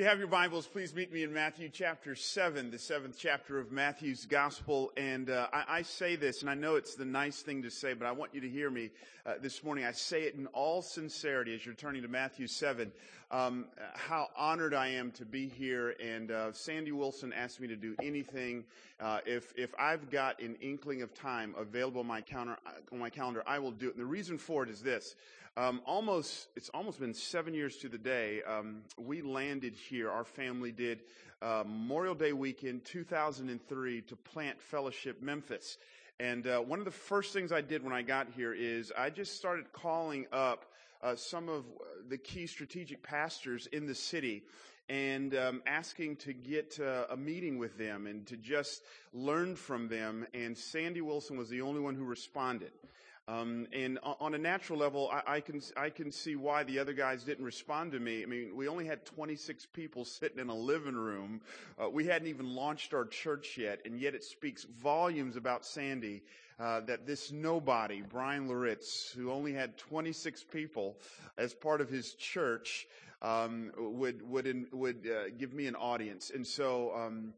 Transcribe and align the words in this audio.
you 0.00 0.06
have 0.06 0.18
your 0.18 0.28
Bibles, 0.28 0.66
please 0.66 0.94
meet 0.94 1.12
me 1.12 1.24
in 1.24 1.30
Matthew 1.34 1.68
chapter 1.70 2.14
7, 2.14 2.70
the 2.70 2.78
seventh 2.78 3.16
chapter 3.18 3.58
of 3.58 3.70
Matthew's 3.70 4.24
Gospel. 4.24 4.92
And 4.96 5.28
uh, 5.28 5.48
I, 5.52 5.64
I, 5.68 5.82
say 5.82 6.16
this, 6.16 6.40
and 6.40 6.48
I 6.48 6.54
know 6.54 6.76
it's 6.76 6.94
the 6.94 7.04
nice 7.04 7.42
thing 7.42 7.64
to 7.64 7.70
say, 7.70 7.92
but 7.92 8.06
I 8.06 8.12
want 8.12 8.34
you 8.34 8.40
to 8.40 8.48
hear 8.48 8.70
me 8.70 8.88
uh, 9.26 9.34
this 9.42 9.62
morning. 9.62 9.84
I 9.84 9.92
say 9.92 10.22
it 10.22 10.36
in 10.36 10.46
all 10.54 10.80
sincerity 10.80 11.54
as 11.54 11.66
you're 11.66 11.74
turning 11.74 12.00
to 12.00 12.08
Matthew 12.08 12.46
7. 12.46 12.90
Um, 13.30 13.66
how 13.92 14.28
honored 14.38 14.72
I 14.72 14.88
am 14.88 15.10
to 15.12 15.26
be 15.26 15.48
here. 15.48 15.94
And 16.02 16.30
uh, 16.30 16.52
Sandy 16.54 16.92
Wilson 16.92 17.34
asked 17.34 17.60
me 17.60 17.68
to 17.68 17.76
do 17.76 17.94
anything. 18.02 18.64
Uh, 19.00 19.18
if 19.26 19.52
if 19.54 19.74
I've 19.78 20.10
got 20.10 20.40
an 20.40 20.56
inkling 20.62 21.02
of 21.02 21.12
time 21.12 21.54
available 21.58 22.00
on 22.00 22.06
my, 22.06 22.22
counter, 22.22 22.56
on 22.90 22.98
my 22.98 23.10
calendar, 23.10 23.42
I 23.46 23.58
will 23.58 23.70
do 23.70 23.88
it. 23.88 23.96
And 23.96 24.02
the 24.02 24.06
reason 24.06 24.38
for 24.38 24.62
it 24.62 24.70
is 24.70 24.80
this. 24.80 25.14
Um, 25.60 25.82
almost, 25.84 26.48
it's 26.56 26.70
almost 26.70 27.00
been 27.00 27.12
seven 27.12 27.52
years 27.52 27.76
to 27.78 27.90
the 27.90 27.98
day. 27.98 28.40
Um, 28.48 28.80
we 28.96 29.20
landed 29.20 29.74
here, 29.74 30.10
our 30.10 30.24
family 30.24 30.72
did, 30.72 31.00
uh, 31.42 31.64
Memorial 31.66 32.14
Day 32.14 32.32
weekend 32.32 32.86
2003 32.86 34.00
to 34.00 34.16
plant 34.16 34.62
Fellowship 34.62 35.20
Memphis. 35.20 35.76
And 36.18 36.46
uh, 36.46 36.60
one 36.60 36.78
of 36.78 36.86
the 36.86 36.90
first 36.90 37.34
things 37.34 37.52
I 37.52 37.60
did 37.60 37.84
when 37.84 37.92
I 37.92 38.00
got 38.00 38.28
here 38.34 38.54
is 38.54 38.90
I 38.96 39.10
just 39.10 39.36
started 39.36 39.70
calling 39.70 40.24
up 40.32 40.64
uh, 41.02 41.14
some 41.14 41.50
of 41.50 41.66
the 42.08 42.16
key 42.16 42.46
strategic 42.46 43.02
pastors 43.02 43.66
in 43.66 43.86
the 43.86 43.94
city 43.94 44.44
and 44.88 45.34
um, 45.34 45.62
asking 45.66 46.16
to 46.16 46.32
get 46.32 46.80
uh, 46.80 47.04
a 47.10 47.18
meeting 47.18 47.58
with 47.58 47.76
them 47.76 48.06
and 48.06 48.26
to 48.28 48.38
just 48.38 48.82
learn 49.12 49.56
from 49.56 49.88
them. 49.88 50.26
And 50.32 50.56
Sandy 50.56 51.02
Wilson 51.02 51.36
was 51.36 51.50
the 51.50 51.60
only 51.60 51.82
one 51.82 51.96
who 51.96 52.04
responded. 52.04 52.72
Um, 53.30 53.68
and 53.72 54.00
on 54.02 54.34
a 54.34 54.38
natural 54.38 54.78
level, 54.78 55.08
I, 55.12 55.36
I, 55.36 55.40
can 55.40 55.62
I 55.76 55.88
can 55.90 56.10
see 56.10 56.34
why 56.34 56.64
the 56.64 56.80
other 56.80 56.92
guys 56.92 57.22
didn't 57.22 57.44
respond 57.44 57.92
to 57.92 58.00
me. 58.00 58.24
I 58.24 58.26
mean, 58.26 58.56
we 58.56 58.66
only 58.66 58.86
had 58.86 59.06
26 59.06 59.66
people 59.66 60.04
sitting 60.04 60.40
in 60.40 60.48
a 60.48 60.54
living 60.54 60.96
room. 60.96 61.40
Uh, 61.80 61.88
we 61.88 62.06
hadn't 62.06 62.26
even 62.26 62.56
launched 62.56 62.92
our 62.92 63.04
church 63.04 63.56
yet, 63.56 63.82
and 63.84 64.00
yet 64.00 64.16
it 64.16 64.24
speaks 64.24 64.64
volumes 64.64 65.36
about 65.36 65.64
Sandy 65.64 66.24
uh, 66.58 66.80
that 66.80 67.06
this 67.06 67.30
nobody, 67.30 68.02
Bryan 68.02 68.48
Loritts, 68.48 69.12
who 69.16 69.30
only 69.30 69.52
had 69.52 69.78
26 69.78 70.42
people 70.44 70.98
as 71.38 71.54
part 71.54 71.80
of 71.80 71.88
his 71.88 72.14
church, 72.14 72.88
um, 73.22 73.70
would 73.78 74.28
would 74.28 74.48
in, 74.48 74.66
would 74.72 75.06
uh, 75.08 75.30
give 75.38 75.54
me 75.54 75.68
an 75.68 75.76
audience, 75.76 76.32
and 76.34 76.44
so 76.44 76.92
um, 76.96 77.32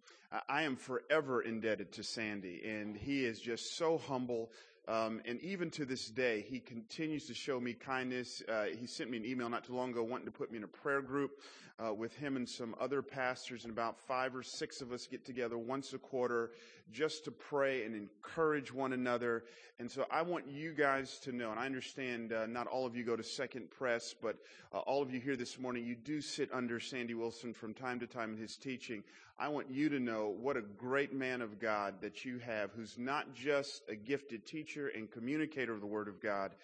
I 0.48 0.62
am 0.62 0.76
forever 0.76 1.42
indebted 1.42 1.92
to 1.92 2.02
Sandy, 2.02 2.62
and 2.64 2.96
he 2.96 3.24
is 3.24 3.40
just 3.40 3.76
so 3.76 3.98
humble 3.98 4.50
um, 4.88 5.20
and 5.24 5.40
even 5.40 5.70
to 5.70 5.84
this 5.84 6.08
day, 6.08 6.44
he 6.48 6.58
continues 6.58 7.26
to 7.26 7.34
show 7.34 7.60
me 7.60 7.72
kindness. 7.72 8.42
Uh, 8.48 8.64
he 8.78 8.86
sent 8.86 9.10
me 9.10 9.16
an 9.16 9.24
email 9.24 9.48
not 9.48 9.64
too 9.64 9.74
long 9.74 9.90
ago 9.90 10.02
wanting 10.02 10.26
to 10.26 10.32
put 10.32 10.50
me 10.50 10.58
in 10.58 10.64
a 10.64 10.68
prayer 10.68 11.00
group 11.00 11.40
uh, 11.78 11.94
with 11.94 12.14
him 12.16 12.36
and 12.36 12.48
some 12.48 12.74
other 12.80 13.00
pastors, 13.00 13.64
and 13.64 13.72
about 13.72 13.98
five 13.98 14.34
or 14.34 14.42
six 14.42 14.80
of 14.80 14.92
us 14.92 15.06
get 15.06 15.24
together 15.24 15.56
once 15.56 15.92
a 15.92 15.98
quarter 15.98 16.50
just 16.90 17.24
to 17.24 17.30
pray 17.30 17.84
and 17.84 17.94
encourage 17.94 18.72
one 18.72 18.92
another. 18.92 19.44
And 19.78 19.90
so 19.90 20.04
I 20.10 20.22
want 20.22 20.48
you 20.48 20.72
guys 20.72 21.18
to 21.20 21.32
know, 21.32 21.50
and 21.50 21.58
I 21.58 21.66
understand 21.66 22.32
uh, 22.32 22.46
not 22.46 22.66
all 22.66 22.84
of 22.84 22.96
you 22.96 23.04
go 23.04 23.16
to 23.16 23.22
Second 23.22 23.70
Press, 23.70 24.14
but 24.20 24.36
uh, 24.72 24.78
all 24.78 25.00
of 25.00 25.12
you 25.12 25.20
here 25.20 25.36
this 25.36 25.58
morning, 25.58 25.86
you 25.86 25.94
do 25.94 26.20
sit 26.20 26.50
under 26.52 26.78
Sandy 26.78 27.14
Wilson 27.14 27.54
from 27.54 27.72
time 27.72 27.98
to 28.00 28.06
time 28.06 28.32
in 28.34 28.38
his 28.38 28.56
teaching. 28.56 29.02
I 29.38 29.48
want 29.48 29.70
you 29.70 29.88
to 29.88 29.98
know 29.98 30.34
what 30.40 30.56
a 30.56 30.62
great 30.62 31.12
man 31.12 31.42
of 31.42 31.58
God 31.58 31.94
that 32.00 32.24
you 32.24 32.38
have 32.38 32.70
who's 32.72 32.96
not 32.98 33.34
just 33.34 33.82
a 33.88 33.96
gifted 33.96 34.46
teacher 34.46 34.88
and 34.88 35.10
communicator 35.10 35.72
of 35.72 35.80
the 35.80 35.86
Word 35.86 36.08
of 36.08 36.20
God, 36.22 36.54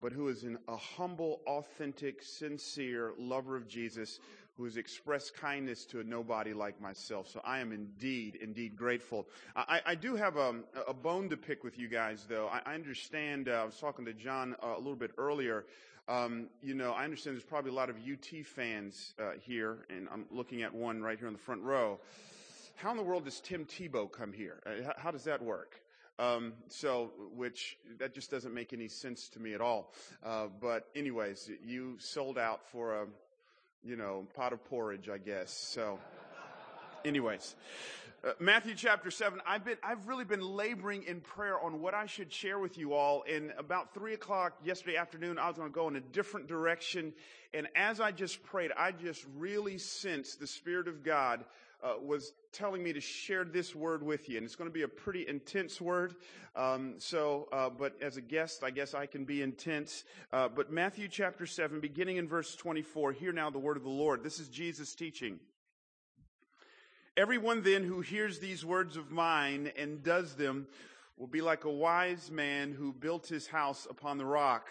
but 0.00 0.12
who 0.12 0.28
is 0.28 0.42
an, 0.44 0.58
a 0.68 0.76
humble, 0.76 1.40
authentic, 1.46 2.22
sincere 2.22 3.12
lover 3.18 3.56
of 3.56 3.68
Jesus 3.68 4.18
who 4.56 4.64
has 4.64 4.76
expressed 4.76 5.34
kindness 5.34 5.86
to 5.86 6.00
a 6.00 6.04
nobody 6.04 6.52
like 6.52 6.80
myself. 6.80 7.28
So 7.28 7.40
I 7.44 7.60
am 7.60 7.72
indeed, 7.72 8.36
indeed 8.40 8.76
grateful. 8.76 9.26
I, 9.56 9.80
I 9.86 9.94
do 9.94 10.14
have 10.16 10.36
a, 10.36 10.56
a, 10.86 10.92
bone 10.92 11.30
to 11.30 11.36
pick 11.36 11.64
with 11.64 11.78
you 11.78 11.88
guys, 11.88 12.26
though. 12.28 12.48
I, 12.48 12.60
I 12.66 12.74
understand, 12.74 13.48
uh, 13.48 13.62
I 13.62 13.64
was 13.64 13.78
talking 13.78 14.04
to 14.04 14.12
John 14.12 14.54
uh, 14.62 14.74
a 14.76 14.78
little 14.78 14.96
bit 14.96 15.12
earlier. 15.16 15.64
Um, 16.08 16.48
you 16.60 16.74
know, 16.74 16.92
I 16.92 17.04
understand 17.04 17.36
there's 17.36 17.44
probably 17.44 17.70
a 17.70 17.74
lot 17.74 17.88
of 17.88 17.96
UT 17.96 18.44
fans 18.44 19.14
uh, 19.20 19.32
here, 19.40 19.86
and 19.88 20.08
I'm 20.12 20.24
looking 20.30 20.62
at 20.62 20.74
one 20.74 21.00
right 21.00 21.16
here 21.16 21.28
in 21.28 21.32
the 21.32 21.38
front 21.38 21.62
row. 21.62 22.00
How 22.74 22.90
in 22.90 22.96
the 22.96 23.02
world 23.02 23.24
does 23.24 23.40
Tim 23.40 23.64
Tebow 23.64 24.10
come 24.10 24.32
here? 24.32 24.60
Uh, 24.66 24.92
how 24.96 25.12
does 25.12 25.24
that 25.24 25.40
work? 25.42 25.80
Um, 26.18 26.54
so, 26.68 27.12
which 27.34 27.78
that 27.98 28.14
just 28.14 28.30
doesn't 28.30 28.52
make 28.52 28.72
any 28.72 28.88
sense 28.88 29.28
to 29.30 29.40
me 29.40 29.54
at 29.54 29.60
all. 29.60 29.92
Uh, 30.24 30.46
but, 30.60 30.88
anyways, 30.94 31.50
you 31.64 31.96
sold 31.98 32.36
out 32.36 32.68
for 32.70 33.02
a, 33.02 33.06
you 33.84 33.96
know, 33.96 34.26
pot 34.34 34.52
of 34.52 34.64
porridge, 34.64 35.08
I 35.08 35.18
guess. 35.18 35.52
So, 35.52 36.00
anyways, 37.04 37.54
uh, 38.24 38.32
Matthew 38.38 38.76
chapter 38.76 39.10
7, 39.10 39.40
I've 39.44 39.64
been, 39.64 39.78
I've 39.82 40.06
really 40.06 40.24
been 40.24 40.42
laboring 40.42 41.02
in 41.02 41.20
prayer 41.20 41.58
on 41.58 41.80
what 41.80 41.92
I 41.92 42.06
should 42.06 42.32
share 42.32 42.60
with 42.60 42.78
you 42.78 42.94
all. 42.94 43.24
And 43.28 43.52
about 43.58 43.94
three 43.94 44.14
o'clock 44.14 44.54
yesterday 44.62 44.96
afternoon, 44.96 45.38
I 45.38 45.48
was 45.48 45.56
going 45.56 45.68
to 45.68 45.74
go 45.74 45.88
in 45.88 45.96
a 45.96 46.00
different 46.00 46.46
direction. 46.46 47.14
And 47.52 47.66
as 47.74 48.00
I 48.00 48.12
just 48.12 48.44
prayed, 48.44 48.70
I 48.76 48.92
just 48.92 49.24
really 49.36 49.76
sensed 49.78 50.38
the 50.38 50.46
Spirit 50.46 50.86
of 50.86 51.02
God 51.02 51.44
uh, 51.82 51.94
was 52.00 52.32
telling 52.52 52.80
me 52.80 52.92
to 52.92 53.00
share 53.00 53.44
this 53.44 53.74
word 53.74 54.04
with 54.04 54.28
you. 54.28 54.36
And 54.36 54.44
it's 54.44 54.54
going 54.54 54.70
to 54.70 54.74
be 54.74 54.82
a 54.82 54.88
pretty 54.88 55.26
intense 55.26 55.80
word. 55.80 56.14
Um, 56.54 56.94
so, 56.98 57.48
uh, 57.52 57.70
but 57.70 58.00
as 58.00 58.18
a 58.18 58.20
guest, 58.20 58.62
I 58.62 58.70
guess 58.70 58.94
I 58.94 59.06
can 59.06 59.24
be 59.24 59.42
intense. 59.42 60.04
Uh, 60.32 60.48
but 60.48 60.70
Matthew 60.70 61.08
chapter 61.08 61.44
7, 61.44 61.80
beginning 61.80 62.18
in 62.18 62.28
verse 62.28 62.54
24, 62.54 63.12
hear 63.12 63.32
now 63.32 63.50
the 63.50 63.58
word 63.58 63.76
of 63.76 63.82
the 63.82 63.88
Lord. 63.88 64.22
This 64.22 64.38
is 64.38 64.48
Jesus 64.48 64.94
teaching. 64.94 65.40
Everyone 67.14 67.60
then 67.62 67.84
who 67.84 68.00
hears 68.00 68.38
these 68.38 68.64
words 68.64 68.96
of 68.96 69.10
mine 69.10 69.70
and 69.76 70.02
does 70.02 70.34
them 70.34 70.66
will 71.18 71.26
be 71.26 71.42
like 71.42 71.64
a 71.64 71.70
wise 71.70 72.30
man 72.30 72.72
who 72.72 72.90
built 72.90 73.26
his 73.26 73.46
house 73.46 73.86
upon 73.90 74.16
the 74.16 74.24
rock. 74.24 74.70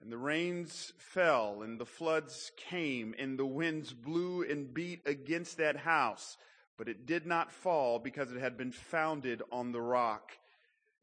And 0.00 0.10
the 0.10 0.16
rains 0.16 0.94
fell, 0.96 1.60
and 1.60 1.78
the 1.78 1.84
floods 1.84 2.52
came, 2.56 3.14
and 3.18 3.38
the 3.38 3.44
winds 3.44 3.92
blew 3.92 4.42
and 4.44 4.72
beat 4.72 5.02
against 5.04 5.58
that 5.58 5.76
house, 5.76 6.38
but 6.78 6.88
it 6.88 7.04
did 7.04 7.26
not 7.26 7.52
fall 7.52 7.98
because 7.98 8.32
it 8.32 8.40
had 8.40 8.56
been 8.56 8.72
founded 8.72 9.42
on 9.52 9.72
the 9.72 9.80
rock. 9.80 10.32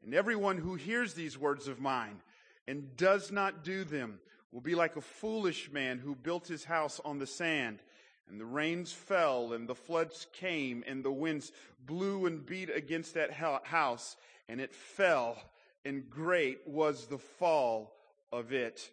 And 0.04 0.16
everyone 0.16 0.58
who 0.58 0.74
hears 0.74 1.14
these 1.14 1.38
words 1.38 1.68
of 1.68 1.80
mine 1.80 2.22
and 2.68 2.98
does 2.98 3.32
not 3.32 3.64
do 3.64 3.84
them 3.84 4.20
will 4.52 4.62
be 4.62 4.76
like 4.76 4.96
a 4.96 5.02
foolish 5.02 5.72
man 5.72 6.00
who 6.00 6.16
built 6.16 6.48
his 6.48 6.66
house 6.66 7.00
on 7.06 7.20
the 7.20 7.28
sand. 7.28 7.84
And 8.30 8.40
the 8.40 8.46
rains 8.46 8.92
fell, 8.92 9.54
and 9.54 9.68
the 9.68 9.76
floods 9.76 10.28
came, 10.34 10.84
and 10.88 11.04
the 11.04 11.12
winds 11.12 11.52
blew 11.86 12.26
and 12.26 12.46
beat 12.46 12.70
against 12.70 13.14
that 13.16 13.32
house, 13.32 14.16
and 14.48 14.62
it 14.62 14.74
fell, 14.74 15.38
and 15.84 16.10
great 16.10 16.60
was 16.66 17.08
the 17.08 17.18
fall 17.18 17.94
of 18.32 18.54
it. 18.54 18.90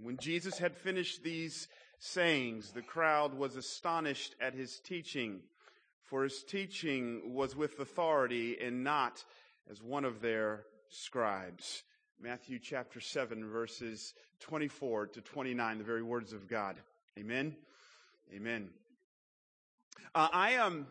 When 0.00 0.16
Jesus 0.16 0.58
had 0.58 0.76
finished 0.76 1.22
these 1.22 1.68
sayings, 1.98 2.72
the 2.72 2.82
crowd 2.82 3.34
was 3.34 3.56
astonished 3.56 4.34
at 4.40 4.54
his 4.54 4.80
teaching, 4.80 5.40
for 6.02 6.24
his 6.24 6.42
teaching 6.42 7.34
was 7.34 7.54
with 7.54 7.78
authority 7.78 8.58
and 8.60 8.82
not 8.82 9.24
as 9.70 9.80
one 9.80 10.04
of 10.04 10.20
their 10.20 10.64
scribes. 10.88 11.84
Matthew 12.20 12.58
chapter 12.58 13.00
7, 13.00 13.48
verses 13.48 14.14
24 14.40 15.08
to 15.08 15.20
29, 15.20 15.78
the 15.78 15.84
very 15.84 16.02
words 16.02 16.32
of 16.32 16.48
God. 16.48 16.76
Amen. 17.18 17.56
Amen. 18.34 18.68
Uh, 20.14 20.28
I 20.32 20.56
um, 20.56 20.86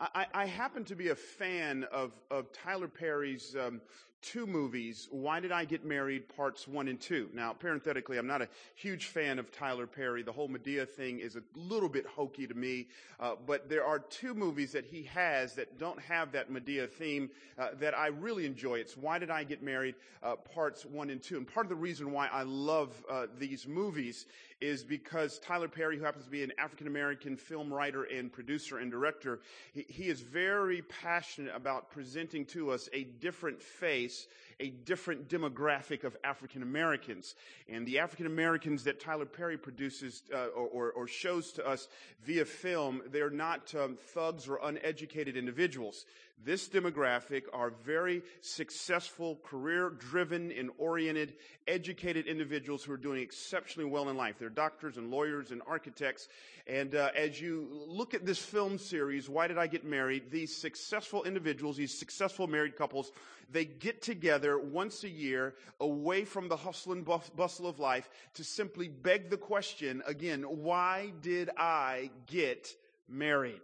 I, 0.00 0.26
I, 0.34 0.46
happen 0.46 0.84
to 0.84 0.94
be 0.94 1.08
a 1.08 1.14
fan 1.14 1.84
of 1.90 2.12
of 2.30 2.52
Tyler 2.52 2.88
Perry's 2.88 3.56
um, 3.56 3.80
two 4.20 4.46
movies, 4.46 5.08
Why 5.10 5.40
Did 5.40 5.52
I 5.52 5.64
Get 5.64 5.84
Married, 5.84 6.28
parts 6.34 6.66
one 6.66 6.88
and 6.88 7.00
two. 7.00 7.28
Now, 7.32 7.52
parenthetically, 7.52 8.18
I'm 8.18 8.26
not 8.26 8.42
a 8.42 8.48
huge 8.74 9.06
fan 9.06 9.38
of 9.38 9.52
Tyler 9.52 9.86
Perry. 9.86 10.22
The 10.22 10.32
whole 10.32 10.48
Madea 10.48 10.88
thing 10.88 11.20
is 11.20 11.36
a 11.36 11.42
little 11.54 11.88
bit 11.88 12.06
hokey 12.06 12.46
to 12.46 12.54
me, 12.54 12.88
uh, 13.20 13.34
but 13.46 13.68
there 13.68 13.84
are 13.84 13.98
two 13.98 14.34
movies 14.34 14.72
that 14.72 14.84
he 14.84 15.04
has 15.04 15.54
that 15.54 15.78
don't 15.78 16.00
have 16.00 16.32
that 16.32 16.50
Madea 16.50 16.88
theme 16.88 17.30
uh, 17.58 17.68
that 17.78 17.96
I 17.96 18.08
really 18.08 18.44
enjoy. 18.44 18.76
It's 18.76 18.96
Why 18.96 19.18
Did 19.18 19.30
I 19.30 19.44
Get 19.44 19.62
Married, 19.62 19.94
uh, 20.22 20.36
parts 20.36 20.84
one 20.84 21.10
and 21.10 21.22
two. 21.22 21.36
And 21.36 21.46
part 21.46 21.66
of 21.66 21.70
the 21.70 21.76
reason 21.76 22.10
why 22.10 22.28
I 22.32 22.42
love 22.42 22.92
uh, 23.08 23.26
these 23.38 23.68
movies 23.68 24.26
is 24.60 24.82
because 24.82 25.38
Tyler 25.38 25.68
Perry, 25.68 25.98
who 25.98 26.04
happens 26.04 26.24
to 26.24 26.30
be 26.30 26.42
an 26.42 26.52
African 26.58 26.86
American 26.86 27.36
film 27.36 27.72
writer 27.72 28.04
and 28.04 28.32
producer 28.32 28.78
and 28.78 28.90
director, 28.90 29.40
he, 29.72 29.84
he, 29.88 30.08
is 30.08 30.20
very 30.20 30.82
passionate 30.82 31.54
about 31.54 31.90
presenting 31.90 32.44
to 32.46 32.70
us 32.70 32.88
a 32.92 33.04
different 33.04 33.62
face 33.62 34.26
a 34.60 34.70
different 34.70 35.28
demographic 35.28 36.04
of 36.04 36.16
African 36.24 36.62
Americans. 36.62 37.34
And 37.68 37.86
the 37.86 37.98
African 38.00 38.26
Americans 38.26 38.84
that 38.84 39.00
Tyler 39.00 39.26
Perry 39.26 39.56
produces 39.56 40.22
uh, 40.34 40.46
or, 40.46 40.90
or, 40.90 41.06
shows 41.06 41.52
to 41.52 41.66
us 41.66 41.88
via 42.24 42.44
film, 42.44 43.02
they're 43.10 43.30
not 43.30 43.74
um, 43.74 43.96
thugs 43.96 44.48
or 44.48 44.58
uneducated 44.62 45.36
individuals. 45.36 46.04
This 46.44 46.68
demographic 46.68 47.44
are 47.52 47.70
very 47.84 48.22
successful, 48.42 49.40
career 49.44 49.90
driven 49.90 50.52
and 50.52 50.70
oriented, 50.78 51.34
educated 51.66 52.26
individuals 52.26 52.84
who 52.84 52.92
are 52.92 52.98
doing 52.98 53.20
exceptionally 53.20 53.90
well 53.90 54.08
in 54.08 54.16
life. 54.16 54.36
They're 54.38 54.48
doctors 54.48 54.98
and 54.98 55.10
lawyers 55.10 55.50
and 55.50 55.62
architects. 55.66 56.28
And 56.68 56.94
uh, 56.94 57.10
as 57.16 57.40
you 57.40 57.66
look 57.88 58.14
at 58.14 58.24
this 58.24 58.38
film 58.38 58.78
series, 58.78 59.28
Why 59.28 59.48
Did 59.48 59.58
I 59.58 59.66
Get 59.66 59.84
Married? 59.84 60.30
These 60.30 60.54
successful 60.56 61.24
individuals, 61.24 61.76
these 61.76 61.98
successful 61.98 62.46
married 62.46 62.76
couples, 62.76 63.10
they 63.50 63.64
get 63.64 64.02
together 64.02 64.58
once 64.58 65.04
a 65.04 65.08
year 65.08 65.54
away 65.80 66.24
from 66.24 66.48
the 66.48 66.56
hustle 66.56 66.92
and 66.92 67.04
bustle 67.04 67.66
of 67.66 67.78
life 67.78 68.08
to 68.34 68.44
simply 68.44 68.88
beg 68.88 69.30
the 69.30 69.36
question 69.36 70.02
again, 70.06 70.42
why 70.42 71.12
did 71.22 71.50
I 71.56 72.10
get 72.26 72.74
married? 73.08 73.62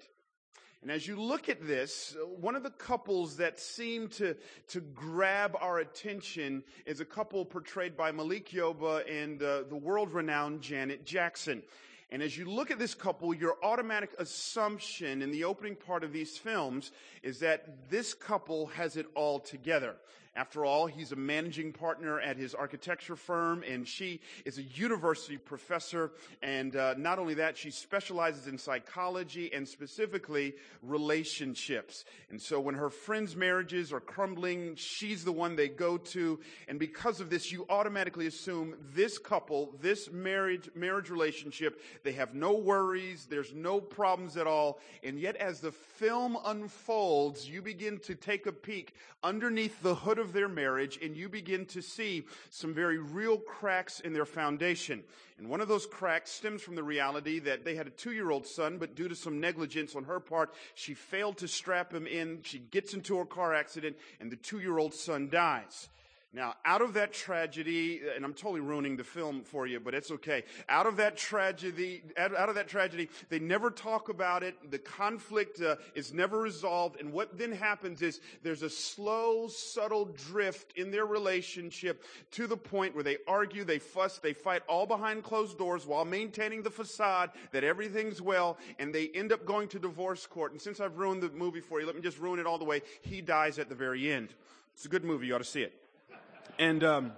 And 0.84 0.90
as 0.90 1.08
you 1.08 1.16
look 1.16 1.48
at 1.48 1.66
this, 1.66 2.14
one 2.38 2.54
of 2.54 2.62
the 2.62 2.68
couples 2.68 3.38
that 3.38 3.58
seem 3.58 4.08
to, 4.08 4.36
to 4.68 4.80
grab 4.82 5.56
our 5.58 5.78
attention 5.78 6.62
is 6.84 7.00
a 7.00 7.06
couple 7.06 7.42
portrayed 7.46 7.96
by 7.96 8.12
Malik 8.12 8.50
Yoba 8.50 9.02
and 9.10 9.42
uh, 9.42 9.62
the 9.70 9.76
world 9.76 10.12
renowned 10.12 10.60
Janet 10.60 11.06
Jackson. 11.06 11.62
And 12.10 12.22
as 12.22 12.36
you 12.36 12.44
look 12.44 12.70
at 12.70 12.78
this 12.78 12.94
couple, 12.94 13.34
your 13.34 13.56
automatic 13.62 14.10
assumption 14.18 15.22
in 15.22 15.30
the 15.30 15.44
opening 15.44 15.74
part 15.74 16.04
of 16.04 16.12
these 16.12 16.36
films 16.36 16.92
is 17.22 17.40
that 17.40 17.90
this 17.90 18.14
couple 18.14 18.66
has 18.66 18.96
it 18.96 19.06
all 19.14 19.40
together. 19.40 19.96
After 20.36 20.64
all, 20.64 20.86
he's 20.86 21.12
a 21.12 21.16
managing 21.16 21.72
partner 21.72 22.18
at 22.20 22.36
his 22.36 22.54
architecture 22.54 23.14
firm, 23.14 23.62
and 23.62 23.86
she 23.86 24.20
is 24.44 24.58
a 24.58 24.62
university 24.62 25.36
professor. 25.36 26.10
And 26.42 26.74
uh, 26.74 26.94
not 26.98 27.20
only 27.20 27.34
that, 27.34 27.56
she 27.56 27.70
specializes 27.70 28.48
in 28.48 28.58
psychology 28.58 29.52
and 29.52 29.68
specifically 29.68 30.54
relationships. 30.82 32.04
And 32.30 32.42
so 32.42 32.58
when 32.58 32.74
her 32.74 32.90
friends' 32.90 33.36
marriages 33.36 33.92
are 33.92 34.00
crumbling, 34.00 34.74
she's 34.74 35.24
the 35.24 35.30
one 35.30 35.54
they 35.54 35.68
go 35.68 35.98
to. 35.98 36.40
And 36.66 36.80
because 36.80 37.20
of 37.20 37.30
this, 37.30 37.52
you 37.52 37.64
automatically 37.68 38.26
assume 38.26 38.74
this 38.92 39.18
couple, 39.18 39.76
this 39.80 40.10
marriage, 40.10 40.68
marriage 40.74 41.10
relationship, 41.10 41.80
they 42.02 42.12
have 42.12 42.34
no 42.34 42.54
worries, 42.54 43.26
there's 43.30 43.54
no 43.54 43.80
problems 43.80 44.36
at 44.36 44.48
all. 44.48 44.80
And 45.04 45.20
yet, 45.20 45.36
as 45.36 45.60
the 45.60 45.70
film 45.70 46.36
unfolds, 46.44 47.48
you 47.48 47.62
begin 47.62 48.00
to 48.00 48.16
take 48.16 48.46
a 48.46 48.52
peek 48.52 48.94
underneath 49.22 49.80
the 49.82 49.94
hood 49.94 50.18
of 50.18 50.23
of 50.24 50.32
their 50.32 50.48
marriage 50.48 50.98
and 51.00 51.16
you 51.16 51.28
begin 51.28 51.66
to 51.66 51.82
see 51.82 52.24
some 52.50 52.74
very 52.74 52.98
real 52.98 53.38
cracks 53.38 54.00
in 54.00 54.12
their 54.12 54.24
foundation. 54.24 55.04
And 55.38 55.48
one 55.48 55.60
of 55.60 55.68
those 55.68 55.86
cracks 55.86 56.32
stems 56.32 56.62
from 56.62 56.74
the 56.74 56.82
reality 56.82 57.38
that 57.40 57.64
they 57.64 57.74
had 57.74 57.86
a 57.86 57.90
two 57.90 58.12
year 58.12 58.30
old 58.30 58.46
son, 58.46 58.78
but 58.78 58.94
due 58.94 59.08
to 59.08 59.14
some 59.14 59.40
negligence 59.40 59.94
on 59.94 60.04
her 60.04 60.18
part, 60.18 60.54
she 60.74 60.94
failed 60.94 61.38
to 61.38 61.48
strap 61.48 61.92
him 61.92 62.06
in. 62.06 62.40
She 62.42 62.58
gets 62.58 62.94
into 62.94 63.20
a 63.20 63.26
car 63.26 63.54
accident 63.54 63.96
and 64.20 64.32
the 64.32 64.36
two 64.36 64.58
year 64.58 64.78
old 64.78 64.94
son 64.94 65.28
dies. 65.28 65.88
Now, 66.34 66.56
out 66.64 66.82
of 66.82 66.94
that 66.94 67.12
tragedy, 67.12 68.00
and 68.16 68.24
I'm 68.24 68.34
totally 68.34 68.60
ruining 68.60 68.96
the 68.96 69.04
film 69.04 69.44
for 69.44 69.68
you, 69.68 69.78
but 69.78 69.94
it's 69.94 70.10
okay. 70.10 70.42
Out 70.68 70.84
of 70.84 70.96
that 70.96 71.16
tragedy, 71.16 72.02
out, 72.18 72.32
of 72.32 72.56
that 72.56 72.66
tragedy, 72.66 73.08
they 73.28 73.38
never 73.38 73.70
talk 73.70 74.08
about 74.08 74.42
it. 74.42 74.72
The 74.72 74.80
conflict 74.80 75.62
uh, 75.62 75.76
is 75.94 76.12
never 76.12 76.40
resolved. 76.40 76.98
And 76.98 77.12
what 77.12 77.38
then 77.38 77.52
happens 77.52 78.02
is 78.02 78.20
there's 78.42 78.64
a 78.64 78.70
slow, 78.70 79.46
subtle 79.46 80.06
drift 80.06 80.76
in 80.76 80.90
their 80.90 81.06
relationship 81.06 82.02
to 82.32 82.48
the 82.48 82.56
point 82.56 82.96
where 82.96 83.04
they 83.04 83.18
argue, 83.28 83.62
they 83.62 83.78
fuss, 83.78 84.18
they 84.18 84.32
fight 84.32 84.64
all 84.68 84.86
behind 84.86 85.22
closed 85.22 85.56
doors 85.56 85.86
while 85.86 86.04
maintaining 86.04 86.62
the 86.62 86.70
facade 86.70 87.30
that 87.52 87.62
everything's 87.62 88.20
well, 88.20 88.58
and 88.80 88.92
they 88.92 89.08
end 89.14 89.30
up 89.30 89.46
going 89.46 89.68
to 89.68 89.78
divorce 89.78 90.26
court. 90.26 90.50
And 90.50 90.60
since 90.60 90.80
I've 90.80 90.98
ruined 90.98 91.22
the 91.22 91.30
movie 91.30 91.60
for 91.60 91.78
you, 91.78 91.86
let 91.86 91.94
me 91.94 92.02
just 92.02 92.18
ruin 92.18 92.40
it 92.40 92.46
all 92.46 92.58
the 92.58 92.64
way. 92.64 92.82
He 93.02 93.20
dies 93.20 93.60
at 93.60 93.68
the 93.68 93.76
very 93.76 94.10
end. 94.10 94.30
It's 94.74 94.84
a 94.84 94.88
good 94.88 95.04
movie. 95.04 95.28
You 95.28 95.36
ought 95.36 95.38
to 95.38 95.44
see 95.44 95.62
it. 95.62 95.83
And 96.58 96.84
um, 96.84 97.12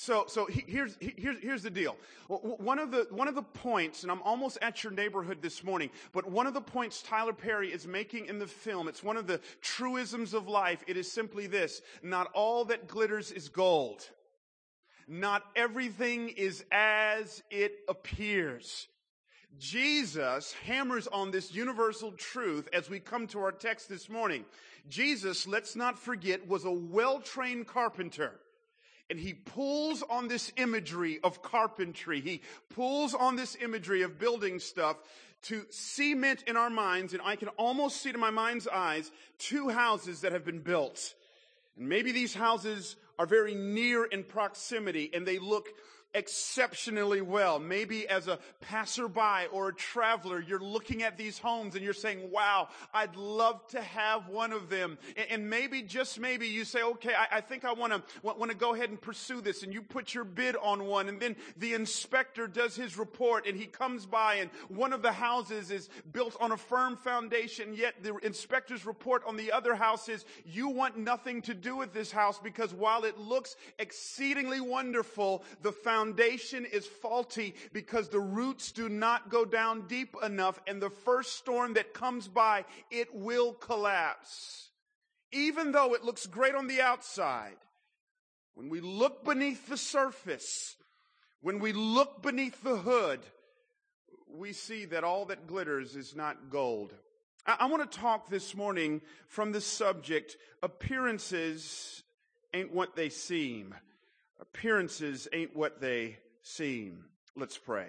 so, 0.00 0.24
so 0.28 0.46
here's, 0.46 0.96
here's, 0.98 1.38
here's 1.40 1.62
the 1.62 1.68
deal. 1.68 1.94
One 2.28 2.78
of 2.78 2.90
the, 2.90 3.06
one 3.10 3.28
of 3.28 3.34
the 3.34 3.42
points, 3.42 4.02
and 4.02 4.10
I'm 4.10 4.22
almost 4.22 4.56
at 4.62 4.82
your 4.82 4.94
neighborhood 4.94 5.42
this 5.42 5.62
morning, 5.62 5.90
but 6.12 6.30
one 6.30 6.46
of 6.46 6.54
the 6.54 6.60
points 6.62 7.02
Tyler 7.02 7.34
Perry 7.34 7.70
is 7.70 7.86
making 7.86 8.24
in 8.24 8.38
the 8.38 8.46
film, 8.46 8.88
it's 8.88 9.02
one 9.02 9.18
of 9.18 9.26
the 9.26 9.40
truisms 9.60 10.32
of 10.32 10.48
life. 10.48 10.82
It 10.86 10.96
is 10.96 11.12
simply 11.12 11.46
this. 11.46 11.82
Not 12.02 12.30
all 12.32 12.64
that 12.66 12.88
glitters 12.88 13.30
is 13.30 13.50
gold. 13.50 14.08
Not 15.06 15.42
everything 15.54 16.30
is 16.30 16.64
as 16.72 17.42
it 17.50 17.80
appears. 17.86 18.88
Jesus 19.58 20.54
hammers 20.64 21.06
on 21.06 21.30
this 21.30 21.52
universal 21.52 22.12
truth 22.12 22.68
as 22.72 22.88
we 22.88 23.00
come 23.00 23.26
to 23.28 23.40
our 23.40 23.52
text 23.52 23.88
this 23.88 24.08
morning. 24.08 24.44
Jesus, 24.88 25.46
let's 25.46 25.76
not 25.76 25.98
forget, 25.98 26.48
was 26.48 26.64
a 26.64 26.70
well-trained 26.70 27.66
carpenter. 27.66 28.32
And 29.10 29.18
he 29.18 29.34
pulls 29.34 30.02
on 30.08 30.28
this 30.28 30.52
imagery 30.56 31.18
of 31.22 31.42
carpentry. 31.42 32.20
He 32.20 32.42
pulls 32.74 33.12
on 33.12 33.36
this 33.36 33.56
imagery 33.60 34.02
of 34.02 34.18
building 34.18 34.60
stuff 34.60 34.96
to 35.42 35.64
cement 35.70 36.44
in 36.46 36.56
our 36.56 36.70
minds, 36.70 37.12
and 37.12 37.22
I 37.24 37.36
can 37.36 37.48
almost 37.48 38.00
see 38.00 38.12
to 38.12 38.18
my 38.18 38.30
mind's 38.30 38.68
eyes 38.68 39.10
two 39.38 39.68
houses 39.68 40.20
that 40.20 40.32
have 40.32 40.44
been 40.44 40.60
built. 40.60 41.14
And 41.76 41.88
maybe 41.88 42.12
these 42.12 42.34
houses 42.34 42.96
are 43.18 43.26
very 43.26 43.54
near 43.54 44.04
in 44.04 44.24
proximity 44.24 45.10
and 45.12 45.26
they 45.26 45.38
look 45.38 45.68
exceptionally 46.14 47.20
well. 47.20 47.58
Maybe 47.58 48.08
as 48.08 48.28
a 48.28 48.38
passerby 48.60 49.46
or 49.52 49.68
a 49.68 49.74
traveler, 49.74 50.40
you're 50.40 50.60
looking 50.60 51.02
at 51.02 51.16
these 51.16 51.38
homes 51.38 51.74
and 51.74 51.84
you're 51.84 51.92
saying, 51.92 52.30
wow, 52.30 52.68
I'd 52.92 53.16
love 53.16 53.66
to 53.68 53.80
have 53.80 54.28
one 54.28 54.52
of 54.52 54.68
them. 54.68 54.98
And, 55.28 55.48
maybe, 55.48 55.82
just 55.82 56.18
maybe, 56.18 56.46
you 56.46 56.64
say, 56.64 56.82
okay, 56.82 57.14
I, 57.30 57.40
think 57.40 57.64
I 57.64 57.72
want 57.72 57.92
to, 57.92 58.02
want 58.22 58.50
to 58.50 58.56
go 58.56 58.74
ahead 58.74 58.90
and 58.90 59.00
pursue 59.00 59.40
this. 59.40 59.62
And 59.62 59.72
you 59.72 59.82
put 59.82 60.14
your 60.14 60.24
bid 60.24 60.56
on 60.56 60.84
one. 60.84 61.08
And 61.08 61.20
then 61.20 61.36
the 61.56 61.74
inspector 61.74 62.46
does 62.46 62.76
his 62.76 62.98
report 62.98 63.46
and 63.46 63.56
he 63.56 63.66
comes 63.66 64.06
by 64.06 64.36
and 64.36 64.50
one 64.68 64.92
of 64.92 65.02
the 65.02 65.12
houses 65.12 65.70
is 65.70 65.88
built 66.12 66.36
on 66.40 66.52
a 66.52 66.56
firm 66.56 66.96
foundation. 66.96 67.74
Yet 67.74 68.02
the 68.02 68.16
inspector's 68.18 68.84
report 68.84 69.22
on 69.26 69.36
the 69.36 69.52
other 69.52 69.74
house 69.74 70.08
is, 70.08 70.24
you 70.44 70.68
want 70.68 70.98
nothing 70.98 71.42
to 71.42 71.54
do 71.54 71.76
with 71.76 71.92
this 71.92 72.10
house 72.10 72.38
because 72.38 72.74
while 72.74 73.04
it 73.04 73.18
looks 73.18 73.56
exceedingly 73.78 74.60
wonderful, 74.60 75.44
the 75.62 75.72
foundation 75.72 75.99
foundation 76.00 76.64
is 76.64 76.86
faulty 76.86 77.54
because 77.74 78.08
the 78.08 78.20
roots 78.20 78.72
do 78.72 78.88
not 78.88 79.28
go 79.28 79.44
down 79.44 79.86
deep 79.86 80.16
enough 80.24 80.58
and 80.66 80.80
the 80.80 80.88
first 80.88 81.36
storm 81.36 81.74
that 81.74 81.92
comes 81.92 82.26
by, 82.26 82.64
it 82.90 83.14
will 83.14 83.52
collapse. 83.52 84.70
Even 85.30 85.72
though 85.72 85.92
it 85.94 86.02
looks 86.02 86.26
great 86.26 86.54
on 86.54 86.68
the 86.68 86.80
outside, 86.80 87.56
when 88.54 88.70
we 88.70 88.80
look 88.80 89.26
beneath 89.26 89.68
the 89.68 89.76
surface, 89.76 90.74
when 91.42 91.58
we 91.58 91.72
look 91.72 92.22
beneath 92.22 92.62
the 92.62 92.78
hood, 92.78 93.20
we 94.26 94.54
see 94.54 94.86
that 94.86 95.04
all 95.04 95.26
that 95.26 95.46
glitters 95.46 95.96
is 95.96 96.16
not 96.16 96.48
gold. 96.48 96.94
I, 97.46 97.56
I 97.60 97.66
want 97.66 97.90
to 97.90 97.98
talk 97.98 98.30
this 98.30 98.54
morning 98.56 99.02
from 99.28 99.52
the 99.52 99.60
subject 99.60 100.38
appearances 100.62 102.02
ain't 102.54 102.72
what 102.72 102.96
they 102.96 103.10
seem. 103.10 103.74
Appearances 104.40 105.28
ain't 105.32 105.54
what 105.54 105.80
they 105.80 106.16
seem. 106.42 107.04
Let's 107.36 107.58
pray. 107.58 107.88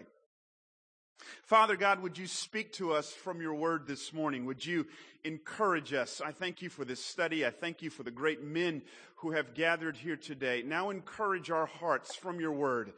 Father 1.44 1.78
God, 1.78 2.02
would 2.02 2.18
you 2.18 2.28
speak 2.28 2.74
to 2.74 2.92
us 2.92 3.12
from 3.12 3.42
your 3.42 3.54
word 3.54 3.88
this 3.88 4.12
morning? 4.12 4.46
Would 4.46 4.66
you 4.66 4.86
encourage 5.24 5.94
us? 5.94 6.22
I 6.24 6.32
thank 6.32 6.62
you 6.62 6.70
for 6.70 6.84
this 6.84 7.04
study. 7.04 7.46
I 7.46 7.52
thank 7.52 7.82
you 7.82 7.90
for 7.90 8.04
the 8.04 8.12
great 8.12 8.44
men 8.44 8.82
who 9.18 9.32
have 9.32 9.54
gathered 9.54 9.96
here 9.96 10.18
today. 10.18 10.62
Now 10.66 10.90
encourage 10.90 11.52
our 11.52 11.68
hearts 11.68 12.16
from 12.16 12.40
your 12.40 12.52
word. 12.52 12.92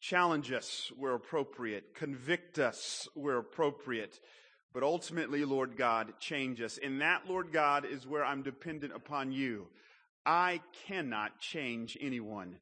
Challenge 0.00 0.52
us 0.52 0.90
where 0.96 1.14
appropriate. 1.14 1.94
Convict 1.94 2.58
us 2.58 3.08
where 3.14 3.38
appropriate. 3.38 4.20
But 4.72 4.84
ultimately, 4.84 5.44
Lord 5.44 5.76
God, 5.76 6.14
change 6.20 6.62
us. 6.62 6.78
And 6.82 7.00
that, 7.00 7.28
Lord 7.28 7.52
God, 7.52 7.84
is 7.84 8.06
where 8.06 8.24
I'm 8.24 8.42
dependent 8.42 8.94
upon 8.94 9.32
you. 9.32 9.66
I 10.24 10.60
cannot 10.86 11.40
change 11.40 11.98
anyone 12.00 12.58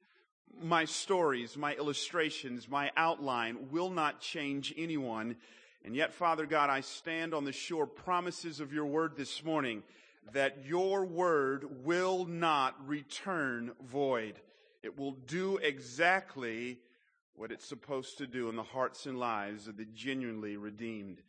my 0.62 0.84
stories, 0.84 1.56
my 1.56 1.74
illustrations, 1.74 2.68
my 2.68 2.90
outline 2.96 3.70
will 3.70 3.90
not 3.90 4.20
change 4.20 4.74
anyone. 4.76 5.36
And 5.84 5.94
yet, 5.94 6.14
Father 6.14 6.46
God, 6.46 6.70
I 6.70 6.80
stand 6.80 7.34
on 7.34 7.44
the 7.44 7.52
sure 7.52 7.86
promises 7.86 8.60
of 8.60 8.72
your 8.72 8.86
word 8.86 9.16
this 9.16 9.44
morning 9.44 9.82
that 10.32 10.64
your 10.64 11.04
word 11.04 11.84
will 11.84 12.24
not 12.24 12.74
return 12.86 13.72
void. 13.82 14.40
It 14.82 14.98
will 14.98 15.12
do 15.12 15.58
exactly 15.58 16.78
what 17.36 17.52
it's 17.52 17.66
supposed 17.66 18.18
to 18.18 18.26
do 18.26 18.48
in 18.48 18.56
the 18.56 18.62
hearts 18.62 19.06
and 19.06 19.18
lives 19.18 19.66
of 19.68 19.76
the 19.76 19.84
genuinely 19.86 20.56
redeemed. 20.56 21.20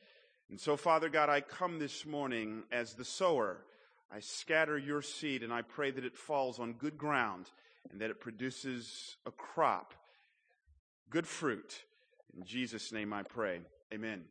And 0.50 0.60
so, 0.60 0.78
Father 0.78 1.10
God, 1.10 1.30
I 1.30 1.42
come 1.42 1.80
this 1.80 2.06
morning 2.06 2.64
as 2.72 2.94
the 2.94 3.06
sower. 3.06 3.66
I 4.12 4.20
scatter 4.20 4.78
your 4.78 5.02
seed 5.02 5.44
and 5.44 5.52
I 5.52 5.64
pray 5.64 5.92
that 5.92 6.06
it 6.06 6.16
falls 6.16 6.60
on 6.60 6.74
good 6.74 6.98
ground 6.98 7.50
and 7.92 8.02
that 8.02 8.10
it 8.10 8.20
produces 8.20 9.18
a 9.26 9.32
crop, 9.32 9.94
good 11.10 11.28
fruit. 11.28 11.84
In 12.38 12.44
Jesus' 12.44 12.92
name 12.92 13.14
I 13.14 13.24
pray. 13.24 13.62
Amen. 13.94 14.26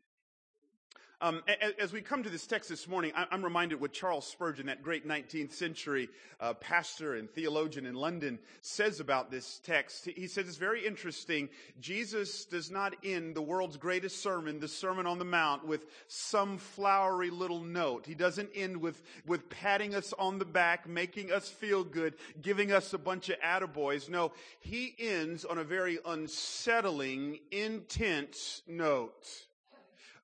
Um, 1.21 1.43
as 1.81 1.93
we 1.93 2.01
come 2.01 2.25
to 2.25 2.29
this 2.29 2.47
text 2.47 2.69
this 2.69 2.89
morning, 2.89 3.13
I'm 3.15 3.45
reminded 3.45 3.81
what 3.81 3.93
Charles 3.93 4.27
Spurgeon, 4.27 4.67
that 4.67 4.83
great 4.83 5.07
19th 5.07 5.53
century 5.53 6.09
uh, 6.41 6.55
pastor 6.55 7.15
and 7.15 7.31
theologian 7.31 7.87
in 7.87 7.95
London, 7.95 8.39
says 8.63 8.99
about 8.99 9.31
this 9.31 9.61
text. 9.65 10.07
He 10.07 10.27
says 10.27 10.49
it's 10.49 10.57
very 10.57 10.85
interesting. 10.85 11.49
Jesus 11.81 12.45
does 12.45 12.71
not 12.71 12.95
end 13.05 13.37
the 13.37 13.43
world's 13.43 13.77
greatest 13.77 14.23
sermon, 14.23 14.59
the 14.59 14.69
Sermon 14.69 15.07
on 15.07 15.19
the 15.19 15.25
Mount, 15.25 15.67
with 15.67 15.87
some 16.09 16.59
flowery 16.59 17.31
little 17.31 17.61
note. 17.61 18.07
He 18.07 18.15
doesn't 18.15 18.51
end 18.55 18.77
with, 18.77 19.01
with 19.25 19.49
patting 19.49 19.95
us 19.95 20.13
on 20.19 20.39
the 20.39 20.45
back, 20.45 20.89
making 20.89 21.31
us 21.31 21.49
feel 21.49 21.85
good, 21.85 22.15
giving 22.43 22.73
us 22.73 22.93
a 22.93 22.99
bunch 22.99 23.29
of 23.29 23.39
attaboys. 23.41 24.09
No, 24.09 24.33
he 24.59 24.95
ends 24.99 25.45
on 25.45 25.59
a 25.59 25.65
very 25.65 25.99
unsettling, 26.05 27.39
intense 27.53 28.63
note. 28.67 29.47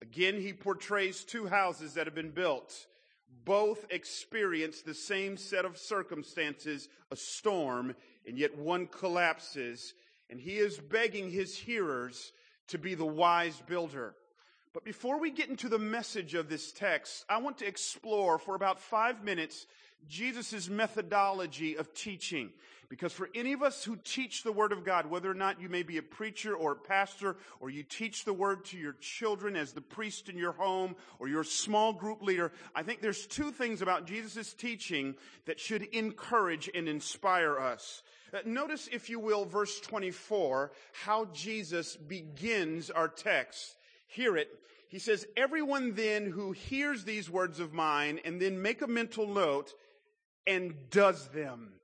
Again, 0.03 0.41
he 0.41 0.53
portrays 0.53 1.25
two 1.25 1.47
houses 1.47 1.95
that 1.95 2.07
have 2.07 2.15
been 2.15 2.31
built. 2.31 2.87
Both 3.45 3.87
experience 3.91 4.83
the 4.83 4.95
same 4.95 5.37
set 5.37 5.65
of 5.65 5.79
circumstances, 5.79 6.89
a 7.11 7.17
storm, 7.17 7.95
and 8.27 8.39
yet 8.39 8.57
one 8.57 8.87
collapses. 8.87 9.95
And 10.29 10.41
he 10.41 10.57
is 10.57 10.79
begging 10.79 11.31
his 11.31 11.57
hearers 11.57 12.33
to 12.69 12.79
be 12.79 12.95
the 12.95 13.05
wise 13.05 13.63
builder. 13.67 14.15
But 14.73 14.85
before 14.85 15.19
we 15.19 15.31
get 15.31 15.49
into 15.49 15.69
the 15.69 15.79
message 15.79 16.35
of 16.35 16.49
this 16.49 16.73
text, 16.73 17.25
I 17.29 17.39
want 17.39 17.59
to 17.59 17.67
explore 17.67 18.39
for 18.39 18.55
about 18.55 18.81
five 18.81 19.25
minutes 19.25 19.67
Jesus' 20.09 20.69
methodology 20.69 21.77
of 21.77 21.93
teaching. 21.93 22.51
Because 22.91 23.13
for 23.13 23.31
any 23.37 23.53
of 23.53 23.63
us 23.63 23.85
who 23.85 23.97
teach 24.03 24.43
the 24.43 24.51
Word 24.51 24.73
of 24.73 24.85
God, 24.85 25.07
whether 25.07 25.31
or 25.31 25.35
not 25.35 25.61
you 25.61 25.69
may 25.69 25.85
be 25.85 25.99
a 25.99 26.03
preacher 26.03 26.57
or 26.57 26.73
a 26.73 26.77
pastor, 26.77 27.37
or 27.61 27.71
you 27.71 27.85
teach 27.85 28.25
the 28.25 28.33
Word 28.33 28.65
to 28.67 28.77
your 28.77 28.95
children 28.95 29.55
as 29.55 29.73
the 29.73 29.81
priest 29.81 30.29
in 30.29 30.37
your 30.37 30.51
home, 30.51 30.97
or 31.21 31.29
you're 31.29 31.43
a 31.43 31.45
small 31.45 31.93
group 31.93 32.21
leader, 32.21 32.51
I 32.75 32.83
think 32.83 33.01
there's 33.01 33.29
two 33.29 33.53
things 33.53 33.81
about 33.81 34.09
Jesus' 34.09 34.53
teaching 34.53 35.15
that 35.47 35.61
should 35.61 35.85
encourage 35.95 36.69
and 36.75 36.89
inspire 36.89 37.61
us. 37.61 38.03
Uh, 38.35 38.39
notice, 38.45 38.89
if 38.91 39.09
you 39.09 39.21
will, 39.21 39.45
verse 39.45 39.79
24, 39.79 40.73
how 41.05 41.27
Jesus 41.27 41.95
begins 41.95 42.91
our 42.91 43.09
text. 43.09 43.77
Hear 44.09 44.37
it. 44.37 44.49
He 44.89 44.99
says, 44.99 45.29
Everyone 45.37 45.95
then 45.95 46.27
who 46.27 46.51
hears 46.51 47.05
these 47.05 47.31
words 47.31 47.61
of 47.61 47.73
mine 47.73 48.19
and 48.25 48.43
then 48.43 48.61
make 48.61 48.83
a 48.83 48.89
mental 48.89 49.29
note 49.29 49.75
and 50.45 50.75
does 50.91 51.29
them 51.29 51.75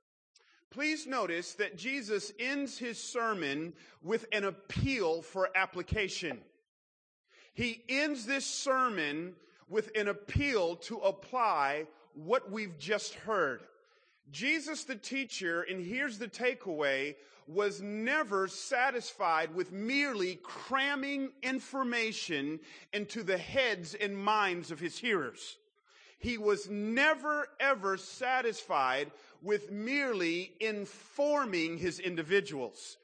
Please 0.77 1.07
notice 1.07 1.53
that 1.53 1.75
Jesus 1.75 2.31
ends 2.39 2.77
his 2.77 3.01
sermon 3.01 3.73
with 4.03 4.27
an 4.31 4.43
appeal 4.43 5.23
for 5.23 5.49
application. 5.55 6.37
He 7.55 7.81
ends 7.89 8.27
this 8.27 8.45
sermon 8.45 9.33
with 9.67 9.89
an 9.95 10.07
appeal 10.07 10.75
to 10.75 10.97
apply 10.99 11.87
what 12.13 12.51
we've 12.51 12.77
just 12.77 13.15
heard. 13.15 13.61
Jesus, 14.29 14.83
the 14.83 14.95
teacher, 14.95 15.63
and 15.63 15.83
here's 15.83 16.19
the 16.19 16.27
takeaway, 16.27 17.15
was 17.47 17.81
never 17.81 18.47
satisfied 18.47 19.55
with 19.55 19.71
merely 19.71 20.35
cramming 20.43 21.31
information 21.41 22.59
into 22.93 23.23
the 23.23 23.39
heads 23.39 23.95
and 23.95 24.15
minds 24.15 24.69
of 24.69 24.79
his 24.79 24.95
hearers. 24.95 25.57
He 26.17 26.37
was 26.37 26.69
never 26.69 27.47
ever 27.59 27.97
satisfied 27.97 29.11
with 29.41 29.71
merely 29.71 30.53
informing 30.59 31.77
his 31.77 31.99
individuals. 31.99 32.97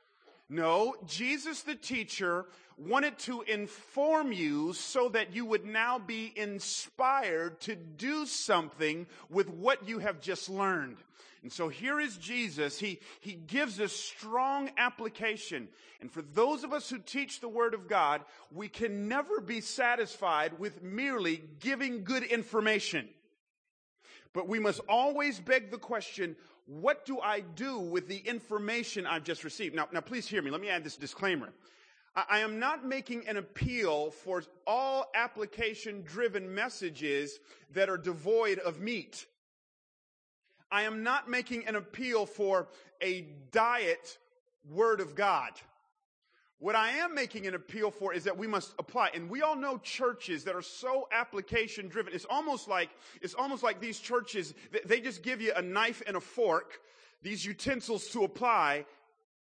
No, 0.50 0.96
Jesus 1.06 1.62
the 1.62 1.76
teacher 1.76 2.46
wanted 2.78 3.18
to 3.20 3.42
inform 3.44 4.32
you 4.32 4.74
so 4.74 5.10
that 5.10 5.34
you 5.34 5.46
would 5.46 5.66
now 5.66 6.00
be 6.00 6.34
inspired 6.36 7.60
to 7.62 7.76
do 7.76 8.26
something 8.26 9.06
with 9.30 9.50
what 9.50 9.88
you 9.88 10.00
have 10.00 10.20
just 10.20 10.50
learned. 10.50 10.98
And 11.44 11.52
so 11.52 11.68
here 11.68 12.00
is 12.00 12.18
Jesus. 12.18 12.80
He, 12.80 13.00
he 13.20 13.34
gives 13.34 13.80
us 13.82 13.92
strong 13.92 14.72
application. 14.78 15.68
And 16.00 16.10
for 16.10 16.22
those 16.22 16.64
of 16.64 16.72
us 16.72 16.90
who 16.90 17.00
teach 17.00 17.42
the 17.42 17.50
Word 17.50 17.74
of 17.74 17.88
God, 17.90 18.22
we 18.52 18.70
can 18.70 19.10
never 19.10 19.42
be 19.42 19.60
satisfied 19.60 20.58
with 20.58 20.82
merely 20.82 21.44
giving 21.60 22.06
good 22.06 22.24
information. 22.24 23.10
But 24.34 24.48
we 24.48 24.58
must 24.58 24.80
always 24.88 25.40
beg 25.40 25.70
the 25.70 25.78
question, 25.78 26.38
what 26.66 27.06
do 27.06 27.20
I 27.20 27.42
do 27.42 27.78
with 27.78 28.08
the 28.08 28.18
information 28.18 29.06
I've 29.06 29.26
just 29.26 29.44
received? 29.44 29.76
Now, 29.76 29.90
now 29.92 30.02
please 30.02 30.26
hear 30.26 30.42
me. 30.42 30.50
Let 30.50 30.62
me 30.62 30.70
add 30.70 30.86
this 30.86 30.96
disclaimer. 30.96 31.50
I, 32.16 32.24
I 32.30 32.40
am 32.40 32.58
not 32.58 32.86
making 32.86 33.28
an 33.28 33.36
appeal 33.36 34.12
for 34.12 34.44
all 34.66 35.12
application 35.14 36.04
driven 36.04 36.56
messages 36.56 37.40
that 37.74 37.90
are 37.90 37.98
devoid 37.98 38.60
of 38.60 38.80
meat. 38.80 39.26
I 40.74 40.84
am 40.84 41.04
not 41.04 41.30
making 41.30 41.68
an 41.68 41.76
appeal 41.76 42.26
for 42.26 42.68
a 43.00 43.28
diet 43.52 44.18
word 44.68 45.02
of 45.02 45.14
God. 45.14 45.52
What 46.58 46.76
I 46.76 46.90
am 46.98 47.14
making 47.14 47.46
an 47.46 47.54
appeal 47.54 47.92
for 47.92 48.12
is 48.12 48.24
that 48.24 48.40
we 48.40 48.48
must 48.48 48.74
apply. 48.80 49.12
And 49.14 49.30
we 49.30 49.44
all 49.44 49.56
know 49.56 49.78
churches 49.78 50.46
that 50.46 50.56
are 50.56 50.64
so 50.64 51.08
application 51.12 51.90
driven. 51.90 52.12
It's 52.12 52.26
almost 52.26 52.68
like, 52.68 52.90
it's 53.22 53.36
almost 53.36 53.62
like 53.62 53.82
these 53.82 54.00
churches, 54.00 54.56
they 54.86 55.00
just 55.00 55.22
give 55.22 55.42
you 55.42 55.54
a 55.56 55.62
knife 55.62 56.02
and 56.08 56.18
a 56.18 56.22
fork, 56.22 56.82
these 57.22 57.46
utensils 57.46 58.08
to 58.08 58.24
apply, 58.24 58.86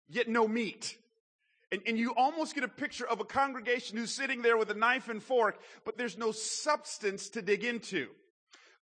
yet 0.07 0.29
no 0.29 0.47
meat. 0.47 0.95
And, 1.71 1.81
and 1.87 1.97
you 1.97 2.13
almost 2.15 2.53
get 2.53 2.63
a 2.63 2.67
picture 2.67 3.07
of 3.07 3.19
a 3.19 3.25
congregation 3.25 3.97
who's 3.97 4.13
sitting 4.13 4.43
there 4.43 4.57
with 4.57 4.69
a 4.69 4.75
knife 4.75 5.09
and 5.09 5.23
fork, 5.23 5.59
but 5.85 5.97
there's 5.97 6.19
no 6.19 6.31
substance 6.31 7.29
to 7.29 7.41
dig 7.41 7.63
into. 7.63 8.09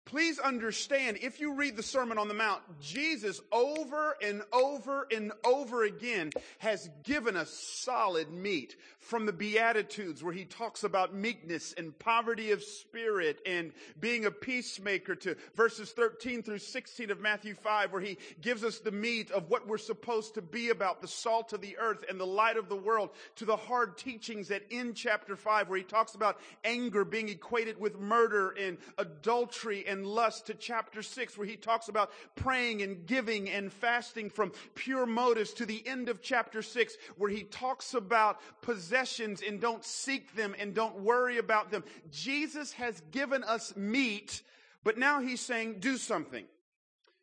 Please 0.06 0.38
understand, 0.38 1.18
if 1.22 1.40
you 1.40 1.54
read 1.54 1.78
the 1.78 1.84
Sermon 1.84 2.18
on 2.18 2.28
the 2.28 2.34
Mount, 2.34 2.62
Jesus 2.82 3.40
over 3.54 4.18
and 4.22 4.42
over 4.52 5.08
and 5.10 5.32
over 5.46 5.86
again 5.86 6.32
has 6.60 6.90
given 7.04 7.38
us 7.38 7.50
solid 7.50 8.30
meat 8.30 8.76
from 9.00 9.26
the 9.26 9.32
Beatitudes 9.32 10.22
where 10.22 10.34
he 10.34 10.44
talks 10.44 10.84
about 10.84 11.14
meekness 11.14 11.74
and 11.78 11.98
poverty 12.00 12.52
of 12.52 12.62
spirit 12.62 13.40
and 13.46 13.72
being 14.02 14.26
a 14.26 14.32
peacemaker 14.32 15.16
to 15.16 15.38
verses 15.56 15.92
13 15.92 16.44
through 16.44 16.60
16 16.60 17.10
of 17.10 17.22
Matthew 17.22 17.56
5 17.56 17.94
where 17.94 18.02
he 18.02 18.18
gives 18.42 18.64
us 18.66 18.80
the 18.80 18.92
meat 18.92 19.32
of 19.32 19.50
what 19.50 19.68
we're 19.68 19.78
supposed 19.78 20.34
to 20.34 20.42
be 20.42 20.70
about, 20.70 21.02
the 21.02 21.08
salt 21.08 21.54
of 21.54 21.62
the 21.62 21.78
earth 21.78 22.04
and 22.10 22.20
the 22.20 22.26
light 22.26 22.58
of 22.58 22.68
the 22.68 22.76
world 22.76 23.10
to 23.38 23.46
the 23.46 23.56
hard 23.56 23.98
teachings 23.98 24.50
that 24.50 24.64
in 24.70 24.94
chapter 24.94 25.38
5 25.38 25.70
where 25.70 25.78
he 25.78 25.84
talks 25.84 26.16
about 26.16 26.40
anger 26.66 27.06
being 27.06 27.30
equated 27.30 27.80
with 27.80 27.98
murder 28.00 28.50
and 28.60 28.78
adultery 28.98 29.86
and 29.88 29.93
lust 30.02 30.48
to 30.48 30.56
chapter 30.56 31.04
6 31.04 31.38
where 31.38 31.46
he 31.46 31.56
talks 31.56 31.90
about 31.90 32.12
praying 32.36 32.82
and 32.82 33.06
giving 33.06 33.50
and 33.50 33.72
fasting 33.72 34.30
from 34.30 34.52
pure 34.74 35.06
motives 35.06 35.54
to 35.54 35.66
the 35.66 35.86
end 35.86 36.10
of 36.10 36.22
chapter 36.22 36.64
6 36.64 36.98
where 37.18 37.30
he 37.30 37.44
talks 37.44 37.94
about 37.94 38.40
possessions 38.62 39.44
and 39.48 39.62
don't 39.62 39.86
seek 39.86 40.36
them 40.36 40.56
and 40.58 40.74
don't 40.74 41.02
worry 41.02 41.38
about 41.38 41.70
them. 41.70 41.84
Jesus 42.10 42.72
has 42.74 43.02
given 43.12 43.44
us 43.44 43.76
meat, 43.76 44.42
but 44.84 44.98
now 44.98 45.22
he's 45.22 45.42
saying 45.42 45.78
do 45.80 45.98
something. 45.98 46.46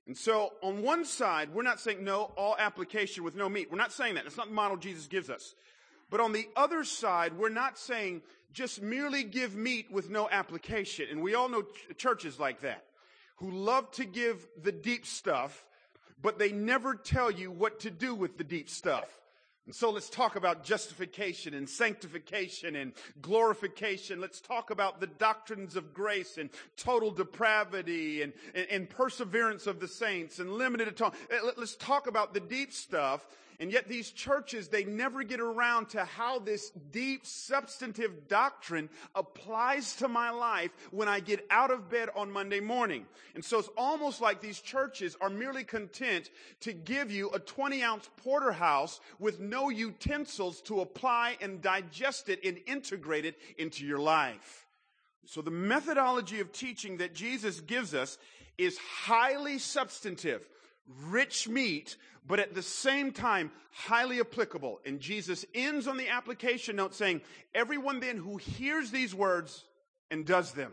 And 0.06 0.16
so 0.16 0.52
on 0.62 0.82
one 0.82 1.04
side, 1.04 1.54
we're 1.54 1.62
not 1.62 1.80
saying 1.80 2.04
no, 2.04 2.32
all 2.36 2.56
application 2.58 3.24
with 3.24 3.36
no 3.36 3.48
meat. 3.48 3.70
We're 3.70 3.78
not 3.78 3.92
saying 3.92 4.14
that. 4.14 4.24
That's 4.24 4.36
not 4.36 4.48
the 4.48 4.54
model 4.54 4.76
Jesus 4.76 5.06
gives 5.06 5.30
us. 5.30 5.54
But 6.10 6.20
on 6.20 6.32
the 6.32 6.48
other 6.56 6.82
side, 6.82 7.38
we're 7.38 7.48
not 7.48 7.78
saying 7.78 8.22
just 8.52 8.82
merely 8.82 9.22
give 9.24 9.54
meat 9.54 9.90
with 9.90 10.10
no 10.10 10.28
application. 10.30 11.06
And 11.10 11.22
we 11.22 11.34
all 11.34 11.48
know 11.48 11.62
ch- 11.62 11.96
churches 11.96 12.38
like 12.38 12.60
that 12.60 12.84
who 13.36 13.50
love 13.50 13.90
to 13.92 14.04
give 14.04 14.46
the 14.62 14.72
deep 14.72 15.06
stuff, 15.06 15.66
but 16.20 16.38
they 16.38 16.52
never 16.52 16.94
tell 16.94 17.30
you 17.30 17.50
what 17.50 17.80
to 17.80 17.90
do 17.90 18.14
with 18.14 18.36
the 18.36 18.44
deep 18.44 18.68
stuff. 18.68 19.20
And 19.66 19.74
so 19.74 19.90
let's 19.90 20.10
talk 20.10 20.36
about 20.36 20.64
justification 20.64 21.54
and 21.54 21.68
sanctification 21.68 22.76
and 22.76 22.92
glorification. 23.22 24.20
Let's 24.20 24.40
talk 24.40 24.70
about 24.70 25.00
the 25.00 25.06
doctrines 25.06 25.76
of 25.76 25.94
grace 25.94 26.38
and 26.38 26.50
total 26.76 27.10
depravity 27.10 28.22
and, 28.22 28.32
and, 28.54 28.66
and 28.70 28.90
perseverance 28.90 29.66
of 29.66 29.78
the 29.78 29.88
saints 29.88 30.38
and 30.38 30.52
limited 30.52 30.88
atonement. 30.88 31.22
Eh, 31.30 31.38
let's 31.56 31.76
talk 31.76 32.08
about 32.08 32.34
the 32.34 32.40
deep 32.40 32.72
stuff 32.72 33.26
and 33.60 33.70
yet 33.70 33.88
these 33.88 34.10
churches, 34.10 34.68
they 34.68 34.84
never 34.84 35.22
get 35.22 35.38
around 35.38 35.90
to 35.90 36.02
how 36.02 36.38
this 36.38 36.70
deep 36.90 37.26
substantive 37.26 38.26
doctrine 38.26 38.88
applies 39.14 39.96
to 39.96 40.08
my 40.08 40.30
life 40.30 40.70
when 40.90 41.08
I 41.08 41.20
get 41.20 41.46
out 41.50 41.70
of 41.70 41.90
bed 41.90 42.08
on 42.16 42.32
Monday 42.32 42.60
morning. 42.60 43.04
And 43.34 43.44
so 43.44 43.58
it's 43.58 43.68
almost 43.76 44.22
like 44.22 44.40
these 44.40 44.60
churches 44.60 45.14
are 45.20 45.28
merely 45.28 45.62
content 45.62 46.30
to 46.60 46.72
give 46.72 47.10
you 47.10 47.28
a 47.34 47.38
20 47.38 47.82
ounce 47.82 48.08
porterhouse 48.16 48.98
with 49.18 49.40
no 49.40 49.68
utensils 49.68 50.62
to 50.62 50.80
apply 50.80 51.36
and 51.42 51.60
digest 51.60 52.30
it 52.30 52.42
and 52.42 52.58
integrate 52.66 53.26
it 53.26 53.36
into 53.58 53.84
your 53.84 53.98
life. 53.98 54.66
So 55.26 55.42
the 55.42 55.50
methodology 55.50 56.40
of 56.40 56.50
teaching 56.50 56.96
that 56.96 57.14
Jesus 57.14 57.60
gives 57.60 57.92
us 57.92 58.16
is 58.56 58.78
highly 58.78 59.58
substantive, 59.58 60.48
rich 61.06 61.48
meat, 61.48 61.96
but 62.26 62.40
at 62.40 62.54
the 62.54 62.62
same 62.62 63.12
time 63.12 63.50
highly 63.72 64.20
applicable. 64.20 64.80
And 64.84 65.00
Jesus 65.00 65.44
ends 65.54 65.86
on 65.86 65.96
the 65.96 66.08
application 66.08 66.76
note 66.76 66.94
saying, 66.94 67.20
everyone 67.54 68.00
then 68.00 68.16
who 68.16 68.36
hears 68.36 68.90
these 68.90 69.14
words 69.14 69.64
and 70.10 70.26
does 70.26 70.52
them. 70.52 70.72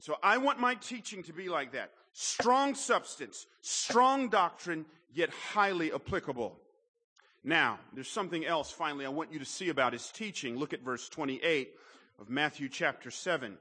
So 0.00 0.16
I 0.22 0.38
want 0.38 0.58
my 0.58 0.76
teaching 0.76 1.22
to 1.24 1.32
be 1.32 1.48
like 1.48 1.72
that. 1.72 1.90
Strong 2.12 2.74
substance, 2.74 3.46
strong 3.60 4.28
doctrine, 4.28 4.86
yet 5.12 5.30
highly 5.30 5.92
applicable. 5.92 6.56
Now, 7.44 7.78
there's 7.94 8.08
something 8.08 8.44
else 8.44 8.70
finally 8.70 9.06
I 9.06 9.10
want 9.10 9.32
you 9.32 9.38
to 9.38 9.44
see 9.44 9.68
about 9.68 9.92
his 9.92 10.10
teaching. 10.10 10.56
Look 10.56 10.72
at 10.72 10.82
verse 10.82 11.08
28 11.08 11.70
of 12.20 12.28
Matthew 12.28 12.68
chapter 12.68 13.10
7. 13.10 13.56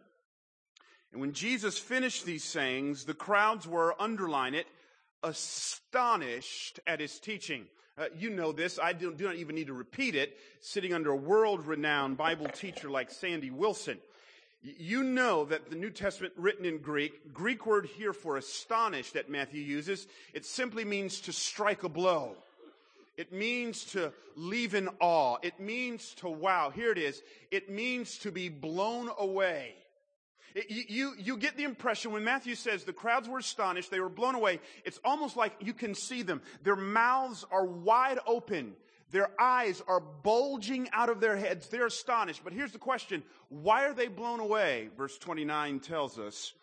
And 1.12 1.22
when 1.22 1.34
Jesus 1.34 1.78
finished 1.78 2.26
these 2.26 2.44
sayings, 2.44 3.06
the 3.06 3.14
crowds 3.14 3.68
were, 3.68 3.96
underline 4.00 4.54
it, 4.54 4.68
astonished 5.24 6.80
at 6.88 7.00
his 7.00 7.20
teaching. 7.20 7.66
Uh, 7.98 8.06
you 8.18 8.30
know 8.30 8.52
this. 8.52 8.80
I 8.82 8.94
do, 8.94 9.14
do 9.14 9.26
not 9.26 9.36
even 9.36 9.56
need 9.56 9.68
to 9.68 9.74
repeat 9.74 10.16
it. 10.16 10.38
Sitting 10.62 10.94
under 10.94 11.12
a 11.12 11.16
world 11.16 11.66
renowned 11.66 12.18
Bible 12.18 12.48
teacher 12.48 12.90
like 12.90 13.12
Sandy 13.12 13.52
Wilson. 13.52 13.98
You 14.62 15.04
know 15.04 15.46
that 15.46 15.70
the 15.70 15.76
New 15.76 15.90
Testament 15.90 16.34
written 16.36 16.66
in 16.66 16.80
Greek, 16.80 17.34
Greek 17.34 17.66
word 17.66 17.86
here 17.86 18.14
for 18.14 18.38
astonished 18.38 19.14
that 19.14 19.30
Matthew 19.30 19.62
uses, 19.62 20.08
it 20.34 20.46
simply 20.46 20.84
means 20.84 21.22
to 21.22 21.34
strike 21.34 21.84
a 21.84 21.90
blow. 21.90 22.36
It 23.16 23.34
means 23.34 23.84
to 23.92 24.14
leave 24.38 24.76
in 24.76 24.90
awe. 25.02 25.38
It 25.42 25.60
means 25.60 26.14
to 26.16 26.30
wow. 26.30 26.70
Here 26.70 26.92
it 26.92 26.98
is. 26.98 27.22
It 27.52 27.70
means 27.70 28.18
to 28.20 28.32
be 28.32 28.48
blown 28.48 29.10
away. 29.18 29.76
It, 30.56 30.90
you, 30.90 31.14
you 31.18 31.38
get 31.38 31.58
the 31.58 31.64
impression 31.64 32.12
when 32.12 32.24
Matthew 32.24 32.56
says 32.56 32.84
the 32.84 32.94
crowds 32.94 33.28
were 33.28 33.40
astonished, 33.40 33.92
they 33.92 34.00
were 34.00 34.10
blown 34.10 34.36
away. 34.36 34.60
It's 34.86 35.00
almost 35.04 35.38
like 35.38 35.54
you 35.60 35.74
can 35.74 35.96
see 35.96 36.22
them. 36.22 36.42
Their 36.64 36.76
mouths 36.76 37.46
are 37.52 37.66
wide 37.66 38.20
open. 38.26 38.74
Their 39.12 39.30
eyes 39.40 39.82
are 39.88 40.00
bulging 40.00 40.90
out 40.94 41.10
of 41.10 41.20
their 41.20 41.36
heads. 41.36 41.68
They're 41.68 41.88
astonished. 41.88 42.42
But 42.44 42.54
here's 42.54 42.72
the 42.72 42.78
question. 42.78 43.24
Why 43.50 43.86
are 43.86 43.94
they 43.94 44.08
blown 44.08 44.40
away? 44.40 44.90
Verse 44.98 45.18
29 45.18 45.80
tells 45.80 46.20
us, 46.20 46.54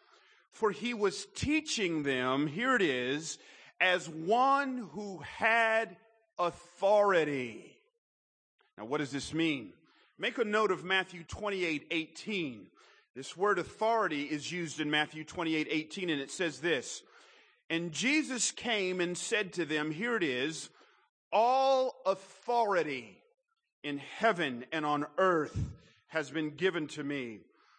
for 0.51 0.71
he 0.71 0.95
was 0.95 1.27
teaching 1.35 2.03
them, 2.03 2.47
here 2.47 2.77
it 2.77 2.83
is, 2.83 3.39
as 3.81 4.09
one 4.09 4.89
who 4.93 5.19
had 5.19 5.97
authority. 6.39 7.77
Now, 8.79 8.85
what 8.85 8.99
does 8.99 9.11
this 9.11 9.35
mean? 9.35 9.73
Make 10.19 10.39
a 10.39 10.45
note 10.45 10.71
of 10.71 10.85
Matthew 10.85 11.25
28 11.25 11.89
18. 11.91 12.69
This 13.17 13.35
word 13.35 13.59
authority 13.59 14.25
is 14.25 14.53
used 14.53 14.79
in 14.79 14.91
Matthew 14.91 15.25
28 15.25 15.69
18, 15.71 16.11
and 16.11 16.21
it 16.21 16.31
says 16.31 16.61
this 16.61 17.03
And 17.71 17.91
Jesus 17.91 18.53
came 18.53 19.01
and 19.01 19.17
said 19.17 19.55
to 19.55 19.65
them, 19.65 19.91
Here 19.91 20.17
it 20.17 20.23
is, 20.23 20.69
all 21.33 21.97
authority 22.05 23.17
in 23.83 23.97
heaven 23.97 24.67
and 24.71 24.85
on 24.85 25.07
earth 25.17 25.59
has 26.09 26.31
been 26.31 26.51
given 26.51 26.89
to 26.89 27.03
me. 27.03 27.39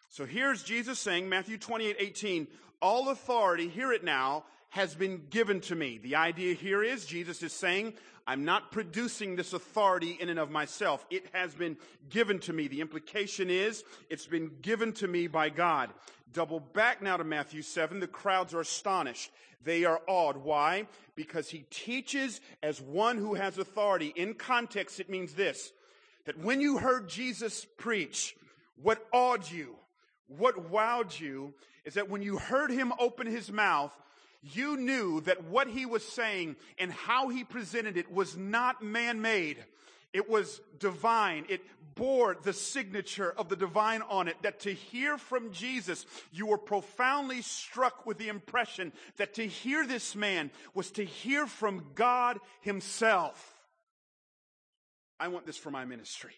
So 0.10 0.26
here's 0.26 0.64
Jesus 0.64 0.98
saying, 0.98 1.30
Matthew 1.30 1.60
28 1.60 1.98
18, 2.00 2.48
all 2.82 3.10
authority, 3.10 3.68
hear 3.68 3.92
it 3.92 4.04
now, 4.04 4.44
has 4.70 4.96
been 4.96 5.24
given 5.30 5.62
to 5.62 5.76
me. 5.76 5.98
The 5.98 6.16
idea 6.16 6.54
here 6.54 6.84
is 6.84 7.06
Jesus 7.06 7.42
is 7.44 7.54
saying, 7.54 7.94
I'm 8.26 8.44
not 8.44 8.72
producing 8.72 9.36
this 9.36 9.54
authority 9.54 10.18
in 10.20 10.28
and 10.28 10.38
of 10.38 10.52
myself. 10.52 11.06
It 11.10 11.28
has 11.34 11.54
been 11.54 11.78
given 12.10 12.40
to 12.40 12.54
me. 12.54 12.68
The 12.68 12.82
implication 12.82 13.50
is 13.50 13.86
it's 14.10 14.28
been 14.28 14.52
given 14.62 14.92
to 14.94 15.08
me 15.08 15.28
by 15.28 15.50
God. 15.50 15.92
Double 16.34 16.60
back 16.60 17.02
now 17.02 17.16
to 17.16 17.24
Matthew 17.24 17.62
7. 17.62 18.02
The 18.02 18.08
crowds 18.08 18.54
are 18.54 18.60
astonished. 18.60 19.32
They 19.64 19.86
are 19.86 20.02
awed. 20.08 20.38
Why? 20.38 20.88
Because 21.16 21.50
he 21.50 21.66
teaches 21.70 22.42
as 22.62 22.82
one 22.82 23.18
who 23.18 23.36
has 23.36 23.58
authority. 23.58 24.14
In 24.16 24.34
context, 24.34 25.00
it 25.00 25.10
means 25.10 25.34
this 25.34 25.72
that 26.26 26.38
when 26.38 26.60
you 26.60 26.78
heard 26.78 27.08
Jesus 27.08 27.66
preach, 27.78 28.36
what 28.82 29.08
awed 29.14 29.50
you, 29.50 29.78
what 30.28 30.70
wowed 30.70 31.18
you, 31.18 31.54
is 31.86 31.94
that 31.94 32.10
when 32.10 32.22
you 32.22 32.38
heard 32.38 32.70
him 32.70 32.92
open 33.00 33.28
his 33.28 33.50
mouth, 33.50 33.98
you 34.54 34.78
knew 34.78 35.22
that 35.22 35.46
what 35.46 35.68
he 35.68 35.86
was 35.86 36.08
saying 36.08 36.56
and 36.78 36.92
how 36.92 37.30
he 37.30 37.44
presented 37.44 37.98
it 37.98 38.12
was 38.12 38.38
not 38.38 38.82
man 38.82 39.22
made. 39.22 39.58
It 40.14 40.30
was 40.30 40.62
divine. 40.80 41.46
It 41.50 41.62
bore 41.96 42.38
the 42.42 42.54
signature 42.54 43.34
of 43.38 43.50
the 43.50 43.56
divine 43.56 44.02
on 44.04 44.28
it. 44.28 44.36
That 44.42 44.62
to 44.62 44.74
hear 44.74 45.18
from 45.18 45.52
Jesus, 45.52 46.06
you 46.32 46.48
were 46.48 46.58
profoundly 46.58 47.42
struck 47.42 48.06
with 48.06 48.18
the 48.18 48.30
impression 48.30 48.94
that 49.18 49.36
to 49.36 49.46
hear 49.46 49.86
this 49.86 50.16
man 50.16 50.52
was 50.74 50.92
to 50.92 51.04
hear 51.04 51.48
from 51.48 51.86
God 51.96 52.40
himself. 52.62 53.54
I 55.20 55.28
want 55.30 55.46
this 55.46 55.58
for 55.58 55.72
my 55.72 55.86
ministry. 55.86 56.34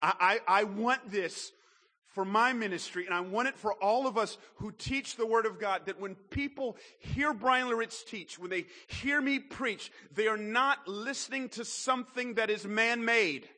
I, 0.00 0.40
I, 0.48 0.60
I 0.60 0.64
want 0.64 1.10
this 1.10 1.52
for 2.08 2.24
my 2.24 2.52
ministry, 2.52 3.06
and 3.06 3.14
I 3.14 3.20
want 3.20 3.48
it 3.48 3.56
for 3.56 3.74
all 3.74 4.06
of 4.06 4.18
us 4.18 4.38
who 4.56 4.72
teach 4.72 5.16
the 5.16 5.26
Word 5.26 5.46
of 5.46 5.60
God, 5.60 5.82
that 5.86 6.00
when 6.00 6.14
people 6.14 6.76
hear 6.98 7.32
Bryan 7.32 7.68
Loritts 7.68 8.02
teach, 8.02 8.38
when 8.38 8.50
they 8.50 8.66
hear 8.86 9.20
me 9.20 9.38
preach, 9.38 9.92
they 10.14 10.26
are 10.26 10.36
not 10.36 10.88
listening 10.88 11.48
to 11.50 11.64
something 11.64 12.34
that 12.34 12.50
is 12.50 12.66
man-made. 12.66 13.48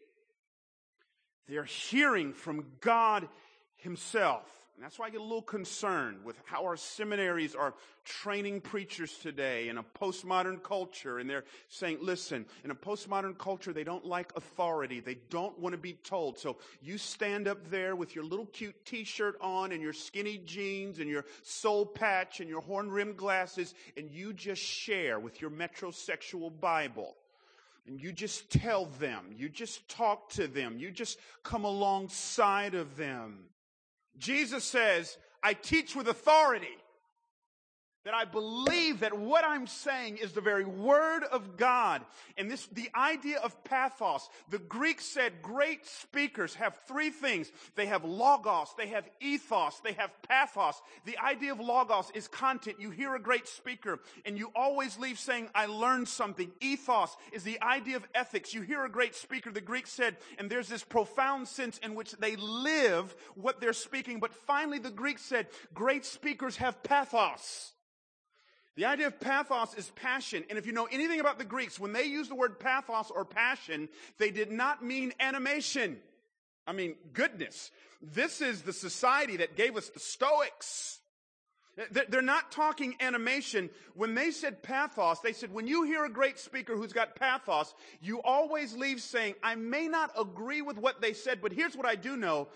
They 1.49 1.57
are 1.57 1.65
hearing 1.65 2.33
from 2.33 2.65
God 2.81 3.29
Himself. 3.77 4.47
And 4.81 4.87
that's 4.87 4.99
why 4.99 5.09
I 5.09 5.11
get 5.11 5.21
a 5.21 5.23
little 5.23 5.43
concerned 5.43 6.25
with 6.25 6.41
how 6.47 6.65
our 6.65 6.79
seminaries 6.79 7.55
are 7.55 7.75
training 8.07 8.63
preachers 8.63 9.19
today 9.19 9.69
in 9.69 9.77
a 9.77 9.83
postmodern 9.83 10.63
culture. 10.63 11.19
And 11.19 11.29
they're 11.29 11.45
saying, 11.69 11.99
listen, 12.01 12.47
in 12.65 12.71
a 12.71 12.75
postmodern 12.75 13.37
culture, 13.37 13.75
they 13.75 13.85
don't 13.85 14.07
like 14.07 14.33
authority. 14.37 15.01
They 15.01 15.19
don't 15.29 15.59
want 15.59 15.75
to 15.75 15.79
be 15.79 15.93
told. 16.03 16.39
So 16.39 16.57
you 16.81 16.97
stand 16.97 17.47
up 17.47 17.69
there 17.69 17.95
with 17.95 18.15
your 18.15 18.25
little 18.25 18.47
cute 18.47 18.87
t-shirt 18.87 19.37
on 19.43 19.73
and 19.73 19.83
your 19.83 19.93
skinny 19.93 20.39
jeans 20.47 20.99
and 20.99 21.11
your 21.11 21.27
soul 21.43 21.85
patch 21.85 22.41
and 22.41 22.49
your 22.49 22.63
horn 22.63 22.91
rimmed 22.91 23.19
glasses 23.19 23.75
and 23.99 24.11
you 24.11 24.33
just 24.33 24.63
share 24.63 25.21
with 25.21 25.43
your 25.43 25.51
metrosexual 25.51 26.59
Bible. 26.59 27.17
And 27.87 28.01
you 28.01 28.13
just 28.13 28.49
tell 28.49 28.87
them, 28.87 29.27
you 29.37 29.51
just 29.51 29.87
talk 29.91 30.31
to 30.31 30.47
them, 30.47 30.79
you 30.79 30.91
just 30.91 31.19
come 31.43 31.65
alongside 31.65 32.75
of 32.75 32.97
them. 32.97 33.41
Jesus 34.19 34.65
says, 34.65 35.17
I 35.43 35.55
teach 35.55 35.97
with 35.97 36.09
authority 36.09 36.77
that 38.05 38.15
I 38.15 38.25
believe 38.25 39.01
that 39.01 39.17
what 39.17 39.45
I'm 39.45 39.67
saying 39.67 40.17
is 40.17 40.33
the 40.33 40.41
very 40.41 40.65
word 40.65 41.23
of 41.25 41.57
God. 41.59 42.03
And 42.39 42.51
this, 42.51 42.67
the 42.69 42.91
idea 42.95 43.39
of 43.41 43.63
pathos, 43.65 44.29
the 44.49 44.59
Greeks 44.59 45.05
said 45.05 45.43
great 45.43 45.87
speakers 45.87 46.55
have 46.55 46.79
three 46.89 47.11
things. 47.11 47.53
They 47.75 47.87
have 47.87 48.05
logos, 48.05 48.69
they 48.79 48.89
have 48.89 49.09
ethos, 49.21 49.81
they 49.85 49.93
have 49.93 50.11
pathos. 50.27 50.81
The 51.05 51.19
idea 51.19 51.53
of 51.53 51.61
logos 51.61 52.11
is 52.15 52.27
content. 52.27 52.81
You 52.81 52.91
hear 52.91 53.15
a 53.15 53.21
great 53.21 53.47
speaker 53.47 54.01
and 54.25 54.39
you 54.39 54.51
always 54.55 54.99
leave 54.99 55.19
saying, 55.19 55.51
I 55.55 55.67
learned 55.67 56.09
something. 56.09 56.51
Ethos 56.61 57.17
is 57.33 57.43
the 57.43 57.61
idea 57.63 57.97
of 57.97 58.09
ethics. 58.15 58.55
You 58.55 58.63
hear 58.63 58.85
a 58.85 58.91
great 58.91 59.15
speaker, 59.15 59.53
the 59.53 59.61
Greeks 59.61 59.93
said, 59.93 60.17
and 60.39 60.49
there's 60.49 60.69
this 60.69 60.85
profound 60.85 61.49
sense 61.49 61.77
in 61.79 61.95
which 61.95 62.13
they 62.13 62.37
live 62.37 63.15
what 63.35 63.61
they're 63.61 63.75
speaking. 63.75 64.21
But 64.21 64.35
finally, 64.35 64.79
the 64.79 64.91
Greeks 64.91 65.23
said, 65.23 65.49
great 65.75 66.07
speakers 66.07 66.57
have 66.57 66.83
pathos. 66.83 67.73
The 68.77 68.85
idea 68.85 69.09
of 69.09 69.21
pathos 69.21 69.75
is 69.75 69.91
passion. 69.97 70.45
And 70.49 70.59
if 70.59 70.67
you 70.67 70.73
know 70.73 70.89
anything 70.91 71.21
about 71.21 71.39
the 71.39 71.45
Greeks, 71.45 71.79
when 71.79 71.93
they 71.93 72.05
use 72.05 72.29
the 72.29 72.35
word 72.35 72.61
pathos 72.61 73.11
or 73.11 73.25
passion, 73.25 73.89
they 74.19 74.31
did 74.31 74.51
not 74.51 74.85
mean 74.85 75.13
animation. 75.21 75.99
I 76.67 76.73
mean, 76.73 76.95
goodness. 77.13 77.71
This 78.01 78.41
is 78.41 78.63
the 78.63 78.73
society 78.73 79.39
that 79.39 79.57
gave 79.57 79.77
us 79.77 79.89
the 79.91 80.01
Stoics. 80.01 81.01
They're 81.91 82.23
not 82.23 82.53
talking 82.53 82.95
animation. 83.01 83.71
When 83.95 84.15
they 84.15 84.31
said 84.31 84.63
pathos, 84.63 85.21
they 85.21 85.33
said, 85.33 85.53
when 85.53 85.67
you 85.67 85.85
hear 85.85 86.05
a 86.05 86.11
great 86.11 86.39
speaker 86.39 86.77
who's 86.77 86.93
got 86.93 87.17
pathos, 87.17 87.75
you 88.01 88.21
always 88.23 88.75
leave 88.77 89.01
saying, 89.01 89.35
I 89.43 89.55
may 89.55 89.89
not 89.89 90.13
agree 90.19 90.63
with 90.63 90.79
what 90.79 91.01
they 91.01 91.13
said, 91.13 91.41
but 91.41 91.53
here's 91.53 91.77
what 91.77 91.87
I 91.87 91.95
do 91.95 92.17
know. 92.17 92.49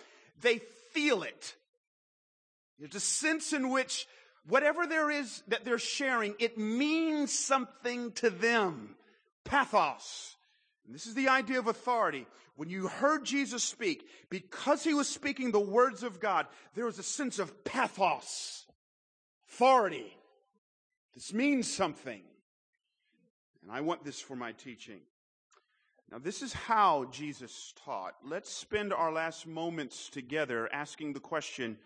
They 0.42 0.61
feel 0.92 1.22
it. 1.22 1.55
There's 2.79 2.94
a 2.96 3.00
sense 3.00 3.53
in 3.53 3.70
which 3.70 4.07
whatever 4.48 4.87
there 4.87 5.11
is 5.11 5.42
that 5.48 5.64
they're 5.64 5.78
sharing, 5.78 6.35
it 6.38 6.59
means 6.59 7.37
something 7.37 8.12
to 8.12 8.30
them. 8.30 8.96
Pathos. 9.44 10.37
And 10.87 10.94
this 10.94 11.07
is 11.07 11.14
the 11.14 11.28
idea 11.28 11.59
of 11.59 11.66
authority. 11.66 12.26
When 12.57 12.68
you 12.68 12.87
heard 12.87 13.24
Jesus 13.24 13.64
speak, 13.64 14.07
because 14.30 14.85
he 14.85 14.94
was 14.94 15.09
speaking 15.09 15.50
the 15.50 15.61
words 15.61 16.02
of 16.02 16.20
God, 16.20 16.46
there 16.74 16.85
was 16.85 16.98
a 16.98 17.02
sense 17.02 17.38
of 17.38 17.64
pathos, 17.64 18.66
authority. 19.48 20.16
This 21.14 21.33
means 21.33 21.72
something. 21.72 22.22
And 23.62 23.72
I 23.72 23.80
want 23.80 24.04
this 24.04 24.20
for 24.20 24.37
my 24.37 24.52
teaching. 24.52 25.00
Now, 26.12 26.18
this 26.18 26.42
is 26.42 26.52
how 26.52 27.07
Jesus 27.07 27.72
taught. 27.85 28.14
Let's 28.22 28.52
spend 28.52 28.92
our 28.92 29.11
last 29.11 29.46
moments 29.46 30.09
together 30.09 30.68
asking 30.72 31.12
the 31.12 31.20
question 31.20 31.78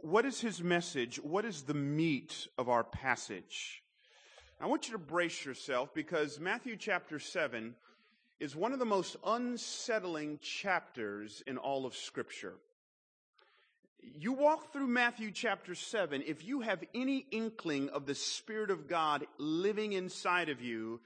what 0.00 0.24
is 0.24 0.40
his 0.40 0.62
message? 0.62 1.16
What 1.16 1.44
is 1.44 1.62
the 1.62 1.74
meat 1.74 2.48
of 2.56 2.70
our 2.70 2.82
passage? 2.82 3.82
I 4.58 4.66
want 4.66 4.86
you 4.88 4.92
to 4.92 4.98
brace 4.98 5.44
yourself 5.44 5.92
because 5.92 6.40
Matthew 6.40 6.76
chapter 6.76 7.18
7 7.18 7.74
is 8.40 8.56
one 8.56 8.72
of 8.72 8.78
the 8.78 8.86
most 8.86 9.16
unsettling 9.26 10.38
chapters 10.40 11.42
in 11.46 11.58
all 11.58 11.84
of 11.84 11.94
Scripture. 11.94 12.54
You 14.00 14.32
walk 14.32 14.72
through 14.72 14.86
Matthew 14.86 15.30
chapter 15.30 15.74
7, 15.74 16.24
if 16.26 16.44
you 16.44 16.62
have 16.62 16.82
any 16.94 17.26
inkling 17.30 17.90
of 17.90 18.06
the 18.06 18.14
Spirit 18.14 18.70
of 18.70 18.88
God 18.88 19.26
living 19.36 19.92
inside 19.92 20.48
of 20.48 20.62
you, 20.62 21.00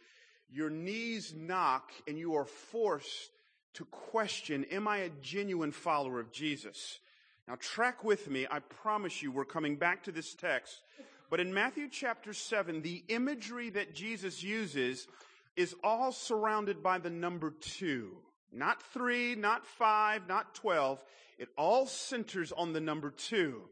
your 0.49 0.71
knees 0.71 1.35
knock 1.37 1.91
and 2.07 2.17
you 2.17 2.37
are 2.37 2.45
forced 2.45 3.33
to 3.75 3.85
question, 3.87 4.65
am 4.71 4.87
I 4.87 4.99
a 4.99 5.11
genuine 5.21 5.73
follower 5.73 6.21
of 6.21 6.31
Jesus? 6.31 7.01
Now 7.49 7.57
track 7.61 8.03
with 8.03 8.29
me. 8.29 8.47
I 8.51 8.59
promise 8.59 9.23
you 9.23 9.31
we're 9.31 9.45
coming 9.45 9.77
back 9.77 10.05
to 10.05 10.13
this 10.13 10.35
text. 10.35 10.83
But 11.31 11.41
in 11.41 11.55
Matthew 11.55 11.89
chapter 11.91 12.33
7, 12.33 12.83
the 12.83 13.05
imagery 13.09 13.71
that 13.71 13.95
Jesus 13.95 14.43
uses 14.43 15.07
is 15.57 15.75
all 15.83 16.13
surrounded 16.13 16.83
by 16.83 16.99
the 16.99 17.11
number 17.11 17.51
two. 17.51 18.17
Not 18.53 18.83
three, 18.83 19.35
not 19.35 19.67
five, 19.67 20.29
not 20.29 20.55
twelve. 20.55 21.03
It 21.39 21.49
all 21.57 21.87
centers 21.87 22.53
on 22.53 22.73
the 22.73 22.81
number 22.81 23.11
two. 23.11 23.63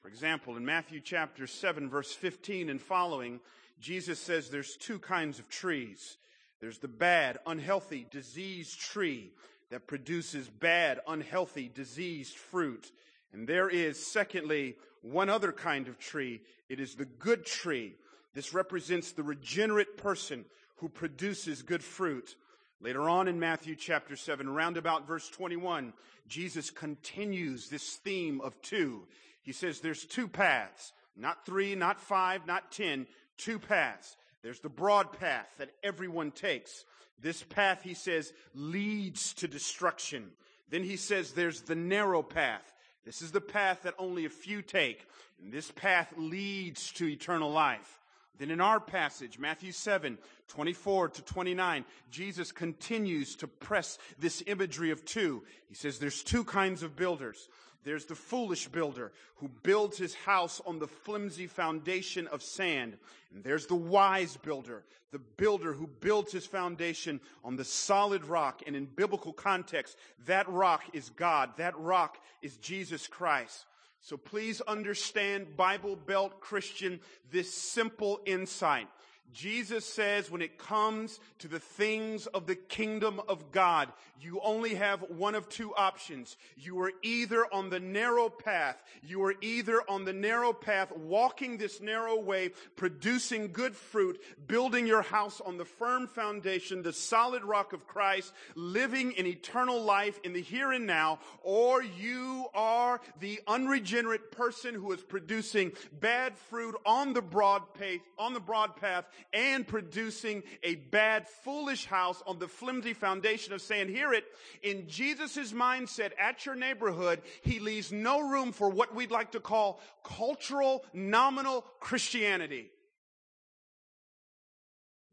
For 0.00 0.08
example, 0.08 0.56
in 0.56 0.64
Matthew 0.64 1.00
chapter 1.00 1.46
7, 1.46 1.88
verse 1.88 2.12
15 2.12 2.68
and 2.68 2.80
following, 2.80 3.40
Jesus 3.80 4.18
says 4.18 4.48
there's 4.48 4.76
two 4.76 4.98
kinds 4.98 5.38
of 5.38 5.48
trees. 5.48 6.16
There's 6.60 6.78
the 6.78 6.88
bad, 6.88 7.38
unhealthy, 7.46 8.06
diseased 8.10 8.80
tree 8.80 9.30
that 9.70 9.86
produces 9.86 10.48
bad, 10.48 11.00
unhealthy, 11.06 11.70
diseased 11.72 12.36
fruit. 12.36 12.90
And 13.32 13.48
there 13.48 13.68
is, 13.68 14.04
secondly, 14.04 14.76
one 15.00 15.28
other 15.28 15.52
kind 15.52 15.88
of 15.88 15.98
tree. 15.98 16.40
It 16.68 16.80
is 16.80 16.94
the 16.94 17.04
good 17.04 17.44
tree. 17.44 17.94
This 18.34 18.54
represents 18.54 19.12
the 19.12 19.22
regenerate 19.22 19.96
person 19.96 20.44
who 20.76 20.88
produces 20.88 21.62
good 21.62 21.82
fruit. 21.82 22.36
Later 22.80 23.08
on 23.08 23.28
in 23.28 23.38
Matthew 23.38 23.76
chapter 23.76 24.16
7, 24.16 24.48
around 24.48 24.76
about 24.76 25.06
verse 25.06 25.28
21, 25.28 25.92
Jesus 26.26 26.70
continues 26.70 27.68
this 27.68 27.96
theme 27.96 28.40
of 28.40 28.60
two. 28.62 29.02
He 29.42 29.52
says 29.52 29.80
there's 29.80 30.04
two 30.04 30.28
paths, 30.28 30.92
not 31.16 31.46
three, 31.46 31.74
not 31.74 32.00
five, 32.00 32.46
not 32.46 32.72
ten, 32.72 33.06
two 33.36 33.58
paths. 33.58 34.16
There's 34.42 34.60
the 34.60 34.68
broad 34.68 35.12
path 35.12 35.46
that 35.58 35.70
everyone 35.82 36.32
takes. 36.32 36.84
This 37.20 37.42
path, 37.42 37.82
he 37.82 37.94
says, 37.94 38.32
leads 38.54 39.34
to 39.34 39.46
destruction. 39.46 40.30
Then 40.68 40.82
he 40.82 40.96
says 40.96 41.32
there's 41.32 41.60
the 41.62 41.76
narrow 41.76 42.22
path. 42.22 42.71
This 43.04 43.22
is 43.22 43.32
the 43.32 43.40
path 43.40 43.82
that 43.82 43.94
only 43.98 44.24
a 44.24 44.30
few 44.30 44.62
take. 44.62 45.06
And 45.42 45.52
this 45.52 45.70
path 45.70 46.12
leads 46.16 46.92
to 46.92 47.08
eternal 47.08 47.50
life. 47.50 48.00
Then 48.38 48.50
in 48.50 48.60
our 48.60 48.80
passage, 48.80 49.38
Matthew 49.38 49.72
7, 49.72 50.18
24 50.48 51.10
to 51.10 51.22
29, 51.22 51.84
Jesus 52.10 52.50
continues 52.50 53.36
to 53.36 53.46
press 53.46 53.98
this 54.18 54.42
imagery 54.46 54.90
of 54.90 55.04
two. 55.04 55.42
He 55.68 55.74
says 55.74 55.98
there's 55.98 56.22
two 56.22 56.44
kinds 56.44 56.82
of 56.82 56.96
builders. 56.96 57.48
There's 57.84 58.04
the 58.04 58.14
foolish 58.14 58.68
builder 58.68 59.12
who 59.36 59.48
builds 59.62 59.98
his 59.98 60.14
house 60.14 60.60
on 60.66 60.78
the 60.78 60.86
flimsy 60.86 61.46
foundation 61.46 62.26
of 62.28 62.42
sand. 62.42 62.96
And 63.34 63.42
there's 63.42 63.66
the 63.66 63.74
wise 63.74 64.36
builder, 64.36 64.84
the 65.10 65.18
builder 65.18 65.72
who 65.72 65.86
builds 65.86 66.32
his 66.32 66.46
foundation 66.46 67.20
on 67.44 67.56
the 67.56 67.64
solid 67.64 68.24
rock. 68.24 68.62
And 68.66 68.76
in 68.76 68.86
biblical 68.86 69.32
context, 69.32 69.96
that 70.26 70.48
rock 70.48 70.84
is 70.92 71.10
God. 71.10 71.50
That 71.56 71.78
rock 71.78 72.18
is 72.40 72.56
Jesus 72.58 73.08
Christ. 73.08 73.66
So 74.00 74.16
please 74.16 74.60
understand, 74.62 75.56
Bible 75.56 75.96
Belt 75.96 76.40
Christian, 76.40 77.00
this 77.30 77.52
simple 77.52 78.20
insight. 78.26 78.88
Jesus 79.32 79.86
says 79.86 80.30
when 80.30 80.42
it 80.42 80.58
comes 80.58 81.18
to 81.38 81.48
the 81.48 81.58
things 81.58 82.26
of 82.26 82.46
the 82.46 82.54
kingdom 82.54 83.20
of 83.28 83.50
God, 83.50 83.88
you 84.20 84.40
only 84.44 84.74
have 84.74 85.00
one 85.10 85.34
of 85.34 85.48
two 85.48 85.74
options. 85.74 86.36
You 86.56 86.80
are 86.82 86.92
either 87.02 87.46
on 87.52 87.70
the 87.70 87.80
narrow 87.80 88.28
path, 88.28 88.82
you 89.02 89.22
are 89.24 89.34
either 89.40 89.82
on 89.88 90.04
the 90.04 90.12
narrow 90.12 90.52
path, 90.52 90.92
walking 90.96 91.56
this 91.56 91.80
narrow 91.80 92.20
way, 92.20 92.50
producing 92.76 93.52
good 93.52 93.74
fruit, 93.74 94.20
building 94.46 94.86
your 94.86 95.02
house 95.02 95.40
on 95.40 95.56
the 95.56 95.64
firm 95.64 96.06
foundation, 96.06 96.82
the 96.82 96.92
solid 96.92 97.42
rock 97.42 97.72
of 97.72 97.86
Christ, 97.86 98.32
living 98.54 99.12
in 99.12 99.26
eternal 99.26 99.82
life 99.82 100.20
in 100.24 100.34
the 100.34 100.42
here 100.42 100.72
and 100.72 100.86
now, 100.86 101.18
or 101.42 101.82
you 101.82 102.46
are 102.54 103.00
the 103.18 103.40
unregenerate 103.46 104.30
person 104.30 104.74
who 104.74 104.92
is 104.92 105.02
producing 105.02 105.72
bad 106.00 106.36
fruit 106.36 106.76
on 106.84 107.14
the 107.14 107.22
broad 107.22 107.74
path, 107.74 108.00
on 108.18 108.34
the 108.34 108.40
broad 108.40 108.76
path 108.76 109.06
and 109.32 109.66
producing 109.66 110.42
a 110.62 110.76
bad, 110.76 111.28
foolish 111.28 111.86
house 111.86 112.22
on 112.26 112.38
the 112.38 112.48
flimsy 112.48 112.92
foundation 112.92 113.52
of 113.52 113.62
sand. 113.62 113.90
Hear 113.90 114.12
it. 114.12 114.24
In 114.62 114.88
Jesus' 114.88 115.52
mindset 115.52 116.12
at 116.18 116.44
your 116.46 116.54
neighborhood, 116.54 117.22
he 117.42 117.58
leaves 117.58 117.92
no 117.92 118.20
room 118.20 118.52
for 118.52 118.68
what 118.68 118.94
we'd 118.94 119.10
like 119.10 119.32
to 119.32 119.40
call 119.40 119.80
cultural, 120.04 120.84
nominal 120.92 121.64
Christianity. 121.80 122.70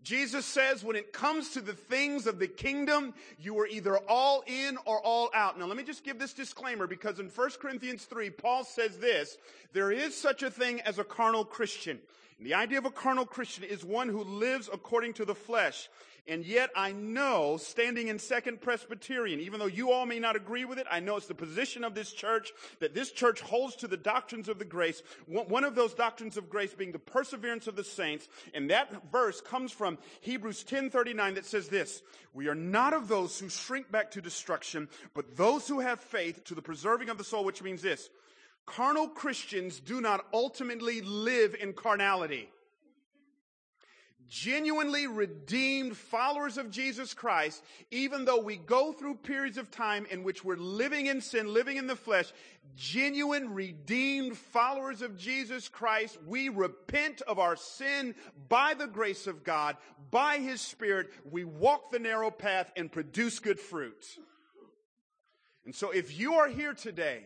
Jesus 0.01 0.45
says 0.45 0.83
when 0.83 0.95
it 0.95 1.11
comes 1.11 1.49
to 1.51 1.61
the 1.61 1.73
things 1.73 2.25
of 2.25 2.39
the 2.39 2.47
kingdom, 2.47 3.13
you 3.37 3.59
are 3.59 3.67
either 3.67 3.97
all 3.97 4.43
in 4.47 4.77
or 4.85 4.99
all 5.01 5.29
out. 5.33 5.59
Now 5.59 5.65
let 5.65 5.75
me 5.75 5.83
just 5.83 6.05
give 6.05 6.17
this 6.17 6.33
disclaimer 6.33 6.87
because 6.87 7.19
in 7.19 7.27
1 7.27 7.49
Corinthians 7.61 8.05
3, 8.05 8.29
Paul 8.29 8.63
says 8.63 8.97
this, 8.97 9.37
there 9.73 9.91
is 9.91 10.15
such 10.15 10.41
a 10.41 10.49
thing 10.49 10.79
as 10.81 10.99
a 10.99 11.03
carnal 11.03 11.43
Christian. 11.43 11.99
And 12.39 12.47
the 12.47 12.53
idea 12.53 12.77
of 12.77 12.85
a 12.85 12.91
carnal 12.91 13.25
Christian 13.25 13.65
is 13.65 13.83
one 13.83 14.07
who 14.07 14.23
lives 14.23 14.69
according 14.71 15.13
to 15.15 15.25
the 15.25 15.35
flesh. 15.35 15.89
And 16.25 16.45
yet 16.45 16.69
I 16.75 16.91
know, 16.91 17.57
standing 17.57 18.07
in 18.07 18.19
Second 18.19 18.61
Presbyterian, 18.61 19.39
even 19.41 19.59
though 19.59 19.65
you 19.65 19.91
all 19.91 20.05
may 20.05 20.19
not 20.19 20.35
agree 20.35 20.63
with 20.63 20.77
it, 20.77 20.85
I 20.89 20.99
know 20.99 21.17
it's 21.17 21.25
the 21.25 21.33
position 21.33 21.83
of 21.83 21.95
this 21.95 22.13
church 22.13 22.51
that 22.79 22.93
this 22.93 23.11
church 23.11 23.41
holds 23.41 23.75
to 23.77 23.87
the 23.87 23.97
doctrines 23.97 24.47
of 24.47 24.59
the 24.59 24.63
grace. 24.63 25.01
One 25.25 25.63
of 25.63 25.75
those 25.75 25.93
doctrines 25.93 26.37
of 26.37 26.49
grace 26.49 26.73
being 26.73 26.91
the 26.91 26.99
perseverance 26.99 27.67
of 27.67 27.75
the 27.75 27.83
saints. 27.83 28.29
And 28.53 28.69
that 28.69 29.11
verse 29.11 29.41
comes 29.41 29.71
from 29.71 29.97
Hebrews 30.21 30.63
10:39 30.63 31.33
that 31.33 31.45
says 31.45 31.67
this, 31.67 32.03
"We 32.33 32.47
are 32.47 32.55
not 32.55 32.93
of 32.93 33.07
those 33.07 33.39
who 33.39 33.49
shrink 33.49 33.91
back 33.91 34.11
to 34.11 34.21
destruction, 34.21 34.87
but 35.13 35.35
those 35.35 35.67
who 35.67 35.79
have 35.79 35.99
faith 35.99 36.43
to 36.45 36.55
the 36.55 36.61
preserving 36.61 37.09
of 37.09 37.17
the 37.17 37.23
soul," 37.23 37.43
which 37.43 37.63
means 37.63 37.81
this, 37.81 38.09
carnal 38.69 39.07
Christians 39.07 39.79
do 39.79 39.99
not 39.99 40.25
ultimately 40.33 41.01
live 41.01 41.55
in 41.59 41.73
carnality. 41.73 42.49
Genuinely 44.29 45.07
redeemed 45.07 45.97
followers 45.97 46.59
of 46.59 46.69
Jesus 46.69 47.15
Christ, 47.15 47.63
even 47.89 48.25
though 48.25 48.39
we 48.39 48.57
go 48.57 48.93
through 48.93 49.15
periods 49.15 49.57
of 49.57 49.71
time 49.71 50.05
in 50.11 50.23
which 50.23 50.45
we're 50.45 50.55
living 50.55 51.07
in 51.07 51.19
sin, 51.19 51.51
living 51.51 51.77
in 51.77 51.87
the 51.87 51.95
flesh, 51.95 52.31
genuine 52.75 53.55
redeemed 53.55 54.37
followers 54.37 55.01
of 55.01 55.17
Jesus 55.17 55.67
Christ, 55.67 56.19
we 56.27 56.49
repent 56.49 57.21
of 57.21 57.39
our 57.39 57.55
sin 57.55 58.13
by 58.47 58.75
the 58.75 58.85
grace 58.85 59.25
of 59.25 59.43
God, 59.43 59.77
by 60.11 60.37
His 60.37 60.61
Spirit, 60.61 61.09
we 61.31 61.43
walk 61.43 61.89
the 61.89 61.97
narrow 61.97 62.29
path 62.29 62.71
and 62.75 62.91
produce 62.91 63.39
good 63.39 63.59
fruit. 63.59 64.05
And 65.65 65.73
so 65.73 65.89
if 65.89 66.19
you 66.19 66.35
are 66.35 66.47
here 66.47 66.73
today 66.73 67.23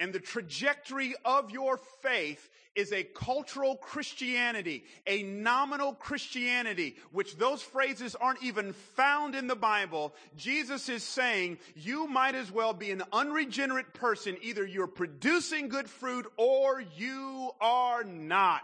and 0.00 0.12
the 0.12 0.20
trajectory 0.20 1.14
of 1.24 1.50
your 1.50 1.78
faith 2.02 2.48
is 2.74 2.92
a 2.92 3.04
cultural 3.04 3.76
Christianity, 3.76 4.84
a 5.06 5.22
nominal 5.22 5.92
Christianity, 5.92 6.96
which 7.12 7.36
those 7.36 7.62
phrases 7.62 8.16
aren't 8.16 8.42
even 8.42 8.72
found 8.72 9.34
in 9.34 9.46
the 9.46 9.54
Bible. 9.54 10.14
Jesus 10.36 10.88
is 10.88 11.04
saying 11.04 11.58
you 11.76 12.08
might 12.08 12.34
as 12.34 12.50
well 12.50 12.72
be 12.72 12.90
an 12.90 13.02
unregenerate 13.12 13.94
person. 13.94 14.36
Either 14.42 14.66
you're 14.66 14.88
producing 14.88 15.68
good 15.68 15.88
fruit 15.88 16.26
or 16.36 16.82
you 16.96 17.50
are 17.60 18.02
not. 18.02 18.62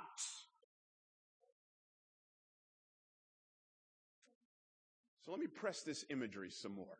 So 5.24 5.30
let 5.30 5.38
me 5.38 5.46
press 5.46 5.82
this 5.82 6.04
imagery 6.10 6.50
some 6.50 6.74
more. 6.74 6.98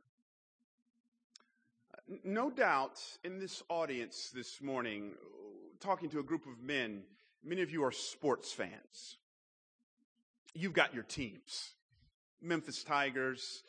No 2.25 2.51
doubt 2.51 3.01
in 3.23 3.39
this 3.39 3.63
audience 3.69 4.33
this 4.35 4.61
morning, 4.61 5.13
talking 5.79 6.11
to 6.11 6.19
a 6.19 6.25
group 6.25 6.45
of 6.45 6.61
men, 6.61 7.05
many 7.45 7.63
of 7.63 7.71
you 7.71 7.85
are 7.85 7.93
sports 7.93 8.53
fans. 8.53 9.19
You've 10.53 10.73
got 10.73 10.93
your 10.93 11.05
teams. 11.05 11.71
Memphis 12.43 12.83
Tigers, 12.83 13.63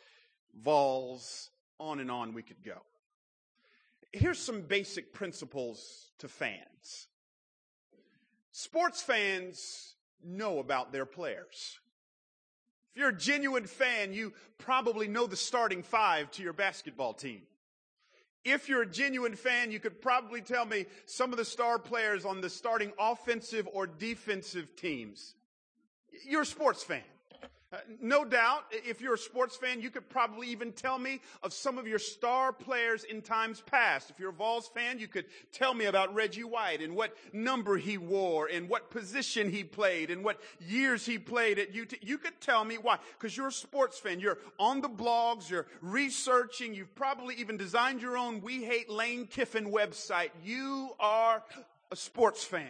Vols, 0.59 1.51
on 1.79 1.99
and 1.99 2.09
on 2.09 2.33
we 2.33 2.41
could 2.41 2.63
go. 2.63 2.81
Here's 4.11 4.39
some 4.39 4.61
basic 4.61 5.13
principles 5.13 6.11
to 6.17 6.27
fans. 6.27 7.09
Sports 8.51 9.03
fans 9.03 9.93
know 10.23 10.57
about 10.57 10.91
their 10.91 11.05
players. 11.05 11.77
If 12.95 13.01
you're 13.01 13.09
a 13.09 13.15
genuine 13.15 13.67
fan, 13.67 14.13
you 14.13 14.33
probably 14.57 15.07
know 15.07 15.27
the 15.27 15.35
starting 15.35 15.83
five 15.83 16.31
to 16.31 16.41
your 16.41 16.53
basketball 16.53 17.13
team. 17.13 17.43
If 18.43 18.67
you're 18.67 18.81
a 18.81 18.87
genuine 18.87 19.35
fan, 19.35 19.71
you 19.71 19.79
could 19.79 20.01
probably 20.01 20.41
tell 20.41 20.65
me 20.65 20.85
some 21.05 21.31
of 21.31 21.37
the 21.37 21.45
star 21.45 21.77
players 21.77 22.25
on 22.25 22.41
the 22.41 22.49
starting 22.49 22.91
offensive 22.99 23.67
or 23.71 23.85
defensive 23.85 24.75
teams. 24.75 25.35
You're 26.27 26.41
a 26.41 26.45
sports 26.45 26.83
fan. 26.83 27.03
Uh, 27.73 27.77
no 28.01 28.25
doubt, 28.25 28.65
if 28.71 28.99
you're 28.99 29.13
a 29.13 29.17
sports 29.17 29.55
fan, 29.55 29.79
you 29.79 29.89
could 29.89 30.09
probably 30.09 30.49
even 30.49 30.73
tell 30.73 30.99
me 30.99 31.21
of 31.41 31.53
some 31.53 31.77
of 31.77 31.87
your 31.87 31.99
star 31.99 32.51
players 32.51 33.05
in 33.05 33.21
times 33.21 33.61
past. 33.61 34.09
If 34.09 34.19
you're 34.19 34.31
a 34.31 34.33
Vols 34.33 34.67
fan, 34.67 34.99
you 34.99 35.07
could 35.07 35.25
tell 35.53 35.73
me 35.73 35.85
about 35.85 36.13
Reggie 36.13 36.43
White 36.43 36.81
and 36.81 36.95
what 36.97 37.15
number 37.31 37.77
he 37.77 37.97
wore 37.97 38.47
and 38.47 38.67
what 38.67 38.91
position 38.91 39.49
he 39.49 39.63
played 39.63 40.11
and 40.11 40.21
what 40.21 40.41
years 40.59 41.05
he 41.05 41.17
played 41.17 41.59
at 41.59 41.69
UT. 41.69 41.93
You 42.01 42.17
could 42.17 42.41
tell 42.41 42.65
me 42.65 42.75
why. 42.75 42.97
Because 43.17 43.37
you're 43.37 43.47
a 43.47 43.53
sports 43.53 43.97
fan. 43.97 44.19
You're 44.19 44.39
on 44.59 44.81
the 44.81 44.89
blogs, 44.89 45.49
you're 45.49 45.67
researching, 45.81 46.73
you've 46.73 46.93
probably 46.95 47.35
even 47.35 47.55
designed 47.55 48.01
your 48.01 48.17
own 48.17 48.41
We 48.41 48.65
Hate 48.65 48.89
Lane 48.89 49.27
Kiffin 49.27 49.71
website. 49.71 50.31
You 50.43 50.91
are 50.99 51.41
a 51.89 51.95
sports 51.95 52.43
fan. 52.43 52.67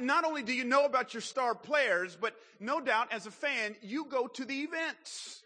Not 0.00 0.24
only 0.24 0.42
do 0.42 0.52
you 0.52 0.64
know 0.64 0.84
about 0.84 1.14
your 1.14 1.20
star 1.20 1.54
players, 1.54 2.16
but 2.20 2.34
no 2.58 2.80
doubt 2.80 3.12
as 3.12 3.26
a 3.26 3.30
fan, 3.30 3.76
you 3.82 4.04
go 4.06 4.26
to 4.26 4.44
the 4.44 4.62
events. 4.62 5.42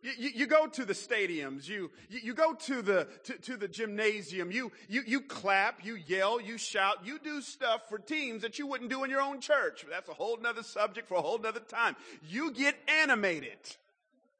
You, 0.00 0.12
you, 0.16 0.30
you, 0.34 0.46
go 0.46 0.68
to 0.68 0.84
the 0.84 0.92
stadiums, 0.92 1.68
you, 1.68 1.90
you, 2.08 2.20
you 2.22 2.34
go 2.34 2.54
to 2.54 2.82
the, 2.82 3.08
to, 3.24 3.32
to, 3.34 3.56
the 3.56 3.66
gymnasium, 3.66 4.52
you, 4.52 4.70
you, 4.88 5.02
you 5.04 5.20
clap, 5.20 5.84
you 5.84 5.96
yell, 5.96 6.40
you 6.40 6.56
shout, 6.56 7.04
you 7.04 7.18
do 7.18 7.40
stuff 7.40 7.88
for 7.88 7.98
teams 7.98 8.42
that 8.42 8.60
you 8.60 8.66
wouldn't 8.68 8.90
do 8.90 9.02
in 9.02 9.10
your 9.10 9.20
own 9.20 9.40
church. 9.40 9.84
That's 9.90 10.08
a 10.08 10.14
whole 10.14 10.36
nother 10.40 10.62
subject 10.62 11.08
for 11.08 11.16
a 11.16 11.20
whole 11.20 11.38
nother 11.38 11.58
time. 11.58 11.96
You 12.28 12.52
get 12.52 12.76
animated. 13.02 13.58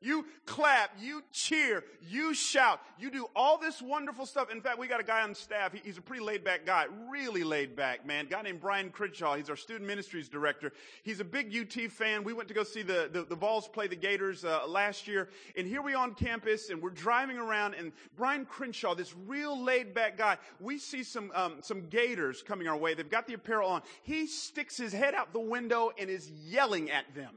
You 0.00 0.26
clap, 0.46 0.92
you 1.00 1.24
cheer, 1.32 1.82
you 2.08 2.32
shout, 2.32 2.80
you 3.00 3.10
do 3.10 3.26
all 3.34 3.58
this 3.58 3.82
wonderful 3.82 4.26
stuff. 4.26 4.48
In 4.48 4.60
fact, 4.60 4.78
we 4.78 4.86
got 4.86 5.00
a 5.00 5.04
guy 5.04 5.22
on 5.22 5.34
staff. 5.34 5.72
He, 5.72 5.80
he's 5.82 5.98
a 5.98 6.00
pretty 6.00 6.22
laid 6.22 6.44
back 6.44 6.64
guy, 6.64 6.86
really 7.10 7.42
laid 7.42 7.74
back, 7.74 8.06
man. 8.06 8.26
A 8.26 8.28
guy 8.28 8.42
named 8.42 8.60
Brian 8.60 8.90
Crenshaw. 8.90 9.34
He's 9.34 9.50
our 9.50 9.56
student 9.56 9.88
ministries 9.88 10.28
director. 10.28 10.72
He's 11.02 11.18
a 11.18 11.24
big 11.24 11.52
UT 11.52 11.90
fan. 11.90 12.22
We 12.22 12.32
went 12.32 12.46
to 12.46 12.54
go 12.54 12.62
see 12.62 12.82
the, 12.82 13.10
the, 13.12 13.24
the 13.24 13.34
Vols 13.34 13.66
play 13.66 13.88
the 13.88 13.96
Gators 13.96 14.44
uh, 14.44 14.68
last 14.68 15.08
year. 15.08 15.30
And 15.56 15.66
here 15.66 15.82
we 15.82 15.94
on 15.94 16.14
campus 16.14 16.70
and 16.70 16.80
we're 16.80 16.90
driving 16.90 17.36
around 17.36 17.74
and 17.74 17.90
Brian 18.16 18.44
Crenshaw, 18.44 18.94
this 18.94 19.16
real 19.26 19.60
laid 19.60 19.94
back 19.94 20.16
guy, 20.16 20.36
we 20.60 20.78
see 20.78 21.02
some, 21.02 21.32
um, 21.34 21.56
some 21.60 21.88
Gators 21.88 22.40
coming 22.42 22.68
our 22.68 22.76
way. 22.76 22.94
They've 22.94 23.10
got 23.10 23.26
the 23.26 23.34
apparel 23.34 23.68
on. 23.68 23.82
He 24.04 24.28
sticks 24.28 24.76
his 24.76 24.92
head 24.92 25.16
out 25.16 25.32
the 25.32 25.40
window 25.40 25.90
and 25.98 26.08
is 26.08 26.30
yelling 26.30 26.88
at 26.88 27.12
them. 27.16 27.34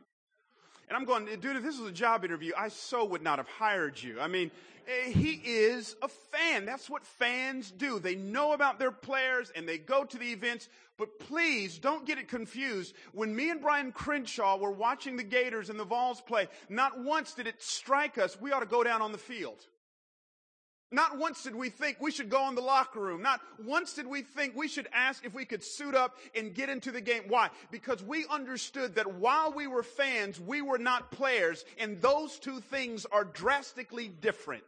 And 0.92 0.98
I'm 0.98 1.06
going, 1.06 1.26
dude, 1.40 1.56
if 1.56 1.64
this 1.64 1.80
was 1.80 1.88
a 1.88 1.94
job 1.94 2.26
interview, 2.26 2.52
I 2.58 2.68
so 2.68 3.06
would 3.06 3.22
not 3.22 3.40
have 3.40 3.48
hired 3.48 4.04
you. 4.04 4.20
I 4.20 4.28
mean, 4.28 4.52
eh, 4.86 5.10
he 5.10 5.42
is 5.42 5.96
a 6.02 6.10
fan. 6.10 6.66
That's 6.66 6.90
what 6.90 7.06
fans 7.06 7.72
do. 7.72 7.98
They 7.98 8.16
know 8.16 8.52
about 8.52 8.78
their 8.78 8.92
players 8.92 9.54
and 9.56 9.66
they 9.66 9.78
go 9.78 10.04
to 10.04 10.18
the 10.18 10.34
events. 10.34 10.68
But 10.98 11.18
please 11.18 11.80
don't 11.80 12.06
get 12.06 12.18
it 12.18 12.28
confused. 12.28 12.94
When 13.14 13.34
me 13.34 13.52
and 13.52 13.62
Brian 13.62 13.94
Crenshaw 13.94 14.58
were 14.58 14.72
watching 14.72 15.16
the 15.16 15.24
Gators 15.24 15.70
and 15.70 15.80
the 15.80 15.86
Vols 15.86 16.20
play, 16.20 16.50
not 16.68 17.00
once 17.00 17.36
did 17.36 17.48
it 17.48 17.64
strike 17.64 18.18
us 18.18 18.38
we 18.42 18.52
ought 18.52 18.60
to 18.60 18.66
go 18.66 18.84
down 18.84 19.02
on 19.02 19.14
the 19.14 19.18
field. 19.18 19.66
Not 20.92 21.18
once 21.18 21.44
did 21.44 21.56
we 21.56 21.70
think 21.70 21.98
we 22.02 22.12
should 22.12 22.30
go 22.30 22.50
in 22.50 22.56
the 22.56 22.62
locker 22.62 23.00
room. 23.00 23.22
Not 23.22 23.40
once 23.64 23.94
did 23.94 24.06
we 24.06 24.24
think 24.24 24.56
we 24.56 24.68
should 24.68 24.90
ask 24.92 25.26
if 25.26 25.34
we 25.34 25.46
could 25.46 25.64
suit 25.64 25.96
up 25.96 26.18
and 26.36 26.54
get 26.54 26.70
into 26.70 26.92
the 26.92 27.00
game. 27.00 27.24
Why? 27.30 27.50
Because 27.72 28.04
we 28.04 28.26
understood 28.30 28.96
that 28.96 29.14
while 29.14 29.54
we 29.54 29.68
were 29.68 29.84
fans, 29.84 30.40
we 30.40 30.62
were 30.62 30.78
not 30.78 31.12
players, 31.12 31.64
and 31.80 32.02
those 32.02 32.40
two 32.40 32.60
things 32.60 33.06
are 33.06 33.24
drastically 33.24 34.10
different. 34.10 34.64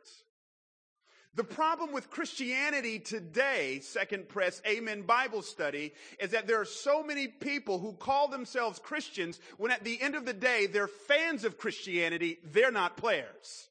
The 1.35 1.43
problem 1.43 1.91
with 1.91 2.11
Christianity 2.11 2.99
today, 2.99 3.79
Second 3.81 4.29
Press 4.29 4.61
Amen 4.67 5.01
Bible 5.01 5.41
Study, 5.41 5.93
is 6.19 6.29
that 6.31 6.45
there 6.45 6.61
are 6.61 6.65
so 6.65 7.03
many 7.03 7.27
people 7.27 7.79
who 7.79 7.93
call 7.93 8.27
themselves 8.27 8.79
Christians 8.79 9.39
when 9.57 9.71
at 9.71 9.83
the 9.83 9.99
end 9.99 10.13
of 10.15 10.25
the 10.25 10.33
day, 10.33 10.67
they're 10.67 10.87
fans 10.87 11.43
of 11.43 11.57
Christianity, 11.57 12.37
they're 12.45 12.71
not 12.71 12.97
players. 12.97 13.67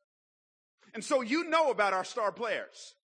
And 0.95 1.03
so 1.03 1.21
you 1.21 1.45
know 1.49 1.71
about 1.71 1.93
our 1.93 2.05
star 2.05 2.33
players. 2.33 2.95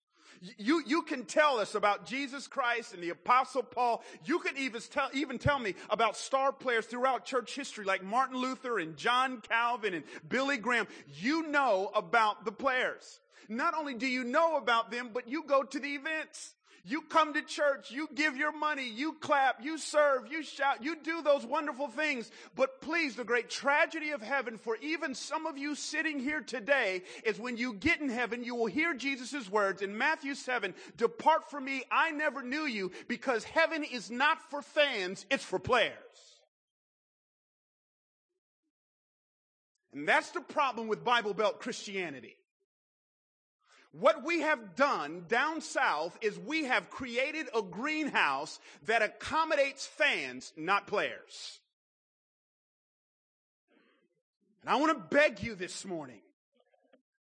You, 0.57 0.81
you 0.85 1.01
can 1.01 1.25
tell 1.25 1.59
us 1.59 1.75
about 1.75 2.05
Jesus 2.05 2.47
Christ 2.47 2.93
and 2.93 3.03
the 3.03 3.09
apostle 3.09 3.63
Paul. 3.63 4.03
You 4.23 4.39
can 4.39 4.57
even 4.57 4.81
tell, 4.89 5.09
even 5.13 5.37
tell 5.37 5.59
me 5.59 5.75
about 5.89 6.15
star 6.15 6.53
players 6.53 6.85
throughout 6.85 7.25
church 7.25 7.55
history 7.55 7.83
like 7.83 8.03
Martin 8.03 8.37
Luther 8.37 8.79
and 8.79 8.95
John 8.95 9.41
Calvin 9.41 9.93
and 9.93 10.05
Billy 10.29 10.57
Graham. 10.57 10.87
You 11.07 11.47
know 11.47 11.91
about 11.93 12.45
the 12.45 12.53
players. 12.53 13.19
Not 13.49 13.73
only 13.73 13.95
do 13.95 14.07
you 14.07 14.23
know 14.23 14.55
about 14.55 14.91
them, 14.91 15.09
but 15.13 15.27
you 15.27 15.43
go 15.43 15.63
to 15.63 15.79
the 15.79 15.95
events. 15.95 16.53
You 16.85 17.01
come 17.01 17.33
to 17.33 17.41
church, 17.41 17.91
you 17.91 18.07
give 18.15 18.37
your 18.37 18.51
money, 18.51 18.89
you 18.89 19.13
clap, 19.13 19.63
you 19.63 19.77
serve, 19.77 20.31
you 20.31 20.43
shout, 20.43 20.83
you 20.83 20.95
do 20.95 21.21
those 21.21 21.45
wonderful 21.45 21.87
things. 21.87 22.31
But 22.55 22.81
please, 22.81 23.15
the 23.15 23.23
great 23.23 23.49
tragedy 23.49 24.11
of 24.11 24.21
heaven 24.21 24.57
for 24.57 24.77
even 24.77 25.13
some 25.13 25.45
of 25.45 25.57
you 25.57 25.75
sitting 25.75 26.19
here 26.19 26.41
today 26.41 27.03
is 27.25 27.39
when 27.39 27.57
you 27.57 27.73
get 27.73 28.01
in 28.01 28.09
heaven, 28.09 28.43
you 28.43 28.55
will 28.55 28.67
hear 28.67 28.93
Jesus' 28.93 29.49
words 29.49 29.81
in 29.81 29.97
Matthew 29.97 30.35
7, 30.35 30.73
depart 30.97 31.49
from 31.49 31.65
me, 31.65 31.83
I 31.91 32.11
never 32.11 32.41
knew 32.41 32.65
you, 32.65 32.91
because 33.07 33.43
heaven 33.43 33.83
is 33.83 34.09
not 34.09 34.49
for 34.49 34.61
fans, 34.61 35.25
it's 35.29 35.43
for 35.43 35.59
players. 35.59 35.93
And 39.93 40.07
that's 40.07 40.31
the 40.31 40.41
problem 40.41 40.87
with 40.87 41.03
Bible 41.03 41.33
Belt 41.33 41.59
Christianity. 41.59 42.35
What 43.91 44.23
we 44.23 44.41
have 44.41 44.75
done 44.75 45.25
down 45.27 45.61
south 45.61 46.17
is 46.21 46.37
we 46.37 46.65
have 46.65 46.89
created 46.89 47.47
a 47.55 47.61
greenhouse 47.61 48.59
that 48.85 49.01
accommodates 49.01 49.85
fans, 49.87 50.53
not 50.55 50.85
players. 50.85 51.59
And 54.61 54.69
I 54.69 54.75
want 54.75 54.95
to 54.95 55.15
beg 55.15 55.41
you 55.41 55.55
this 55.55 55.85
morning 55.85 56.21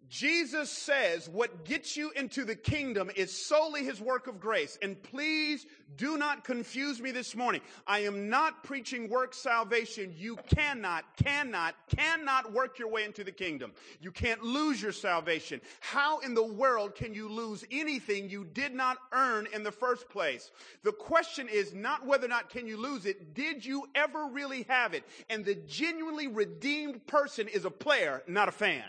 Jesus 0.08 0.70
says 0.70 1.28
what 1.28 1.66
gets 1.66 1.96
you 1.96 2.10
into 2.12 2.44
the 2.44 2.56
kingdom 2.56 3.10
is 3.14 3.46
solely 3.46 3.84
his 3.84 4.00
work 4.00 4.26
of 4.26 4.40
grace. 4.40 4.78
And 4.80 5.00
please 5.02 5.66
do 5.96 6.16
not 6.16 6.44
confuse 6.44 7.00
me 7.00 7.10
this 7.10 7.36
morning. 7.36 7.60
I 7.86 8.00
am 8.00 8.30
not 8.30 8.64
preaching 8.64 9.10
work 9.10 9.34
salvation. 9.34 10.14
You 10.16 10.36
cannot, 10.54 11.04
cannot, 11.22 11.74
cannot 11.94 12.52
work 12.52 12.78
your 12.78 12.88
way 12.88 13.04
into 13.04 13.22
the 13.22 13.32
kingdom. 13.32 13.72
You 14.00 14.10
can't 14.10 14.42
lose 14.42 14.80
your 14.80 14.92
salvation. 14.92 15.60
How 15.80 16.20
in 16.20 16.34
the 16.34 16.46
world 16.46 16.94
can 16.94 17.12
you 17.12 17.28
lose 17.28 17.64
anything 17.70 18.30
you 18.30 18.44
did 18.44 18.74
not 18.74 18.96
earn 19.12 19.46
in 19.52 19.62
the 19.62 19.72
first 19.72 20.08
place? 20.08 20.50
The 20.84 20.92
question 20.92 21.48
is 21.48 21.74
not 21.74 22.06
whether 22.06 22.24
or 22.24 22.30
not 22.30 22.48
can 22.48 22.66
you 22.66 22.78
lose 22.78 23.04
it. 23.04 23.34
Did 23.34 23.64
you 23.64 23.86
ever 23.94 24.26
really 24.26 24.64
have 24.68 24.94
it? 24.94 25.04
And 25.28 25.44
the 25.44 25.54
genuinely 25.54 26.28
redeemed 26.28 27.06
person 27.06 27.46
is 27.48 27.66
a 27.66 27.70
player, 27.70 28.22
not 28.26 28.48
a 28.48 28.52
fan. 28.52 28.84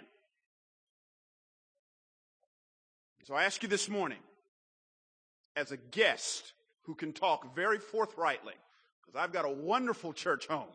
So 3.30 3.36
I 3.36 3.44
ask 3.44 3.62
you 3.62 3.70
this 3.70 3.88
morning, 3.88 4.18
as 5.56 5.72
a 5.72 5.78
guest 5.78 6.54
who 6.82 6.96
can 6.96 7.14
talk 7.14 7.54
very 7.54 7.78
forthrightly, 7.78 8.56
because 9.00 9.16
I've 9.16 9.32
got 9.32 9.46
a 9.46 9.52
wonderful 9.52 10.14
church 10.14 10.48
home. 10.48 10.72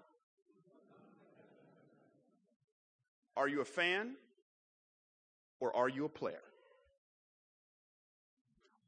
Are 3.36 3.48
you 3.48 3.60
a 3.60 3.64
fan 3.64 4.12
or 5.58 5.74
are 5.74 5.88
you 5.88 6.04
a 6.04 6.08
player? 6.08 6.44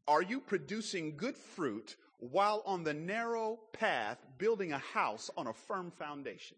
Are 0.06 0.22
you 0.22 0.38
producing 0.38 1.16
good 1.16 1.36
fruit 1.36 1.96
while 2.20 2.62
on 2.66 2.84
the 2.84 2.94
narrow 2.94 3.58
path 3.72 4.24
building 4.38 4.74
a 4.74 4.78
house 4.78 5.28
on 5.36 5.48
a 5.48 5.52
firm 5.52 5.90
foundation? 5.90 6.56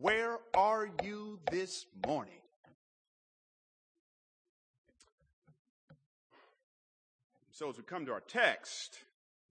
Where 0.00 0.38
are 0.54 0.88
you 1.04 1.40
this 1.50 1.84
morning? 2.06 2.40
So, 7.58 7.70
as 7.70 7.78
we 7.78 7.84
come 7.84 8.04
to 8.04 8.12
our 8.12 8.20
text, 8.20 8.98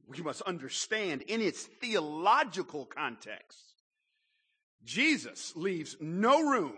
we 0.08 0.22
must 0.22 0.44
understand 0.44 1.24
in 1.24 1.42
its 1.42 1.64
theological 1.64 2.86
context, 2.86 3.58
Jesus 4.84 5.54
leaves 5.56 5.98
no 6.00 6.48
room 6.48 6.76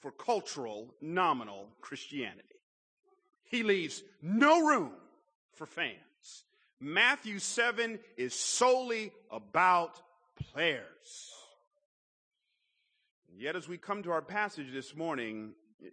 for 0.00 0.10
cultural, 0.10 0.92
nominal 1.00 1.68
Christianity. 1.80 2.58
He 3.44 3.62
leaves 3.62 4.02
no 4.20 4.66
room 4.66 4.90
for 5.52 5.66
fans. 5.66 5.94
Matthew 6.80 7.38
7 7.38 8.00
is 8.16 8.34
solely 8.34 9.12
about 9.30 10.02
players. 10.52 11.30
Yet, 13.36 13.54
as 13.54 13.68
we 13.68 13.78
come 13.78 14.02
to 14.02 14.10
our 14.10 14.20
passage 14.20 14.72
this 14.72 14.96
morning, 14.96 15.52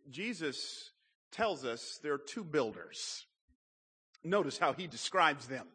Jesus 0.10 0.90
tells 1.32 1.64
us 1.64 2.00
there 2.02 2.14
are 2.14 2.18
two 2.18 2.44
builders. 2.44 3.28
Notice 4.24 4.58
how 4.58 4.74
he 4.74 4.88
describes 4.88 5.48
them. 5.48 5.68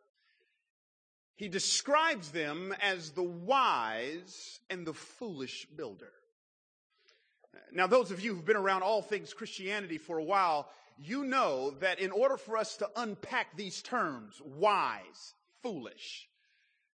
He 1.34 1.48
describes 1.48 2.30
them 2.30 2.74
as 2.80 3.10
the 3.10 3.22
wise 3.22 4.60
and 4.70 4.86
the 4.86 4.94
foolish 4.94 5.66
builder. 5.76 6.12
Now, 7.72 7.86
those 7.86 8.10
of 8.10 8.20
you 8.20 8.34
who've 8.34 8.44
been 8.44 8.56
around 8.56 8.82
all 8.82 9.02
things 9.02 9.32
Christianity 9.32 9.98
for 9.98 10.18
a 10.18 10.24
while, 10.24 10.68
you 10.98 11.24
know 11.24 11.70
that 11.80 11.98
in 11.98 12.10
order 12.10 12.36
for 12.36 12.56
us 12.56 12.76
to 12.78 12.88
unpack 12.96 13.56
these 13.56 13.82
terms, 13.82 14.40
wise, 14.44 15.34
foolish, 15.62 16.28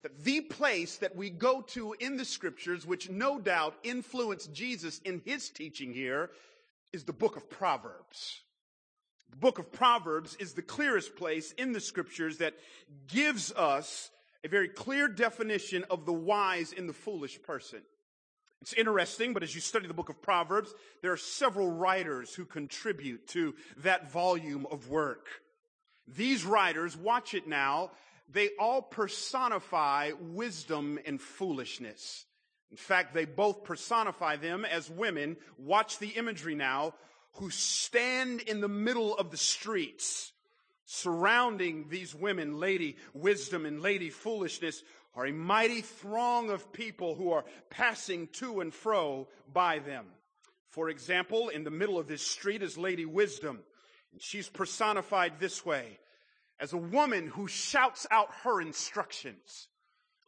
that 0.02 0.22
the 0.22 0.40
place 0.40 0.96
that 0.96 1.16
we 1.16 1.30
go 1.30 1.62
to 1.62 1.94
in 1.98 2.16
the 2.16 2.24
scriptures, 2.24 2.86
which 2.86 3.10
no 3.10 3.40
doubt 3.40 3.74
influenced 3.82 4.52
Jesus 4.52 5.00
in 5.00 5.20
his 5.24 5.48
teaching 5.50 5.92
here, 5.92 6.30
is 6.92 7.04
the 7.04 7.12
book 7.12 7.36
of 7.36 7.50
Proverbs. 7.50 8.42
The 9.30 9.36
book 9.36 9.58
of 9.58 9.72
Proverbs 9.72 10.36
is 10.36 10.54
the 10.54 10.62
clearest 10.62 11.16
place 11.16 11.52
in 11.52 11.72
the 11.72 11.80
scriptures 11.80 12.38
that 12.38 12.54
gives 13.06 13.52
us 13.52 14.10
a 14.44 14.48
very 14.48 14.68
clear 14.68 15.08
definition 15.08 15.84
of 15.90 16.06
the 16.06 16.12
wise 16.12 16.72
and 16.76 16.88
the 16.88 16.94
foolish 16.94 17.42
person. 17.42 17.80
It's 18.60 18.72
interesting, 18.72 19.34
but 19.34 19.42
as 19.42 19.54
you 19.54 19.60
study 19.60 19.86
the 19.86 19.94
book 19.94 20.08
of 20.08 20.20
Proverbs, 20.20 20.74
there 21.02 21.12
are 21.12 21.16
several 21.16 21.70
writers 21.70 22.34
who 22.34 22.44
contribute 22.44 23.28
to 23.28 23.54
that 23.78 24.10
volume 24.10 24.66
of 24.70 24.88
work. 24.88 25.26
These 26.08 26.44
writers, 26.44 26.96
watch 26.96 27.34
it 27.34 27.46
now, 27.46 27.92
they 28.30 28.50
all 28.58 28.82
personify 28.82 30.12
wisdom 30.20 30.98
and 31.06 31.20
foolishness. 31.20 32.24
In 32.70 32.76
fact, 32.76 33.14
they 33.14 33.24
both 33.24 33.64
personify 33.64 34.36
them 34.36 34.64
as 34.64 34.90
women. 34.90 35.36
Watch 35.56 35.98
the 35.98 36.08
imagery 36.08 36.54
now, 36.54 36.94
who 37.38 37.50
stand 37.50 38.40
in 38.42 38.60
the 38.60 38.68
middle 38.68 39.16
of 39.16 39.30
the 39.30 39.36
streets 39.36 40.32
surrounding 40.84 41.86
these 41.88 42.14
women, 42.14 42.58
Lady 42.58 42.96
Wisdom 43.12 43.66
and 43.66 43.80
Lady 43.80 44.10
Foolishness, 44.10 44.82
are 45.14 45.26
a 45.26 45.32
mighty 45.32 45.80
throng 45.80 46.50
of 46.50 46.72
people 46.72 47.14
who 47.14 47.32
are 47.32 47.44
passing 47.70 48.28
to 48.28 48.60
and 48.60 48.72
fro 48.72 49.28
by 49.52 49.78
them. 49.78 50.06
For 50.70 50.88
example, 50.88 51.48
in 51.48 51.64
the 51.64 51.70
middle 51.70 51.98
of 51.98 52.08
this 52.08 52.26
street 52.26 52.62
is 52.62 52.78
Lady 52.78 53.04
Wisdom. 53.04 53.60
And 54.12 54.22
she's 54.22 54.48
personified 54.48 55.38
this 55.38 55.64
way 55.64 55.98
as 56.60 56.72
a 56.72 56.78
woman 56.78 57.28
who 57.28 57.48
shouts 57.48 58.06
out 58.10 58.28
her 58.42 58.60
instructions. 58.60 59.68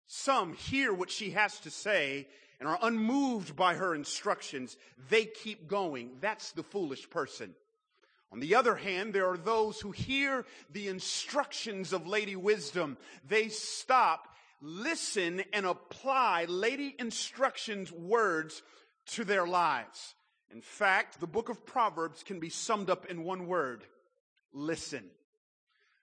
Some 0.07 0.55
hear 0.55 0.92
what 0.92 1.11
she 1.11 1.31
has 1.31 1.59
to 1.61 1.70
say 1.70 2.27
and 2.61 2.68
are 2.68 2.79
unmoved 2.83 3.57
by 3.57 3.75
her 3.75 3.94
instructions. 3.94 4.77
They 5.09 5.25
keep 5.25 5.66
going. 5.66 6.11
That's 6.20 6.53
the 6.53 6.62
foolish 6.62 7.09
person. 7.09 7.55
On 8.33 8.38
the 8.38 8.55
other 8.55 8.77
hand, 8.77 9.12
there 9.12 9.29
are 9.29 9.38
those 9.38 9.81
who 9.81 9.90
hear 9.90 10.44
the 10.70 10.87
instructions 10.87 11.92
of 11.92 12.07
Lady 12.07 12.37
Wisdom. 12.37 12.96
They 13.27 13.49
stop, 13.49 14.29
listen, 14.61 15.42
and 15.53 15.66
apply 15.66 16.44
Lady 16.44 16.94
Instruction's 16.99 17.90
words 17.90 18.62
to 19.07 19.25
their 19.25 19.46
lives. 19.46 20.14
In 20.53 20.61
fact, 20.61 21.18
the 21.18 21.27
book 21.27 21.49
of 21.49 21.66
Proverbs 21.66 22.23
can 22.23 22.38
be 22.38 22.51
summed 22.51 22.90
up 22.90 23.07
in 23.07 23.25
one 23.25 23.46
word. 23.46 23.83
Listen. 24.53 25.05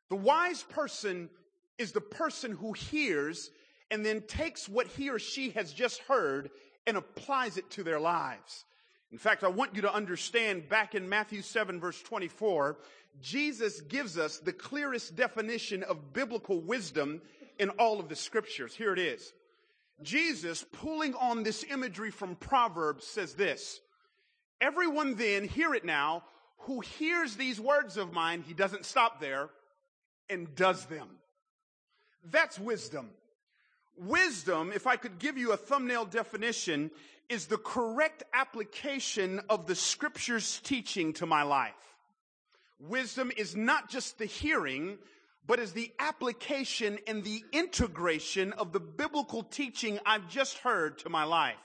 The 0.10 0.15
wise 0.15 0.63
person 0.63 1.30
is 1.78 1.91
the 1.91 2.02
person 2.02 2.52
who 2.52 2.74
hears 2.74 3.52
and 3.91 4.06
then 4.06 4.21
takes 4.21 4.67
what 4.67 4.88
he 4.88 5.10
or 5.10 5.19
she 5.19 5.52
has 5.52 5.73
just 5.73 6.00
heard 6.02 6.50
and 6.86 6.97
applies 6.97 7.58
it 7.58 7.69
to 7.71 7.84
their 7.84 8.00
lives. 8.00 8.65
In 9.12 9.17
fact, 9.17 9.43
I 9.43 9.47
want 9.47 9.76
you 9.76 9.82
to 9.84 9.93
understand 9.93 10.67
back 10.67 10.95
in 10.95 11.08
Matthew 11.08 11.41
7 11.41 11.80
verse 11.80 12.02
24, 12.02 12.78
Jesus 13.21 13.82
gives 13.82 14.17
us 14.17 14.39
the 14.39 14.54
clearest 14.54 15.15
definition 15.15 15.84
of 15.84 16.13
biblical 16.13 16.60
wisdom 16.60 17.21
in 17.58 17.69
all 17.71 18.00
of 18.00 18.10
the 18.10 18.15
scriptures. 18.15 18.76
Here 18.76 18.93
it 18.93 19.00
is. 19.00 19.34
Jesus, 20.04 20.63
pulling 20.71 21.15
on 21.15 21.43
this 21.43 21.65
imagery 21.71 22.12
from 22.12 22.36
Proverbs, 22.36 23.06
says 23.08 23.34
this, 23.34 23.80
Everyone 24.62 25.15
then, 25.15 25.47
hear 25.47 25.73
it 25.73 25.86
now, 25.86 26.23
who 26.60 26.82
hears 26.82 27.36
these 27.36 27.60
words 27.60 27.97
of 27.97 28.13
mine, 28.13 28.43
he 28.45 28.54
doesn't 28.54 28.86
stop 28.86 29.19
there, 29.19 29.50
and 30.30 30.54
does 30.56 30.86
them. 30.86 31.08
That's 32.23 32.60
wisdom. 32.60 33.10
Wisdom, 33.97 34.71
if 34.73 34.86
I 34.86 34.95
could 34.95 35.19
give 35.19 35.38
you 35.38 35.51
a 35.51 35.57
thumbnail 35.57 36.05
definition, 36.05 36.91
is 37.29 37.47
the 37.47 37.57
correct 37.57 38.23
application 38.33 39.41
of 39.49 39.65
the 39.65 39.75
scripture's 39.75 40.60
teaching 40.63 41.13
to 41.13 41.25
my 41.25 41.43
life. 41.43 41.73
Wisdom 42.79 43.31
is 43.36 43.55
not 43.55 43.89
just 43.89 44.17
the 44.17 44.25
hearing, 44.25 44.97
but 45.47 45.60
is 45.60 45.71
the 45.71 45.91
application 45.99 46.99
and 47.07 47.23
the 47.23 47.43
integration 47.51 48.53
of 48.53 48.71
the 48.71 48.79
biblical 48.79 49.43
teaching 49.43 49.99
I've 50.05 50.29
just 50.29 50.60
heard 50.60 50.99
to 50.99 51.10
my 51.10 51.23
life. 51.23 51.55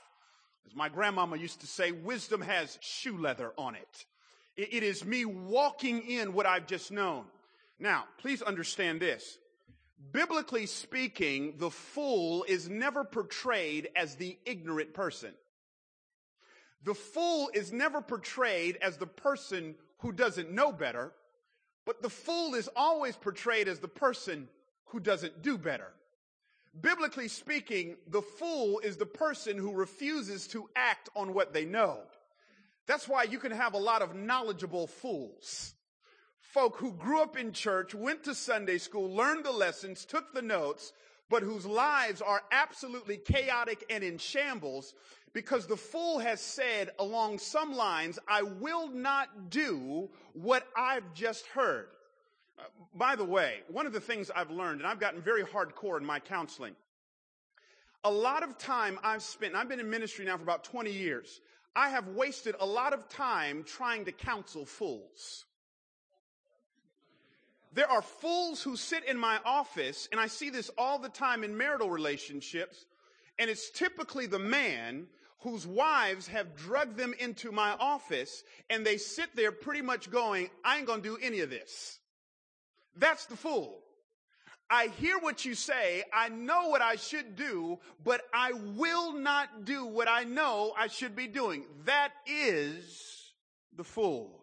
As 0.65 0.75
my 0.75 0.89
grandmama 0.89 1.37
used 1.37 1.61
to 1.61 1.67
say, 1.67 1.91
wisdom 1.91 2.41
has 2.41 2.79
shoe 2.81 3.17
leather 3.17 3.53
on 3.57 3.75
it. 3.75 4.05
It 4.55 4.83
is 4.83 5.03
me 5.03 5.25
walking 5.25 6.01
in 6.01 6.33
what 6.33 6.45
I've 6.45 6.67
just 6.67 6.91
known. 6.91 7.25
Now, 7.79 8.05
please 8.19 8.41
understand 8.41 8.99
this. 8.99 9.37
Biblically 10.11 10.65
speaking, 10.65 11.55
the 11.57 11.71
fool 11.71 12.45
is 12.47 12.69
never 12.69 13.03
portrayed 13.03 13.89
as 13.95 14.15
the 14.15 14.37
ignorant 14.45 14.93
person. 14.93 15.33
The 16.83 16.93
fool 16.93 17.49
is 17.53 17.71
never 17.71 18.01
portrayed 18.01 18.77
as 18.81 18.97
the 18.97 19.07
person 19.07 19.75
who 19.99 20.11
doesn't 20.11 20.51
know 20.51 20.71
better, 20.71 21.13
but 21.85 22.01
the 22.01 22.09
fool 22.09 22.55
is 22.55 22.69
always 22.75 23.15
portrayed 23.15 23.67
as 23.67 23.79
the 23.79 23.87
person 23.87 24.49
who 24.85 24.99
doesn't 24.99 25.41
do 25.41 25.57
better. 25.57 25.91
Biblically 26.79 27.27
speaking, 27.27 27.95
the 28.07 28.21
fool 28.21 28.79
is 28.79 28.97
the 28.97 29.05
person 29.05 29.57
who 29.57 29.73
refuses 29.73 30.47
to 30.47 30.69
act 30.75 31.09
on 31.15 31.33
what 31.33 31.53
they 31.53 31.65
know. 31.65 31.99
That's 32.87 33.07
why 33.07 33.23
you 33.23 33.39
can 33.39 33.51
have 33.51 33.73
a 33.73 33.77
lot 33.77 34.01
of 34.01 34.15
knowledgeable 34.15 34.87
fools 34.87 35.75
folk 36.53 36.77
who 36.77 36.91
grew 36.91 37.19
up 37.19 37.35
in 37.35 37.51
church, 37.51 37.95
went 37.95 38.23
to 38.23 38.35
Sunday 38.35 38.77
school, 38.77 39.11
learned 39.11 39.43
the 39.43 39.51
lessons, 39.51 40.05
took 40.05 40.33
the 40.33 40.41
notes, 40.41 40.93
but 41.27 41.41
whose 41.41 41.65
lives 41.65 42.21
are 42.21 42.43
absolutely 42.51 43.17
chaotic 43.17 43.83
and 43.89 44.03
in 44.03 44.19
shambles 44.19 44.93
because 45.33 45.65
the 45.65 45.75
fool 45.75 46.19
has 46.19 46.39
said 46.39 46.91
along 46.99 47.39
some 47.39 47.73
lines, 47.73 48.19
I 48.27 48.43
will 48.43 48.87
not 48.87 49.49
do 49.49 50.09
what 50.33 50.67
I've 50.77 51.11
just 51.15 51.47
heard. 51.47 51.87
Uh, 52.59 52.63
by 52.93 53.15
the 53.15 53.25
way, 53.25 53.61
one 53.67 53.87
of 53.87 53.93
the 53.93 53.99
things 53.99 54.29
I've 54.29 54.51
learned, 54.51 54.81
and 54.81 54.87
I've 54.87 54.99
gotten 54.99 55.21
very 55.21 55.43
hardcore 55.43 55.97
in 55.97 56.05
my 56.05 56.19
counseling, 56.19 56.75
a 58.03 58.11
lot 58.11 58.43
of 58.43 58.59
time 58.59 58.99
I've 59.03 59.23
spent, 59.23 59.55
I've 59.55 59.69
been 59.69 59.79
in 59.79 59.89
ministry 59.89 60.25
now 60.25 60.37
for 60.37 60.43
about 60.43 60.63
20 60.63 60.91
years. 60.91 61.41
I 61.75 61.89
have 61.89 62.09
wasted 62.09 62.53
a 62.59 62.65
lot 62.65 62.93
of 62.93 63.09
time 63.09 63.63
trying 63.63 64.05
to 64.05 64.11
counsel 64.11 64.67
fools. 64.67 65.45
There 67.73 67.89
are 67.89 68.03
fools 68.03 68.61
who 68.61 68.75
sit 68.75 69.03
in 69.05 69.17
my 69.17 69.39
office, 69.43 70.07
and 70.11 70.21
I 70.21 70.27
see 70.27 70.51
this 70.51 70.69
all 70.77 70.99
the 70.99 71.09
time 71.09 71.43
in 71.43 71.57
marital 71.57 71.89
relationships, 71.89 72.85
and 73.39 73.49
it's 73.49 73.71
typically 73.71 74.27
the 74.27 74.39
man 74.39 75.07
whose 75.39 75.65
wives 75.65 76.27
have 76.27 76.55
drugged 76.55 76.97
them 76.97 77.15
into 77.19 77.51
my 77.51 77.71
office, 77.79 78.43
and 78.69 78.85
they 78.85 78.97
sit 78.97 79.35
there 79.35 79.51
pretty 79.51 79.81
much 79.81 80.11
going, 80.11 80.49
I 80.63 80.77
ain't 80.77 80.87
gonna 80.87 81.01
do 81.01 81.17
any 81.21 81.39
of 81.39 81.49
this. 81.49 81.99
That's 82.95 83.25
the 83.25 83.35
fool. 83.35 83.79
I 84.69 84.87
hear 84.87 85.17
what 85.19 85.43
you 85.43 85.55
say, 85.55 86.03
I 86.13 86.29
know 86.29 86.69
what 86.69 86.81
I 86.81 86.95
should 86.95 87.35
do, 87.35 87.79
but 88.03 88.21
I 88.33 88.53
will 88.53 89.13
not 89.13 89.65
do 89.65 89.85
what 89.85 90.07
I 90.07 90.23
know 90.23 90.73
I 90.77 90.87
should 90.87 91.15
be 91.15 91.27
doing. 91.27 91.65
That 91.85 92.11
is 92.27 93.33
the 93.75 93.83
fool. 93.83 94.42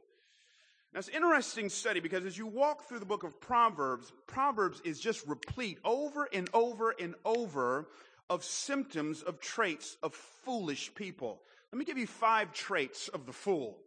Now 0.92 0.98
it's 0.98 1.08
an 1.08 1.14
interesting 1.14 1.68
study 1.68 2.00
because 2.00 2.24
as 2.24 2.36
you 2.36 2.46
walk 2.46 2.88
through 2.88 2.98
the 2.98 3.06
book 3.06 3.22
of 3.22 3.40
Proverbs, 3.40 4.12
Proverbs 4.26 4.80
is 4.84 4.98
just 4.98 5.26
replete 5.26 5.78
over 5.84 6.28
and 6.32 6.50
over 6.52 6.94
and 6.98 7.14
over 7.24 7.88
of 8.28 8.44
symptoms 8.44 9.22
of 9.22 9.40
traits 9.40 9.96
of 10.02 10.14
foolish 10.14 10.92
people. 10.94 11.40
Let 11.72 11.78
me 11.78 11.84
give 11.84 11.98
you 11.98 12.08
five 12.08 12.52
traits 12.52 13.08
of 13.08 13.26
the 13.26 13.32
fool. 13.32 13.78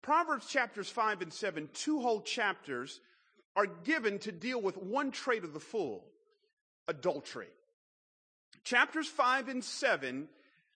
Proverbs 0.00 0.46
chapters 0.46 0.88
five 0.88 1.22
and 1.22 1.32
seven, 1.32 1.68
two 1.74 2.00
whole 2.00 2.20
chapters, 2.20 3.00
are 3.56 3.66
given 3.66 4.18
to 4.20 4.32
deal 4.32 4.60
with 4.60 4.76
one 4.76 5.10
trait 5.10 5.42
of 5.44 5.52
the 5.52 5.60
fool, 5.60 6.04
adultery. 6.86 7.48
Chapters 8.64 9.08
five 9.08 9.48
and 9.48 9.62
seven, 9.62 10.28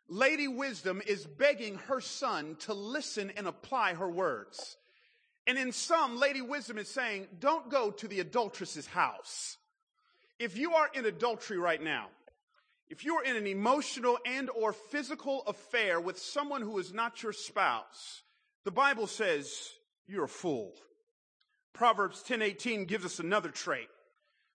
Lady 0.09 0.49
Wisdom 0.49 1.01
is 1.07 1.25
begging 1.25 1.77
her 1.87 2.01
son 2.01 2.57
to 2.61 2.75
listen 2.75 3.33
and 3.37 3.47
apply 3.47 3.95
her 3.95 4.09
words. 4.09 4.77
And 5.47 5.57
in 5.59 5.73
some, 5.73 6.19
Lady 6.19 6.43
Wisdom 6.43 6.79
is 6.79 6.89
saying, 6.89 7.29
don't 7.39 7.71
go 7.71 7.91
to 7.93 8.09
the 8.09 8.21
adulteress's 8.21 8.87
house. 8.87 9.59
If 10.39 10.57
you 10.57 10.75
are 10.75 10.89
in 10.93 11.07
adultery 11.07 11.59
right 11.59 11.83
now, 11.83 12.09
if 12.89 13.05
you 13.05 13.17
are 13.17 13.25
in 13.25 13.37
an 13.37 13.47
emotional 13.47 14.19
and 14.27 14.51
or 14.51 14.73
physical 14.73 15.43
affair 15.47 16.01
with 16.01 16.19
someone 16.19 16.63
who 16.63 16.79
is 16.79 16.93
not 16.93 17.23
your 17.23 17.33
spouse, 17.33 18.23
the 18.65 18.71
Bible 18.71 19.07
says 19.07 19.71
you're 20.07 20.25
a 20.25 20.29
fool. 20.29 20.73
Proverbs 21.73 22.23
10:18 22.23 22.87
gives 22.87 23.05
us 23.05 23.19
another 23.19 23.51
trait. 23.51 23.89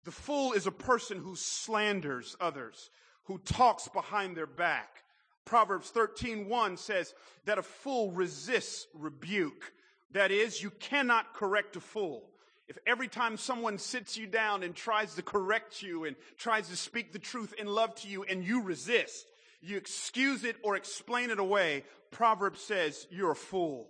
The 0.03 0.11
fool 0.11 0.53
is 0.53 0.67
a 0.67 0.71
person 0.71 1.17
who 1.19 1.35
slanders 1.35 2.35
others, 2.39 2.89
who 3.23 3.39
talks 3.39 3.87
behind 3.87 4.35
their 4.35 4.47
back. 4.47 5.03
Proverbs 5.45 5.91
13:1 5.91 6.77
says 6.77 7.13
that 7.45 7.57
a 7.57 7.63
fool 7.63 8.11
resists 8.11 8.87
rebuke. 8.93 9.73
That 10.11 10.31
is, 10.31 10.61
you 10.61 10.71
cannot 10.71 11.33
correct 11.33 11.75
a 11.75 11.79
fool. 11.79 12.29
If 12.67 12.77
every 12.85 13.07
time 13.07 13.37
someone 13.37 13.77
sits 13.79 14.15
you 14.17 14.27
down 14.27 14.63
and 14.63 14.75
tries 14.75 15.15
to 15.15 15.23
correct 15.23 15.81
you 15.81 16.05
and 16.05 16.15
tries 16.37 16.69
to 16.69 16.77
speak 16.77 17.11
the 17.11 17.19
truth 17.19 17.53
in 17.57 17.67
love 17.67 17.95
to 17.95 18.07
you 18.07 18.23
and 18.23 18.43
you 18.43 18.61
resist, 18.61 19.27
you 19.61 19.77
excuse 19.77 20.43
it 20.43 20.55
or 20.63 20.75
explain 20.75 21.31
it 21.31 21.39
away, 21.39 21.83
Proverbs 22.11 22.61
says 22.61 23.07
you're 23.09 23.31
a 23.31 23.35
fool. 23.35 23.89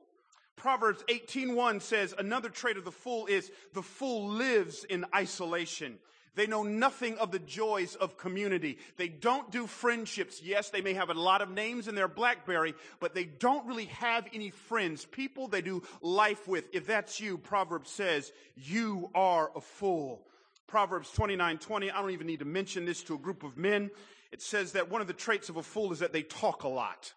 Proverbs 0.55 1.03
18:1 1.09 1.81
says 1.81 2.13
another 2.17 2.49
trait 2.49 2.77
of 2.77 2.85
the 2.85 2.91
fool 2.91 3.27
is 3.27 3.51
the 3.73 3.81
fool 3.81 4.29
lives 4.29 4.83
in 4.83 5.05
isolation. 5.15 5.99
They 6.35 6.47
know 6.47 6.63
nothing 6.63 7.17
of 7.17 7.31
the 7.31 7.39
joys 7.39 7.95
of 7.95 8.17
community. 8.17 8.77
They 8.97 9.07
don't 9.07 9.51
do 9.51 9.67
friendships. 9.67 10.41
Yes, 10.43 10.69
they 10.69 10.81
may 10.81 10.93
have 10.93 11.09
a 11.09 11.13
lot 11.13 11.41
of 11.41 11.49
names 11.49 11.87
in 11.87 11.95
their 11.95 12.07
Blackberry, 12.07 12.75
but 12.99 13.13
they 13.13 13.25
don't 13.25 13.65
really 13.65 13.85
have 13.85 14.27
any 14.33 14.51
friends, 14.51 15.05
people 15.05 15.47
they 15.47 15.61
do 15.61 15.83
life 16.01 16.47
with. 16.47 16.65
If 16.73 16.87
that's 16.87 17.19
you, 17.19 17.37
Proverbs 17.37 17.89
says, 17.89 18.31
you 18.55 19.09
are 19.15 19.51
a 19.55 19.61
fool. 19.61 20.25
Proverbs 20.67 21.11
29, 21.11 21.57
20, 21.57 21.91
I 21.91 22.01
don't 22.01 22.11
even 22.11 22.27
need 22.27 22.39
to 22.39 22.45
mention 22.45 22.85
this 22.85 23.03
to 23.03 23.15
a 23.15 23.19
group 23.19 23.43
of 23.43 23.57
men. 23.57 23.89
It 24.31 24.41
says 24.41 24.73
that 24.73 24.91
one 24.91 25.01
of 25.01 25.07
the 25.07 25.13
traits 25.13 25.49
of 25.49 25.57
a 25.57 25.63
fool 25.63 25.91
is 25.91 25.99
that 25.99 26.13
they 26.13 26.21
talk 26.21 26.63
a 26.63 26.67
lot. 26.67 27.13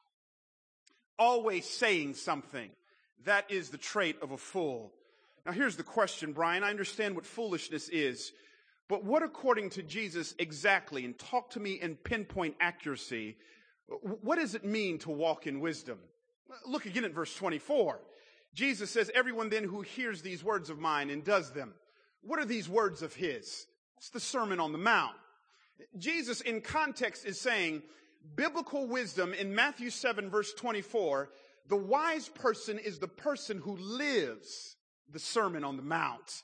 Always 1.19 1.69
saying 1.69 2.15
something. 2.15 2.71
That 3.25 3.51
is 3.51 3.69
the 3.69 3.79
trait 3.79 4.17
of 4.23 4.33
a 4.33 4.39
fool. 4.39 4.93
Now 5.45 5.53
here's 5.53 5.77
the 5.77 5.83
question, 5.83 6.33
Bryan. 6.33 6.65
I 6.65 6.71
understand 6.71 7.15
what 7.15 7.27
foolishness 7.27 7.89
is. 7.89 8.33
But 8.93 9.05
what, 9.05 9.23
according 9.23 9.71
to 9.71 9.83
Jesus, 9.83 10.35
exactly, 10.39 11.07
and 11.07 11.19
talk 11.19 11.49
to 11.53 11.61
me 11.61 11.81
in 11.81 11.97
pinpoint 11.97 12.57
accuracy, 12.61 13.39
what 14.21 14.39
does 14.39 14.55
it 14.55 14.67
mean 14.67 14.99
to 14.99 15.11
walk 15.11 15.47
in 15.47 15.61
wisdom? 15.61 15.99
Look 16.67 16.85
again 16.85 17.07
at 17.07 17.15
verse 17.15 17.35
24. 17.35 18.03
Jesus 18.53 18.91
says, 18.91 19.11
Everyone 19.15 19.49
then 19.49 19.65
who 19.65 19.81
hears 19.81 20.21
these 20.21 20.45
words 20.45 20.69
of 20.69 20.79
mine 20.79 21.09
and 21.09 21.25
does 21.25 21.53
them. 21.53 21.73
What 22.21 22.39
are 22.39 22.45
these 22.45 22.69
words 22.69 23.01
of 23.01 23.15
his? 23.15 23.67
It's 23.97 24.11
the 24.11 24.21
Sermon 24.21 24.61
on 24.61 24.73
the 24.73 24.79
Mount. 24.79 25.17
Jesus, 25.97 26.43
in 26.43 26.61
context, 26.61 27.25
is 27.25 27.41
saying, 27.41 27.83
biblical 28.37 28.87
wisdom 28.87 29.33
in 29.33 29.55
Matthew 29.55 29.89
7, 29.89 30.29
verse 30.29 30.53
24, 30.53 31.31
the 31.67 31.77
wise 31.77 32.29
person 32.29 32.79
is 32.79 32.99
the 32.99 33.09
person 33.09 33.57
who 33.57 33.75
lives 33.75 34.77
the 35.11 35.19
Sermon 35.19 35.65
on 35.65 35.79
the 35.79 35.83
Mount. 35.83 36.43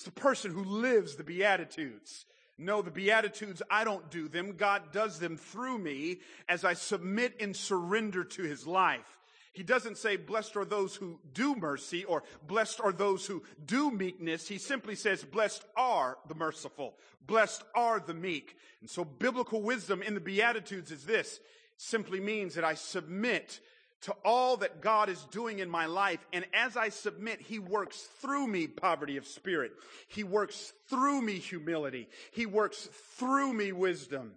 It's 0.00 0.06
the 0.06 0.12
person 0.12 0.52
who 0.52 0.64
lives 0.64 1.16
the 1.16 1.24
Beatitudes. 1.24 2.24
No, 2.56 2.80
the 2.80 2.90
Beatitudes, 2.90 3.60
I 3.70 3.84
don't 3.84 4.10
do 4.10 4.28
them. 4.28 4.52
God 4.56 4.92
does 4.92 5.18
them 5.18 5.36
through 5.36 5.76
me 5.76 6.20
as 6.48 6.64
I 6.64 6.72
submit 6.72 7.34
and 7.38 7.54
surrender 7.54 8.24
to 8.24 8.42
His 8.42 8.66
life. 8.66 9.18
He 9.52 9.62
doesn't 9.62 9.98
say, 9.98 10.16
blessed 10.16 10.56
are 10.56 10.64
those 10.64 10.96
who 10.96 11.20
do 11.34 11.54
mercy 11.54 12.04
or 12.04 12.22
blessed 12.46 12.80
are 12.80 12.92
those 12.92 13.26
who 13.26 13.42
do 13.66 13.90
meekness. 13.90 14.48
He 14.48 14.56
simply 14.56 14.94
says, 14.94 15.22
blessed 15.22 15.66
are 15.76 16.16
the 16.28 16.34
merciful. 16.34 16.94
Blessed 17.26 17.62
are 17.74 18.00
the 18.00 18.14
meek. 18.14 18.56
And 18.80 18.88
so 18.88 19.04
biblical 19.04 19.60
wisdom 19.60 20.00
in 20.00 20.14
the 20.14 20.20
Beatitudes 20.20 20.90
is 20.90 21.04
this. 21.04 21.40
Simply 21.76 22.20
means 22.20 22.54
that 22.54 22.64
I 22.64 22.72
submit 22.72 23.60
to 24.02 24.12
all 24.24 24.56
that 24.58 24.80
God 24.80 25.08
is 25.08 25.22
doing 25.30 25.58
in 25.58 25.68
my 25.68 25.86
life. 25.86 26.24
And 26.32 26.46
as 26.54 26.76
I 26.76 26.88
submit, 26.88 27.40
He 27.40 27.58
works 27.58 28.08
through 28.20 28.46
me 28.46 28.66
poverty 28.66 29.16
of 29.16 29.26
spirit. 29.26 29.72
He 30.08 30.24
works 30.24 30.72
through 30.88 31.22
me 31.22 31.34
humility. 31.34 32.08
He 32.32 32.46
works 32.46 32.88
through 33.16 33.52
me 33.52 33.72
wisdom. 33.72 34.32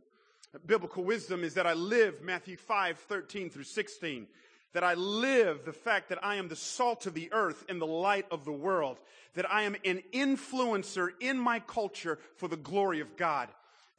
Biblical 0.66 1.04
wisdom 1.04 1.44
is 1.44 1.56
that 1.56 1.66
I 1.66 1.74
live 1.74 2.22
Matthew 2.22 2.58
5, 2.58 2.98
13 2.98 3.50
through 3.50 3.64
16. 3.64 4.28
That 4.74 4.84
I 4.84 4.96
live 4.96 5.66
the 5.66 5.74
fact 5.74 6.10
that 6.10 6.24
I 6.24 6.36
am 6.36 6.48
the 6.48 6.56
salt 6.56 7.06
of 7.06 7.14
the 7.14 7.32
earth 7.32 7.64
and 7.70 7.80
the 7.80 7.86
light 7.86 8.26
of 8.32 8.44
the 8.44 8.52
world. 8.52 9.00
That 9.36 9.52
I 9.52 9.64
am 9.64 9.76
an 9.86 10.04
influencer 10.12 11.10
in 11.20 11.38
my 11.38 11.60
culture 11.60 12.20
for 12.36 12.48
the 12.48 12.58
glory 12.58 13.00
of 13.00 13.16
God 13.16 13.50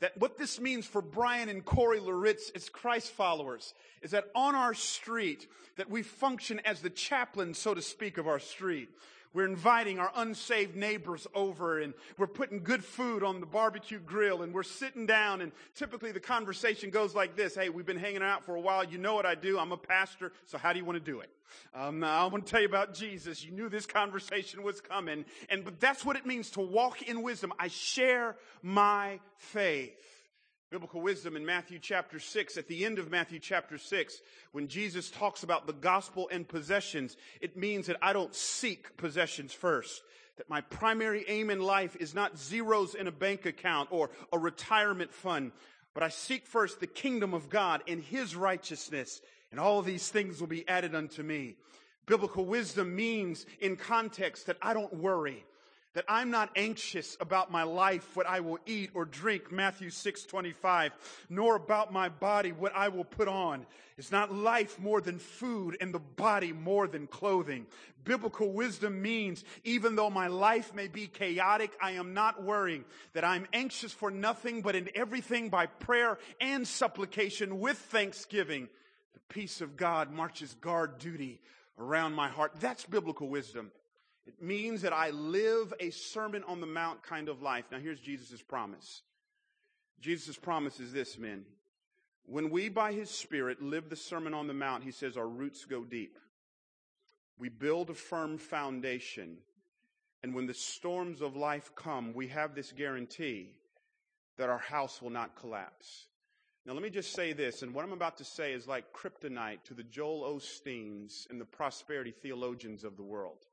that 0.01 0.16
what 0.18 0.36
this 0.38 0.61
means 0.61 0.86
for 0.86 1.01
Bryan 1.01 1.49
and 1.49 1.64
Korie 1.64 2.05
Loritts 2.05 2.51
as 2.55 2.68
Christ 2.68 3.12
followers 3.12 3.74
is 4.03 4.11
that 4.11 4.26
on 4.34 4.55
our 4.55 4.74
street, 4.74 5.49
that 5.76 5.88
we 5.88 6.03
function 6.03 6.61
as 6.64 6.80
the 6.80 6.90
chaplain, 6.90 7.55
so 7.55 7.74
to 7.74 7.82
speak, 7.82 8.18
of 8.18 8.28
our 8.28 8.40
street. 8.40 8.90
We're 9.35 9.47
inviting 9.47 9.99
our 9.99 10.12
unsaved 10.14 10.76
neighbors 10.76 11.26
over 11.35 11.80
and 11.80 11.93
we're 12.16 12.28
putting 12.28 12.62
good 12.62 12.85
food 12.85 13.24
on 13.24 13.41
the 13.41 13.47
barbecue 13.47 13.99
grill 13.99 14.43
and 14.43 14.55
we're 14.55 14.62
sitting 14.62 15.07
down 15.07 15.41
and 15.41 15.51
typically 15.74 16.12
the 16.12 16.20
conversation 16.20 16.91
goes 16.91 17.16
like 17.16 17.35
this. 17.35 17.57
Hey, 17.57 17.68
we've 17.68 17.85
been 17.85 17.99
hanging 17.99 18.22
out 18.22 18.45
for 18.45 18.55
a 18.55 18.61
while. 18.61 18.85
You 18.85 18.97
know 18.97 19.16
what 19.16 19.26
I 19.26 19.35
do. 19.35 19.59
I'm 19.59 19.72
a 19.72 19.76
pastor. 19.76 20.32
So 20.47 20.57
how 20.57 20.72
do 20.72 20.78
you 20.78 20.85
want 20.85 21.05
to 21.05 21.11
do 21.11 21.18
it? 21.18 21.30
Um, 21.74 22.05
I 22.05 22.24
want 22.26 22.47
to 22.47 22.51
tell 22.51 22.61
you 22.61 22.68
about 22.68 22.95
Jesus. 22.95 23.45
You 23.45 23.51
knew 23.51 23.68
this 23.68 23.87
conversation 23.87 24.62
was 24.62 24.80
coming. 24.80 25.24
And, 25.51 25.64
but 25.64 25.80
that's 25.80 26.05
what 26.05 26.16
it 26.16 26.24
means 26.24 26.51
to 26.51 26.61
walk 26.61 27.03
in 27.03 27.22
wisdom. 27.22 27.53
I 27.59 27.68
share 27.68 28.37
my 28.62 29.18
faith 29.37 30.14
biblical 30.75 31.01
wisdom 31.01 31.37
in 31.37 31.47
Matthew 31.47 31.79
chapter 31.79 32.18
6, 32.18 32.57
at 32.57 32.66
the 32.66 32.85
end 32.85 32.99
of 32.99 33.09
Matthew 33.09 33.39
chapter 33.39 33.79
6, 33.79 34.20
when 34.51 34.66
Jesus 34.66 35.09
talks 35.09 35.45
about 35.45 35.68
the 35.68 35.72
gospel 35.72 36.29
and 36.33 36.49
possessions, 36.49 37.16
it 37.41 37.57
means 37.57 37.87
that 37.87 37.97
I 38.03 38.12
don't 38.12 38.35
seek 38.35 38.97
possessions 38.97 39.53
first. 39.53 40.03
That 40.37 40.51
my 40.51 40.62
primary 40.62 41.25
aim 41.29 41.51
in 41.51 41.61
life 41.61 41.95
is 42.01 42.12
not 42.12 42.37
zeros 42.37 42.97
in 42.97 43.07
a 43.07 43.12
bank 43.12 43.47
account 43.47 43.91
or 43.93 44.11
a 44.33 44.39
retirement 44.41 45.14
fund, 45.14 45.53
but 45.95 46.03
I 46.03 46.09
seek 46.09 46.45
first 46.45 46.81
the 46.81 46.89
kingdom 46.89 47.35
of 47.35 47.49
God 47.49 47.85
and 47.87 48.03
his 48.03 48.35
righteousness, 48.35 49.22
and 49.53 49.61
all 49.61 49.81
these 49.81 50.09
things 50.09 50.41
will 50.41 50.49
be 50.49 50.68
added 50.68 50.93
unto 50.93 51.22
me. 51.22 51.55
Biblical 52.05 52.47
wisdom 52.47 52.97
means 52.97 53.47
in 53.61 53.77
context 53.77 54.49
that 54.49 54.59
I 54.61 54.75
don't 54.75 54.95
worry 54.95 55.45
that 55.95 56.05
I'm 56.09 56.30
not 56.30 56.51
anxious 56.57 57.16
about 57.20 57.51
my 57.51 57.62
life, 57.62 58.16
what 58.16 58.26
I 58.26 58.40
will 58.40 58.59
eat 58.66 58.90
or 58.95 59.05
drink, 59.05 59.51
Matthew 59.51 59.90
6, 59.90 60.24
25, 60.24 60.92
nor 61.30 61.57
about 61.57 61.92
my 61.92 62.09
body, 62.09 62.53
what 62.53 62.74
I 62.74 62.88
will 62.88 63.05
put 63.05 63.28
on. 63.28 63.64
Is 63.97 64.11
not 64.11 64.34
life 64.34 64.80
more 64.80 65.01
than 65.01 65.20
food 65.20 65.76
and 65.80 65.95
the 65.95 66.01
body 66.01 66.53
more 66.53 66.88
than 66.88 67.07
clothing? 67.07 67.66
Biblical 68.03 68.53
wisdom 68.53 69.01
means 69.01 69.45
even 69.62 69.95
though 69.95 70.11
my 70.11 70.26
life 70.26 70.74
may 70.74 70.88
be 70.88 71.07
chaotic, 71.07 71.70
I 71.80 71.92
am 71.92 72.12
not 72.12 72.42
worrying 72.42 72.84
that 73.12 73.24
I'm 73.24 73.47
anxious 73.53 73.92
for 73.92 74.11
nothing, 74.11 74.62
but 74.62 74.74
in 74.74 74.90
everything 74.97 75.49
by 75.49 75.66
prayer 75.66 76.18
and 76.40 76.66
supplication 76.66 77.61
with 77.61 77.78
thanksgiving. 77.78 78.68
The 79.14 79.20
peace 79.32 79.61
of 79.61 79.76
God 79.76 80.11
marches 80.11 80.55
guard 80.55 80.99
duty 80.99 81.40
around 81.78 82.14
my 82.14 82.28
heart. 82.28 82.55
That's 82.59 82.84
biblical 82.84 83.28
wisdom. 83.28 83.70
It 84.27 84.43
means 84.43 84.83
that 84.83 84.93
I 84.93 85.11
live 85.11 85.75
a 85.81 85.91
Sermon 85.91 86.45
on 86.45 86.61
the 86.61 86.66
Mount 86.66 87.03
kind 87.03 87.29
of 87.29 87.43
life. 87.43 87.66
Now, 87.70 87.79
here's 87.79 88.01
Jesus' 88.01 88.43
promise. 88.43 89.03
Jesus' 90.01 90.37
promise 90.37 90.81
is 90.81 90.93
this, 90.93 91.18
men. 91.18 91.45
When 92.27 92.51
we, 92.51 92.70
by 92.70 92.93
His 92.93 93.11
Spirit, 93.11 93.61
live 93.61 93.91
the 93.91 93.97
Sermon 93.97 94.33
on 94.33 94.47
the 94.47 94.55
Mount, 94.55 94.83
He 94.83 94.93
says 94.93 95.16
our 95.16 95.29
roots 95.29 95.66
go 95.66 95.85
deep. 95.85 96.18
We 97.39 97.49
build 97.51 97.91
a 97.91 97.95
firm 97.95 98.39
foundation. 98.39 99.39
And 100.22 100.35
when 100.35 100.47
the 100.47 100.55
storms 100.55 101.20
of 101.20 101.37
life 101.37 101.72
come, 101.75 102.14
we 102.14 102.29
have 102.29 102.55
this 102.55 102.72
guarantee 102.72 103.51
that 104.39 104.49
our 104.49 104.59
house 104.59 105.03
will 105.03 105.11
not 105.11 105.37
collapse. 105.37 106.07
Now, 106.64 106.72
let 106.72 106.83
me 106.83 106.89
just 106.89 107.12
say 107.12 107.35
this, 107.35 107.61
and 107.61 107.75
what 107.75 107.85
I'm 107.85 107.93
about 107.93 108.16
to 108.18 108.25
say 108.25 108.55
is 108.55 108.66
like 108.66 108.95
kryptonite 108.95 109.64
to 109.64 109.75
the 109.75 109.83
Joel 109.83 110.35
Osteens 110.35 111.29
and 111.29 111.39
the 111.39 111.45
prosperity 111.45 112.11
theologians 112.11 112.85
of 112.85 112.97
the 112.97 113.03
world. 113.03 113.45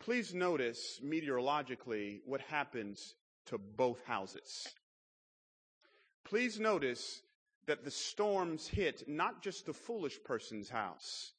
Please 0.00 0.32
notice 0.32 0.98
meteorologically 1.02 2.22
what 2.24 2.40
happens 2.40 3.14
to 3.46 3.58
both 3.58 4.02
houses. 4.06 4.66
Please 6.24 6.58
notice 6.58 7.22
that 7.66 7.84
the 7.84 7.90
storms 7.90 8.66
hit 8.66 9.06
not 9.06 9.42
just 9.42 9.66
the 9.66 9.74
foolish 9.74 10.18
person's 10.24 10.70
house, 10.70 11.32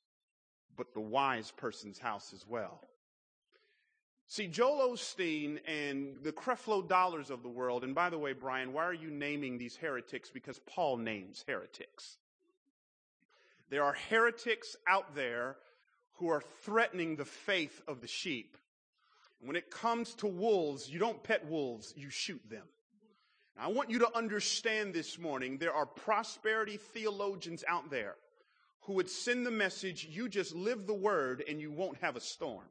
but 0.77 0.93
the 0.93 1.01
wise 1.01 1.51
person's 1.51 1.97
house 1.97 2.33
as 2.33 2.45
well. 2.47 2.87
See, 4.27 4.47
Joel 4.47 4.93
Osteen 4.93 5.59
and 5.67 6.15
the 6.21 6.31
Creflo 6.31 6.87
Dollars 6.87 7.31
of 7.31 7.43
the 7.43 7.49
world, 7.49 7.83
and 7.83 7.95
by 7.95 8.09
the 8.09 8.17
way, 8.17 8.31
Bryan, 8.31 8.73
why 8.73 8.85
are 8.85 8.93
you 8.93 9.09
naming 9.09 9.57
these 9.57 9.75
heretics? 9.75 10.29
Because 10.29 10.59
Paul 10.59 10.97
names 10.97 11.43
heretics. 11.47 12.17
There 13.69 13.83
are 13.83 13.95
heretics 14.09 14.75
out 14.87 15.15
there 15.15 15.57
who 16.21 16.29
are 16.29 16.43
threatening 16.61 17.15
the 17.15 17.25
faith 17.25 17.81
of 17.87 17.99
the 17.99 18.07
sheep. 18.07 18.55
When 19.43 19.55
it 19.55 19.71
comes 19.71 20.13
to 20.15 20.27
wolves, 20.27 20.87
you 20.87 20.99
don't 20.99 21.23
pet 21.23 21.49
wolves, 21.49 21.95
you 21.97 22.11
shoot 22.11 22.47
them. 22.47 22.67
Now, 23.57 23.63
I 23.63 23.67
want 23.69 23.89
you 23.89 23.97
to 23.99 24.15
understand 24.15 24.93
this 24.93 25.17
morning 25.17 25.57
there 25.57 25.73
are 25.73 25.87
prosperity 25.87 26.77
theologians 26.77 27.63
out 27.67 27.89
there 27.89 28.17
who 28.81 28.93
would 28.93 29.09
send 29.09 29.47
the 29.47 29.51
message 29.51 30.07
you 30.11 30.29
just 30.29 30.53
live 30.53 30.85
the 30.85 30.93
word 30.93 31.43
and 31.49 31.59
you 31.59 31.71
won't 31.71 31.97
have 32.01 32.15
a 32.15 32.21
storm. 32.21 32.69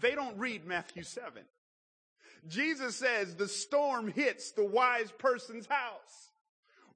They 0.00 0.14
don't 0.14 0.36
read 0.36 0.66
Matthew 0.66 1.04
7. 1.04 1.42
Jesus 2.48 2.96
says 2.96 3.34
the 3.34 3.48
storm 3.48 4.08
hits 4.08 4.52
the 4.52 4.64
wise 4.64 5.10
person's 5.10 5.66
house. 5.66 6.25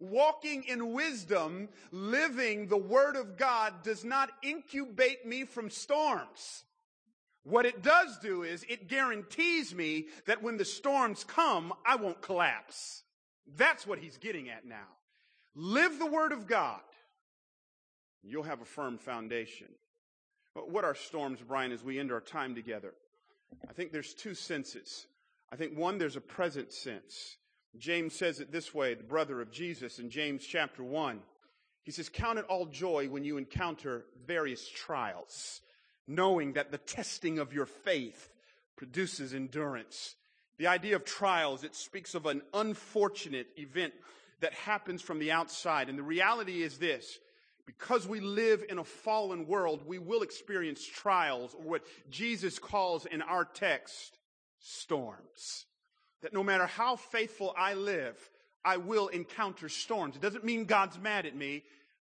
Walking 0.00 0.64
in 0.64 0.92
wisdom, 0.94 1.68
living 1.92 2.66
the 2.66 2.76
Word 2.76 3.16
of 3.16 3.36
God 3.36 3.82
does 3.82 4.04
not 4.04 4.30
incubate 4.42 5.26
me 5.26 5.44
from 5.44 5.68
storms. 5.68 6.64
What 7.44 7.66
it 7.66 7.82
does 7.82 8.18
do 8.18 8.42
is 8.42 8.64
it 8.68 8.88
guarantees 8.88 9.74
me 9.74 10.06
that 10.26 10.42
when 10.42 10.56
the 10.56 10.64
storms 10.64 11.24
come, 11.24 11.72
I 11.86 11.96
won't 11.96 12.22
collapse. 12.22 13.02
That's 13.56 13.86
what 13.86 13.98
he's 13.98 14.18
getting 14.18 14.48
at 14.48 14.66
now. 14.66 14.88
Live 15.54 15.98
the 15.98 16.06
Word 16.06 16.32
of 16.32 16.46
God. 16.46 16.80
You'll 18.22 18.42
have 18.44 18.60
a 18.60 18.66
firm 18.66 18.98
foundation. 18.98 19.68
But 20.54 20.70
What 20.70 20.84
are 20.84 20.94
storms, 20.94 21.40
Bryan, 21.40 21.72
as 21.72 21.84
we 21.84 21.98
end 21.98 22.12
our 22.12 22.20
time 22.20 22.54
together? 22.54 22.94
I 23.68 23.72
think 23.72 23.92
there's 23.92 24.14
two 24.14 24.34
senses. 24.34 25.06
I 25.52 25.56
think 25.56 25.76
one, 25.76 25.98
there's 25.98 26.16
a 26.16 26.20
present 26.20 26.72
sense. 26.72 27.36
James 27.78 28.14
says 28.14 28.40
it 28.40 28.52
this 28.52 28.74
way, 28.74 28.94
the 28.94 29.02
brother 29.02 29.40
of 29.40 29.50
Jesus 29.50 29.98
in 29.98 30.10
James 30.10 30.44
chapter 30.44 30.82
1. 30.82 31.20
He 31.82 31.92
says, 31.92 32.08
Count 32.08 32.38
it 32.38 32.44
all 32.46 32.66
joy 32.66 33.08
when 33.08 33.24
you 33.24 33.38
encounter 33.38 34.04
various 34.26 34.68
trials, 34.68 35.60
knowing 36.06 36.54
that 36.54 36.72
the 36.72 36.78
testing 36.78 37.38
of 37.38 37.52
your 37.52 37.66
faith 37.66 38.30
produces 38.76 39.34
endurance. 39.34 40.16
The 40.58 40.66
idea 40.66 40.96
of 40.96 41.04
trials, 41.04 41.64
it 41.64 41.74
speaks 41.74 42.14
of 42.14 42.26
an 42.26 42.42
unfortunate 42.52 43.48
event 43.56 43.94
that 44.40 44.52
happens 44.52 45.00
from 45.00 45.18
the 45.18 45.32
outside. 45.32 45.88
And 45.88 45.98
the 45.98 46.02
reality 46.02 46.62
is 46.62 46.78
this 46.78 47.18
because 47.66 48.06
we 48.06 48.20
live 48.20 48.64
in 48.68 48.78
a 48.78 48.84
fallen 48.84 49.46
world, 49.46 49.82
we 49.86 49.98
will 49.98 50.22
experience 50.22 50.84
trials, 50.84 51.54
or 51.54 51.62
what 51.62 51.86
Jesus 52.10 52.58
calls 52.58 53.06
in 53.06 53.22
our 53.22 53.44
text, 53.44 54.18
storms. 54.58 55.66
That 56.22 56.32
no 56.32 56.42
matter 56.42 56.66
how 56.66 56.96
faithful 56.96 57.54
I 57.56 57.74
live, 57.74 58.16
I 58.64 58.76
will 58.76 59.08
encounter 59.08 59.68
storms. 59.68 60.16
It 60.16 60.22
doesn't 60.22 60.44
mean 60.44 60.64
God's 60.64 60.98
mad 60.98 61.26
at 61.26 61.34
me. 61.34 61.62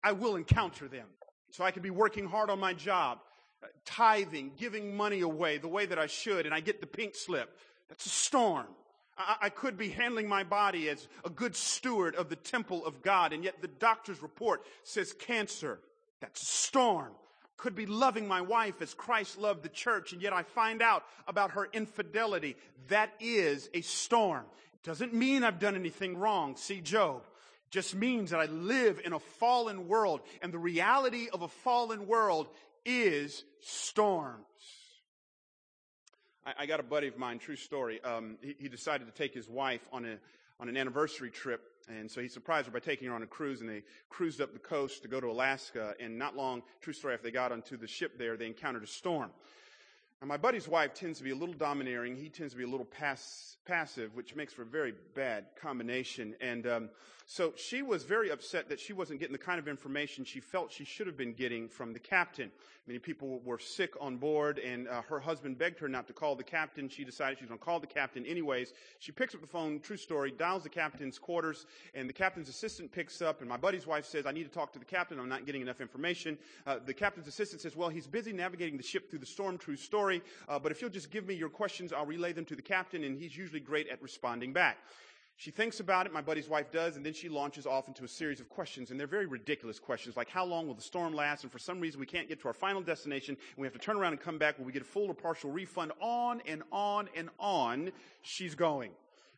I 0.03 0.13
will 0.13 0.35
encounter 0.35 0.87
them. 0.87 1.07
So 1.51 1.63
I 1.63 1.71
could 1.71 1.83
be 1.83 1.89
working 1.89 2.27
hard 2.27 2.49
on 2.49 2.59
my 2.59 2.73
job, 2.73 3.19
uh, 3.63 3.67
tithing, 3.85 4.51
giving 4.57 4.95
money 4.95 5.21
away 5.21 5.57
the 5.57 5.67
way 5.67 5.85
that 5.85 5.99
I 5.99 6.07
should, 6.07 6.45
and 6.45 6.53
I 6.53 6.59
get 6.59 6.81
the 6.81 6.87
pink 6.87 7.15
slip. 7.15 7.57
That's 7.89 8.05
a 8.05 8.09
storm. 8.09 8.67
I, 9.17 9.35
I 9.43 9.49
could 9.49 9.77
be 9.77 9.89
handling 9.89 10.27
my 10.27 10.43
body 10.43 10.89
as 10.89 11.07
a 11.25 11.29
good 11.29 11.55
steward 11.55 12.15
of 12.15 12.29
the 12.29 12.35
temple 12.35 12.85
of 12.85 13.01
God, 13.01 13.33
and 13.33 13.43
yet 13.43 13.61
the 13.61 13.67
doctor's 13.67 14.21
report 14.21 14.63
says 14.83 15.13
cancer. 15.13 15.79
That's 16.21 16.41
a 16.41 16.45
storm. 16.45 17.11
Could 17.59 17.75
be 17.75 17.85
loving 17.85 18.27
my 18.27 18.41
wife 18.41 18.81
as 18.81 18.93
Christ 18.93 19.37
loved 19.37 19.63
the 19.63 19.69
church, 19.69 20.13
and 20.13 20.21
yet 20.21 20.33
I 20.33 20.43
find 20.43 20.81
out 20.81 21.03
about 21.27 21.51
her 21.51 21.67
infidelity. 21.71 22.55
That 22.87 23.11
is 23.19 23.69
a 23.73 23.81
storm. 23.81 24.45
Doesn't 24.83 25.13
mean 25.13 25.43
I've 25.43 25.59
done 25.59 25.75
anything 25.75 26.17
wrong. 26.17 26.55
See 26.55 26.81
Job 26.81 27.23
just 27.69 27.93
means 27.95 28.31
that 28.31 28.39
I 28.39 28.45
live 28.45 29.01
in 29.03 29.13
a 29.13 29.19
fallen 29.19 29.87
world, 29.87 30.21
and 30.41 30.53
the 30.53 30.57
reality 30.57 31.27
of 31.31 31.41
a 31.41 31.47
fallen 31.47 32.07
world 32.07 32.47
is 32.85 33.43
storms. 33.59 34.45
I, 36.45 36.63
I 36.63 36.65
got 36.65 36.79
a 36.79 36.83
buddy 36.83 37.07
of 37.07 37.17
mine, 37.17 37.39
true 37.39 37.55
story. 37.55 38.01
Um, 38.03 38.37
he, 38.41 38.55
he, 38.57 38.69
decided 38.69 39.05
to 39.05 39.13
take 39.13 39.33
his 39.33 39.47
wife 39.47 39.87
on 39.91 40.05
a 40.05 40.17
on 40.59 40.67
an 40.67 40.75
anniversary 40.75 41.29
trip, 41.29 41.61
and 41.89 42.09
so 42.09 42.21
he 42.21 42.27
surprised 42.27 42.67
her 42.67 42.71
by 42.71 42.79
taking 42.79 43.07
her 43.07 43.13
on 43.13 43.23
a 43.23 43.27
cruise. 43.27 43.61
And 43.61 43.69
they 43.69 43.83
cruised 44.09 44.41
up 44.41 44.53
the 44.53 44.59
coast 44.59 45.01
to 45.01 45.07
go 45.07 45.19
to 45.19 45.27
Alaska. 45.27 45.95
And 45.99 46.17
not 46.17 46.35
long, 46.35 46.61
true 46.81 46.93
story, 46.93 47.13
after 47.13 47.25
they 47.25 47.31
got 47.31 47.51
onto 47.51 47.77
the 47.77 47.87
ship 47.87 48.17
there, 48.17 48.37
they 48.37 48.45
encountered 48.45 48.83
a 48.83 48.87
storm. 48.87 49.31
Now, 50.21 50.27
my 50.27 50.37
buddy's 50.37 50.67
wife 50.67 50.93
tends 50.93 51.17
to 51.19 51.23
be 51.23 51.31
a 51.31 51.35
little 51.35 51.55
domineering. 51.55 52.15
He 52.15 52.29
tends 52.29 52.53
to 52.53 52.57
be 52.57 52.65
a 52.65 52.69
little 52.69 52.85
pass, 52.85 53.57
passive, 53.65 54.15
which 54.15 54.35
makes 54.35 54.53
for 54.53 54.63
a 54.63 54.65
very 54.65 54.93
bad 55.15 55.45
combination. 55.61 56.35
And 56.41 56.67
um, 56.67 56.89
so 57.31 57.53
she 57.55 57.83
was 57.83 58.05
very 58.05 58.31
upset 58.31 58.69
that 58.69 58.79
she 58.79 58.91
wasn't 58.91 59.19
getting 59.19 59.33
the 59.33 59.37
kind 59.37 59.59
of 59.59 59.67
information 59.67 60.25
she 60.25 60.39
felt 60.39 60.71
she 60.71 60.83
should 60.83 61.05
have 61.05 61.15
been 61.15 61.33
getting 61.33 61.69
from 61.69 61.93
the 61.93 61.99
captain. 61.99 62.49
Many 62.87 62.97
people 62.97 63.39
were 63.45 63.59
sick 63.59 63.93
on 64.01 64.17
board, 64.17 64.57
and 64.57 64.87
uh, 64.87 65.03
her 65.03 65.19
husband 65.19 65.59
begged 65.59 65.77
her 65.77 65.87
not 65.87 66.07
to 66.07 66.13
call 66.13 66.35
the 66.35 66.43
captain. 66.43 66.89
She 66.89 67.03
decided 67.03 67.37
she 67.37 67.43
was 67.43 67.49
going 67.49 67.59
to 67.59 67.63
call 67.63 67.79
the 67.79 67.85
captain 67.85 68.25
anyways. 68.25 68.73
She 68.97 69.11
picks 69.11 69.35
up 69.35 69.41
the 69.41 69.47
phone, 69.47 69.79
true 69.79 69.95
story, 69.95 70.31
dials 70.31 70.63
the 70.63 70.69
captain's 70.69 71.19
quarters, 71.19 71.67
and 71.93 72.09
the 72.09 72.13
captain's 72.13 72.49
assistant 72.49 72.91
picks 72.91 73.21
up, 73.21 73.41
and 73.41 73.47
my 73.47 73.57
buddy's 73.57 73.85
wife 73.85 74.07
says, 74.07 74.25
I 74.25 74.31
need 74.31 74.45
to 74.45 74.49
talk 74.49 74.73
to 74.73 74.79
the 74.79 74.85
captain. 74.85 75.19
I'm 75.19 75.29
not 75.29 75.45
getting 75.45 75.61
enough 75.61 75.81
information. 75.81 76.35
Uh, 76.65 76.77
the 76.83 76.95
captain's 76.95 77.27
assistant 77.27 77.61
says, 77.61 77.75
Well, 77.75 77.89
he's 77.89 78.07
busy 78.07 78.33
navigating 78.33 78.75
the 78.75 78.81
ship 78.81 79.07
through 79.07 79.19
the 79.19 79.27
storm, 79.27 79.59
true 79.59 79.77
story, 79.77 80.23
uh, 80.47 80.57
but 80.57 80.71
if 80.71 80.81
you'll 80.81 80.89
just 80.89 81.11
give 81.11 81.27
me 81.27 81.35
your 81.35 81.49
questions, 81.49 81.93
I'll 81.93 82.07
relay 82.07 82.33
them 82.33 82.45
to 82.45 82.55
the 82.55 82.63
captain, 82.63 83.03
and 83.03 83.15
he's 83.15 83.37
usually 83.37 83.59
great 83.59 83.87
at 83.87 84.01
responding 84.01 84.51
back. 84.51 84.79
She 85.39 85.51
thinks 85.51 85.79
about 85.79 86.05
it, 86.05 86.11
my 86.11 86.19
buddy's 86.19 86.49
wife 86.49 86.69
does, 86.69 86.97
and 86.97 87.05
then 87.05 87.13
she 87.13 87.29
launches 87.29 87.65
off 87.65 87.87
into 87.87 88.03
a 88.03 88.09
series 88.09 88.41
of 88.41 88.49
questions, 88.49 88.91
and 88.91 88.99
they're 88.99 89.07
very 89.07 89.25
ridiculous 89.25 89.79
questions, 89.79 90.17
like 90.17 90.27
how 90.27 90.43
long 90.43 90.67
will 90.67 90.73
the 90.73 90.81
storm 90.81 91.13
last, 91.13 91.43
and 91.43 91.51
for 91.51 91.59
some 91.59 91.79
reason 91.79 91.97
we 91.97 92.05
can't 92.05 92.27
get 92.27 92.41
to 92.41 92.49
our 92.49 92.53
final 92.53 92.81
destination, 92.81 93.37
and 93.55 93.57
we 93.57 93.65
have 93.65 93.71
to 93.71 93.79
turn 93.79 93.95
around 93.95 94.11
and 94.11 94.19
come 94.19 94.37
back, 94.37 94.57
will 94.57 94.65
we 94.65 94.73
get 94.73 94.81
a 94.81 94.85
full 94.85 95.07
or 95.07 95.13
partial 95.13 95.49
refund? 95.49 95.93
On 96.01 96.41
and 96.45 96.61
on 96.73 97.07
and 97.15 97.29
on 97.39 97.93
she's 98.21 98.53
going. 98.53 98.91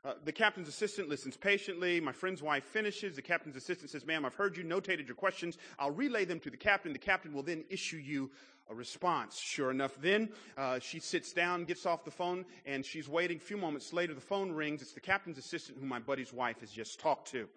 Uh, 0.04 0.14
the 0.26 0.32
captain's 0.32 0.68
assistant 0.68 1.10
listens 1.10 1.38
patiently. 1.38 2.00
My 2.00 2.12
friend's 2.12 2.42
wife 2.42 2.64
finishes. 2.64 3.16
The 3.16 3.22
captain's 3.22 3.56
assistant 3.56 3.92
says, 3.92 4.06
Ma'am, 4.06 4.26
I've 4.26 4.34
heard 4.34 4.58
you, 4.58 4.64
notated 4.64 5.06
your 5.06 5.16
questions. 5.16 5.60
I'll 5.78 5.92
relay 5.92 6.26
them 6.26 6.40
to 6.40 6.50
the 6.50 6.58
captain. 6.58 6.92
The 6.92 7.00
captain 7.00 7.34
will 7.34 7.44
then 7.44 7.64
issue 7.70 7.98
you 7.98 8.32
a 8.70 8.74
response. 8.74 9.38
Sure 9.38 9.70
enough, 9.70 9.96
then 10.02 10.30
uh, 10.58 10.80
she 10.80 11.00
sits 11.00 11.34
down, 11.34 11.66
gets 11.66 11.86
off 11.86 12.04
the 12.04 12.12
phone, 12.12 12.46
and 12.66 12.84
she's 12.84 13.08
waiting. 13.08 13.38
A 13.38 13.40
few 13.40 13.58
moments 13.58 13.94
later, 13.94 14.14
the 14.14 14.22
phone 14.22 14.52
rings. 14.52 14.82
It's 14.82 14.94
the 14.94 15.00
captain's 15.00 15.38
assistant 15.38 15.78
who 15.80 15.86
my 15.86 16.00
buddy's 16.00 16.34
wife 16.34 16.62
has 16.62 16.72
just 16.72 17.00
talked 17.00 17.30
to. 17.32 17.48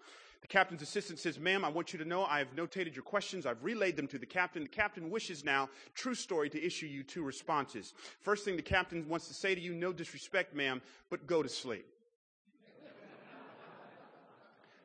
The 0.42 0.48
captain's 0.48 0.82
assistant 0.82 1.18
says, 1.18 1.38
Ma'am, 1.38 1.64
I 1.64 1.70
want 1.70 1.94
you 1.94 1.98
to 2.00 2.04
know 2.04 2.26
I've 2.26 2.54
notated 2.54 2.94
your 2.94 3.04
questions. 3.04 3.46
I've 3.46 3.64
relayed 3.64 3.96
them 3.96 4.06
to 4.08 4.18
the 4.18 4.26
captain. 4.26 4.64
The 4.64 4.68
captain 4.68 5.08
wishes 5.08 5.42
now, 5.42 5.70
true 5.94 6.14
story, 6.14 6.50
to 6.50 6.62
issue 6.62 6.84
you 6.84 7.02
two 7.02 7.22
responses. 7.22 7.94
First 8.20 8.44
thing 8.44 8.56
the 8.56 8.62
captain 8.62 9.08
wants 9.08 9.28
to 9.28 9.34
say 9.34 9.54
to 9.54 9.60
you, 9.60 9.72
no 9.72 9.90
disrespect, 9.90 10.54
ma'am, 10.54 10.82
but 11.08 11.26
go 11.26 11.42
to 11.42 11.48
sleep. 11.48 11.86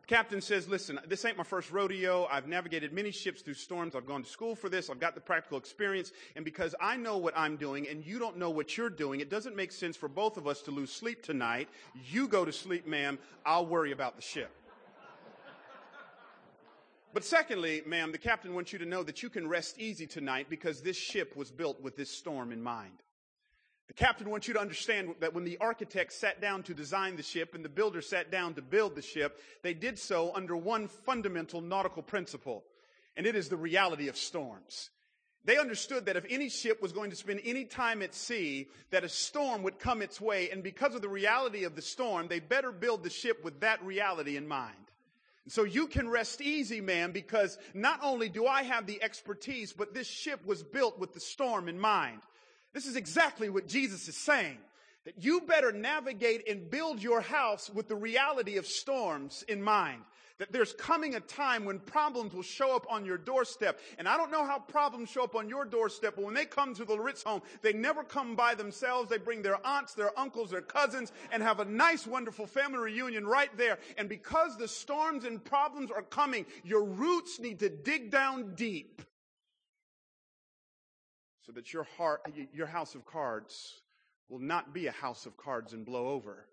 Captain 0.09 0.41
says, 0.41 0.67
listen, 0.67 0.99
this 1.07 1.23
ain't 1.23 1.37
my 1.37 1.43
first 1.43 1.69
rodeo. 1.69 2.27
I've 2.31 2.47
navigated 2.47 2.91
many 2.91 3.11
ships 3.11 3.43
through 3.43 3.53
storms. 3.53 3.93
I've 3.93 4.07
gone 4.07 4.23
to 4.23 4.27
school 4.27 4.55
for 4.55 4.67
this. 4.67 4.89
I've 4.89 4.99
got 4.99 5.13
the 5.13 5.21
practical 5.21 5.59
experience. 5.59 6.13
And 6.35 6.43
because 6.43 6.73
I 6.81 6.97
know 6.97 7.17
what 7.17 7.37
I'm 7.37 7.57
doing 7.57 7.87
and 7.87 8.03
you 8.03 8.17
don't 8.17 8.35
know 8.35 8.49
what 8.49 8.75
you're 8.75 8.89
doing, 8.89 9.19
it 9.19 9.29
doesn't 9.29 9.55
make 9.55 9.71
sense 9.71 9.95
for 9.95 10.09
both 10.09 10.37
of 10.37 10.47
us 10.47 10.63
to 10.63 10.71
lose 10.71 10.91
sleep 10.91 11.21
tonight. 11.21 11.69
You 12.09 12.27
go 12.27 12.43
to 12.43 12.51
sleep, 12.51 12.87
ma'am. 12.87 13.19
I'll 13.45 13.67
worry 13.67 13.91
about 13.91 14.15
the 14.15 14.23
ship. 14.23 14.49
But 17.13 17.23
secondly, 17.23 17.83
ma'am, 17.85 18.11
the 18.11 18.17
captain 18.17 18.55
wants 18.55 18.73
you 18.73 18.79
to 18.79 18.85
know 18.85 19.03
that 19.03 19.21
you 19.21 19.29
can 19.29 19.47
rest 19.47 19.77
easy 19.77 20.07
tonight 20.07 20.47
because 20.49 20.81
this 20.81 20.97
ship 20.97 21.35
was 21.35 21.51
built 21.51 21.79
with 21.83 21.95
this 21.95 22.09
storm 22.09 22.51
in 22.51 22.63
mind. 22.63 23.03
The 23.89 23.95
captain 23.95 24.29
wants 24.29 24.47
you 24.47 24.53
to 24.53 24.61
understand 24.61 25.15
that 25.19 25.33
when 25.33 25.45
the 25.45 25.57
architect 25.57 26.13
sat 26.13 26.39
down 26.39 26.61
to 26.63 26.75
design 26.75 27.15
the 27.15 27.23
ship 27.23 27.55
and 27.55 27.65
the 27.65 27.69
builder 27.69 28.01
sat 28.01 28.29
down 28.29 28.53
to 28.53 28.61
build 28.61 28.95
the 28.95 29.01
ship, 29.01 29.41
they 29.63 29.73
did 29.73 29.97
so 29.97 30.31
under 30.35 30.55
one 30.55 30.87
fundamental 30.87 31.59
nautical 31.59 32.03
principle, 32.03 32.63
and 33.17 33.25
it 33.25 33.35
is 33.35 33.49
the 33.49 33.57
reality 33.57 34.07
of 34.07 34.15
storms. 34.15 34.91
They 35.43 35.57
understood 35.57 36.05
that 36.05 36.17
if 36.17 36.25
any 36.29 36.49
ship 36.49 36.83
was 36.83 36.91
going 36.91 37.09
to 37.09 37.15
spend 37.15 37.41
any 37.43 37.65
time 37.65 38.03
at 38.03 38.13
sea, 38.13 38.67
that 38.91 39.03
a 39.03 39.09
storm 39.09 39.63
would 39.63 39.79
come 39.79 40.03
its 40.03 40.21
way, 40.21 40.51
and 40.51 40.61
because 40.61 40.93
of 40.93 41.01
the 41.01 41.09
reality 41.09 41.63
of 41.63 41.75
the 41.75 41.81
storm, 41.81 42.27
they 42.27 42.39
better 42.39 42.71
build 42.71 43.03
the 43.03 43.09
ship 43.09 43.43
with 43.43 43.59
that 43.61 43.83
reality 43.83 44.37
in 44.37 44.47
mind. 44.47 44.75
So 45.47 45.63
you 45.63 45.87
can 45.87 46.07
rest 46.07 46.41
easy, 46.41 46.79
man, 46.79 47.11
because 47.11 47.57
not 47.73 48.01
only 48.03 48.29
do 48.29 48.45
I 48.45 48.61
have 48.61 48.85
the 48.85 49.01
expertise, 49.01 49.73
but 49.73 49.95
this 49.95 50.05
ship 50.05 50.45
was 50.45 50.61
built 50.61 50.99
with 50.99 51.13
the 51.13 51.19
storm 51.19 51.67
in 51.67 51.79
mind. 51.79 52.21
This 52.79 52.87
is 52.87 52.95
exactly 52.95 53.49
what 53.49 53.67
Jesus 53.67 54.07
is 54.07 54.15
saying. 54.15 54.57
That 55.03 55.21
you 55.21 55.41
better 55.41 55.73
navigate 55.73 56.47
and 56.47 56.71
build 56.71 57.03
your 57.03 57.19
house 57.19 57.69
with 57.69 57.89
the 57.89 57.95
reality 57.97 58.55
of 58.55 58.65
storms 58.65 59.43
in 59.49 59.61
mind. 59.61 60.01
That 60.37 60.53
there's 60.53 60.71
coming 60.71 61.15
a 61.15 61.19
time 61.19 61.65
when 61.65 61.79
problems 61.79 62.33
will 62.33 62.41
show 62.41 62.73
up 62.77 62.85
on 62.89 63.05
your 63.05 63.17
doorstep. 63.17 63.81
And 63.97 64.07
I 64.07 64.15
don't 64.15 64.31
know 64.31 64.45
how 64.45 64.59
problems 64.59 65.09
show 65.09 65.25
up 65.25 65.35
on 65.35 65.49
your 65.49 65.65
doorstep, 65.65 66.13
but 66.15 66.23
when 66.23 66.33
they 66.33 66.45
come 66.45 66.73
to 66.75 66.85
the 66.85 66.97
Ritz 66.97 67.21
home, 67.21 67.41
they 67.61 67.73
never 67.73 68.01
come 68.01 68.37
by 68.37 68.55
themselves. 68.55 69.09
They 69.09 69.17
bring 69.17 69.41
their 69.41 69.59
aunts, 69.67 69.93
their 69.93 70.17
uncles, 70.17 70.51
their 70.51 70.61
cousins, 70.61 71.11
and 71.33 71.43
have 71.43 71.59
a 71.59 71.65
nice, 71.65 72.07
wonderful 72.07 72.47
family 72.47 72.79
reunion 72.79 73.27
right 73.27 73.51
there. 73.57 73.77
And 73.97 74.07
because 74.07 74.55
the 74.55 74.69
storms 74.69 75.25
and 75.25 75.43
problems 75.43 75.91
are 75.91 76.01
coming, 76.03 76.45
your 76.63 76.85
roots 76.85 77.41
need 77.41 77.59
to 77.59 77.67
dig 77.67 78.09
down 78.09 78.55
deep 78.55 79.01
so 81.49 81.53
that 81.53 81.73
your 81.73 81.87
heart, 81.97 82.21
your 82.53 82.67
house 82.67 82.93
of 82.93 83.07
cards 83.07 83.81
will 84.29 84.37
not 84.37 84.71
be 84.71 84.85
a 84.85 84.91
house 84.91 85.25
of 85.25 85.35
cards 85.35 85.73
and 85.73 85.83
blow 85.83 86.09
over, 86.09 86.45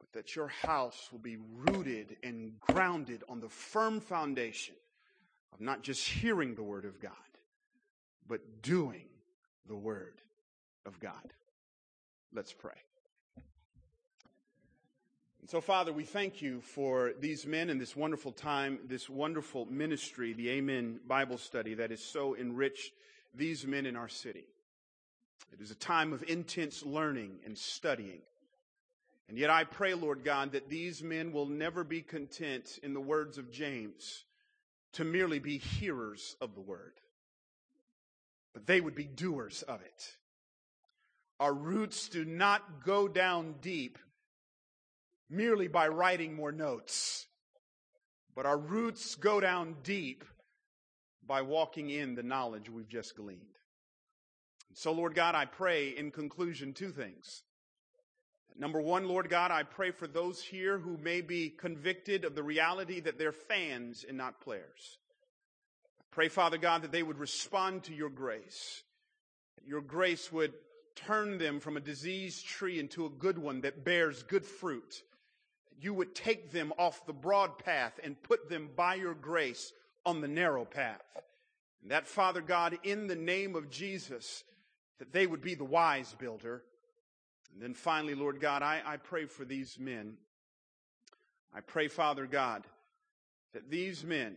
but 0.00 0.10
that 0.14 0.34
your 0.34 0.48
house 0.48 1.10
will 1.12 1.20
be 1.20 1.36
rooted 1.36 2.16
and 2.24 2.58
grounded 2.58 3.22
on 3.28 3.38
the 3.38 3.48
firm 3.48 4.00
foundation 4.00 4.74
of 5.52 5.60
not 5.60 5.84
just 5.84 6.08
hearing 6.08 6.56
the 6.56 6.62
word 6.64 6.84
of 6.84 7.00
God, 7.00 7.12
but 8.26 8.40
doing 8.62 9.04
the 9.68 9.76
word 9.76 10.20
of 10.84 10.98
God. 10.98 11.32
Let's 12.34 12.52
pray. 12.52 12.72
And 15.40 15.48
so, 15.48 15.60
Father, 15.60 15.92
we 15.92 16.02
thank 16.02 16.42
you 16.42 16.62
for 16.62 17.12
these 17.20 17.46
men 17.46 17.70
and 17.70 17.80
this 17.80 17.94
wonderful 17.94 18.32
time, 18.32 18.80
this 18.88 19.08
wonderful 19.08 19.66
ministry, 19.66 20.32
the 20.32 20.50
Amen 20.50 20.98
Bible 21.06 21.38
study 21.38 21.74
that 21.74 21.92
is 21.92 22.02
so 22.02 22.34
enriched 22.34 22.90
these 23.36 23.66
men 23.66 23.86
in 23.86 23.96
our 23.96 24.08
city. 24.08 24.44
It 25.52 25.60
is 25.60 25.70
a 25.70 25.76
time 25.76 26.12
of 26.12 26.24
intense 26.28 26.84
learning 26.84 27.40
and 27.44 27.56
studying. 27.56 28.20
And 29.28 29.36
yet 29.38 29.50
I 29.50 29.64
pray, 29.64 29.94
Lord 29.94 30.24
God, 30.24 30.52
that 30.52 30.68
these 30.68 31.02
men 31.02 31.32
will 31.32 31.46
never 31.46 31.82
be 31.84 32.00
content, 32.00 32.78
in 32.82 32.94
the 32.94 33.00
words 33.00 33.38
of 33.38 33.50
James, 33.50 34.24
to 34.92 35.04
merely 35.04 35.38
be 35.38 35.58
hearers 35.58 36.36
of 36.40 36.54
the 36.54 36.60
word, 36.60 36.94
but 38.54 38.66
they 38.66 38.80
would 38.80 38.94
be 38.94 39.04
doers 39.04 39.62
of 39.62 39.82
it. 39.82 40.16
Our 41.38 41.52
roots 41.52 42.08
do 42.08 42.24
not 42.24 42.84
go 42.84 43.08
down 43.08 43.56
deep 43.60 43.98
merely 45.28 45.68
by 45.68 45.88
writing 45.88 46.34
more 46.34 46.52
notes, 46.52 47.26
but 48.34 48.46
our 48.46 48.56
roots 48.56 49.16
go 49.16 49.40
down 49.40 49.76
deep 49.82 50.24
by 51.26 51.42
walking 51.42 51.90
in 51.90 52.14
the 52.14 52.22
knowledge 52.22 52.70
we've 52.70 52.88
just 52.88 53.16
gleaned. 53.16 53.40
So, 54.74 54.92
Lord 54.92 55.14
God, 55.14 55.34
I 55.34 55.46
pray 55.46 55.88
in 55.96 56.10
conclusion 56.10 56.72
two 56.72 56.90
things. 56.90 57.42
Number 58.58 58.80
one, 58.80 59.06
Lord 59.06 59.28
God, 59.28 59.50
I 59.50 59.62
pray 59.62 59.90
for 59.90 60.06
those 60.06 60.42
here 60.42 60.78
who 60.78 60.96
may 60.96 61.20
be 61.20 61.50
convicted 61.50 62.24
of 62.24 62.34
the 62.34 62.42
reality 62.42 63.00
that 63.00 63.18
they're 63.18 63.32
fans 63.32 64.04
and 64.06 64.16
not 64.16 64.40
players. 64.40 64.98
Pray, 66.10 66.28
Father 66.28 66.56
God, 66.56 66.82
that 66.82 66.92
they 66.92 67.02
would 67.02 67.18
respond 67.18 67.84
to 67.84 67.94
your 67.94 68.08
grace. 68.08 68.82
Your 69.66 69.82
grace 69.82 70.32
would 70.32 70.54
turn 70.94 71.36
them 71.36 71.60
from 71.60 71.76
a 71.76 71.80
diseased 71.80 72.46
tree 72.46 72.78
into 72.78 73.04
a 73.04 73.10
good 73.10 73.36
one 73.38 73.60
that 73.60 73.84
bears 73.84 74.22
good 74.22 74.46
fruit. 74.46 75.02
You 75.78 75.92
would 75.92 76.14
take 76.14 76.52
them 76.52 76.72
off 76.78 77.04
the 77.04 77.12
broad 77.12 77.58
path 77.58 78.00
and 78.02 78.22
put 78.22 78.48
them 78.48 78.70
by 78.74 78.94
your 78.94 79.14
grace 79.14 79.72
on 80.06 80.22
the 80.22 80.28
narrow 80.28 80.64
path. 80.64 81.02
And 81.82 81.90
that, 81.90 82.06
Father 82.06 82.40
God, 82.40 82.78
in 82.82 83.06
the 83.06 83.14
name 83.16 83.54
of 83.54 83.68
Jesus, 83.68 84.44
that 84.98 85.12
they 85.12 85.26
would 85.26 85.42
be 85.42 85.54
the 85.54 85.64
wise 85.64 86.14
builder 86.18 86.62
and 87.56 87.62
then 87.62 87.72
finally, 87.72 88.14
Lord 88.14 88.38
God, 88.38 88.62
I, 88.62 88.82
I 88.84 88.98
pray 88.98 89.24
for 89.24 89.46
these 89.46 89.78
men. 89.78 90.18
I 91.54 91.60
pray, 91.60 91.88
Father 91.88 92.26
God, 92.26 92.64
that 93.54 93.70
these 93.70 94.04
men, 94.04 94.36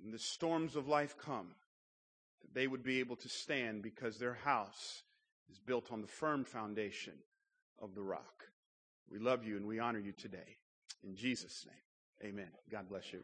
when 0.00 0.10
the 0.10 0.18
storms 0.18 0.74
of 0.74 0.88
life 0.88 1.18
come, 1.18 1.48
that 2.40 2.54
they 2.54 2.66
would 2.66 2.82
be 2.82 3.00
able 3.00 3.16
to 3.16 3.28
stand 3.28 3.82
because 3.82 4.16
their 4.16 4.32
house 4.32 5.02
is 5.50 5.58
built 5.58 5.92
on 5.92 6.00
the 6.00 6.08
firm 6.08 6.44
foundation 6.44 7.12
of 7.78 7.94
the 7.94 8.02
rock. 8.02 8.46
We 9.10 9.18
love 9.18 9.44
you 9.44 9.58
and 9.58 9.66
we 9.66 9.78
honor 9.78 9.98
you 9.98 10.12
today. 10.12 10.56
In 11.04 11.14
Jesus' 11.14 11.66
name, 11.66 12.32
amen. 12.32 12.50
God 12.70 12.88
bless 12.88 13.12
you. 13.12 13.20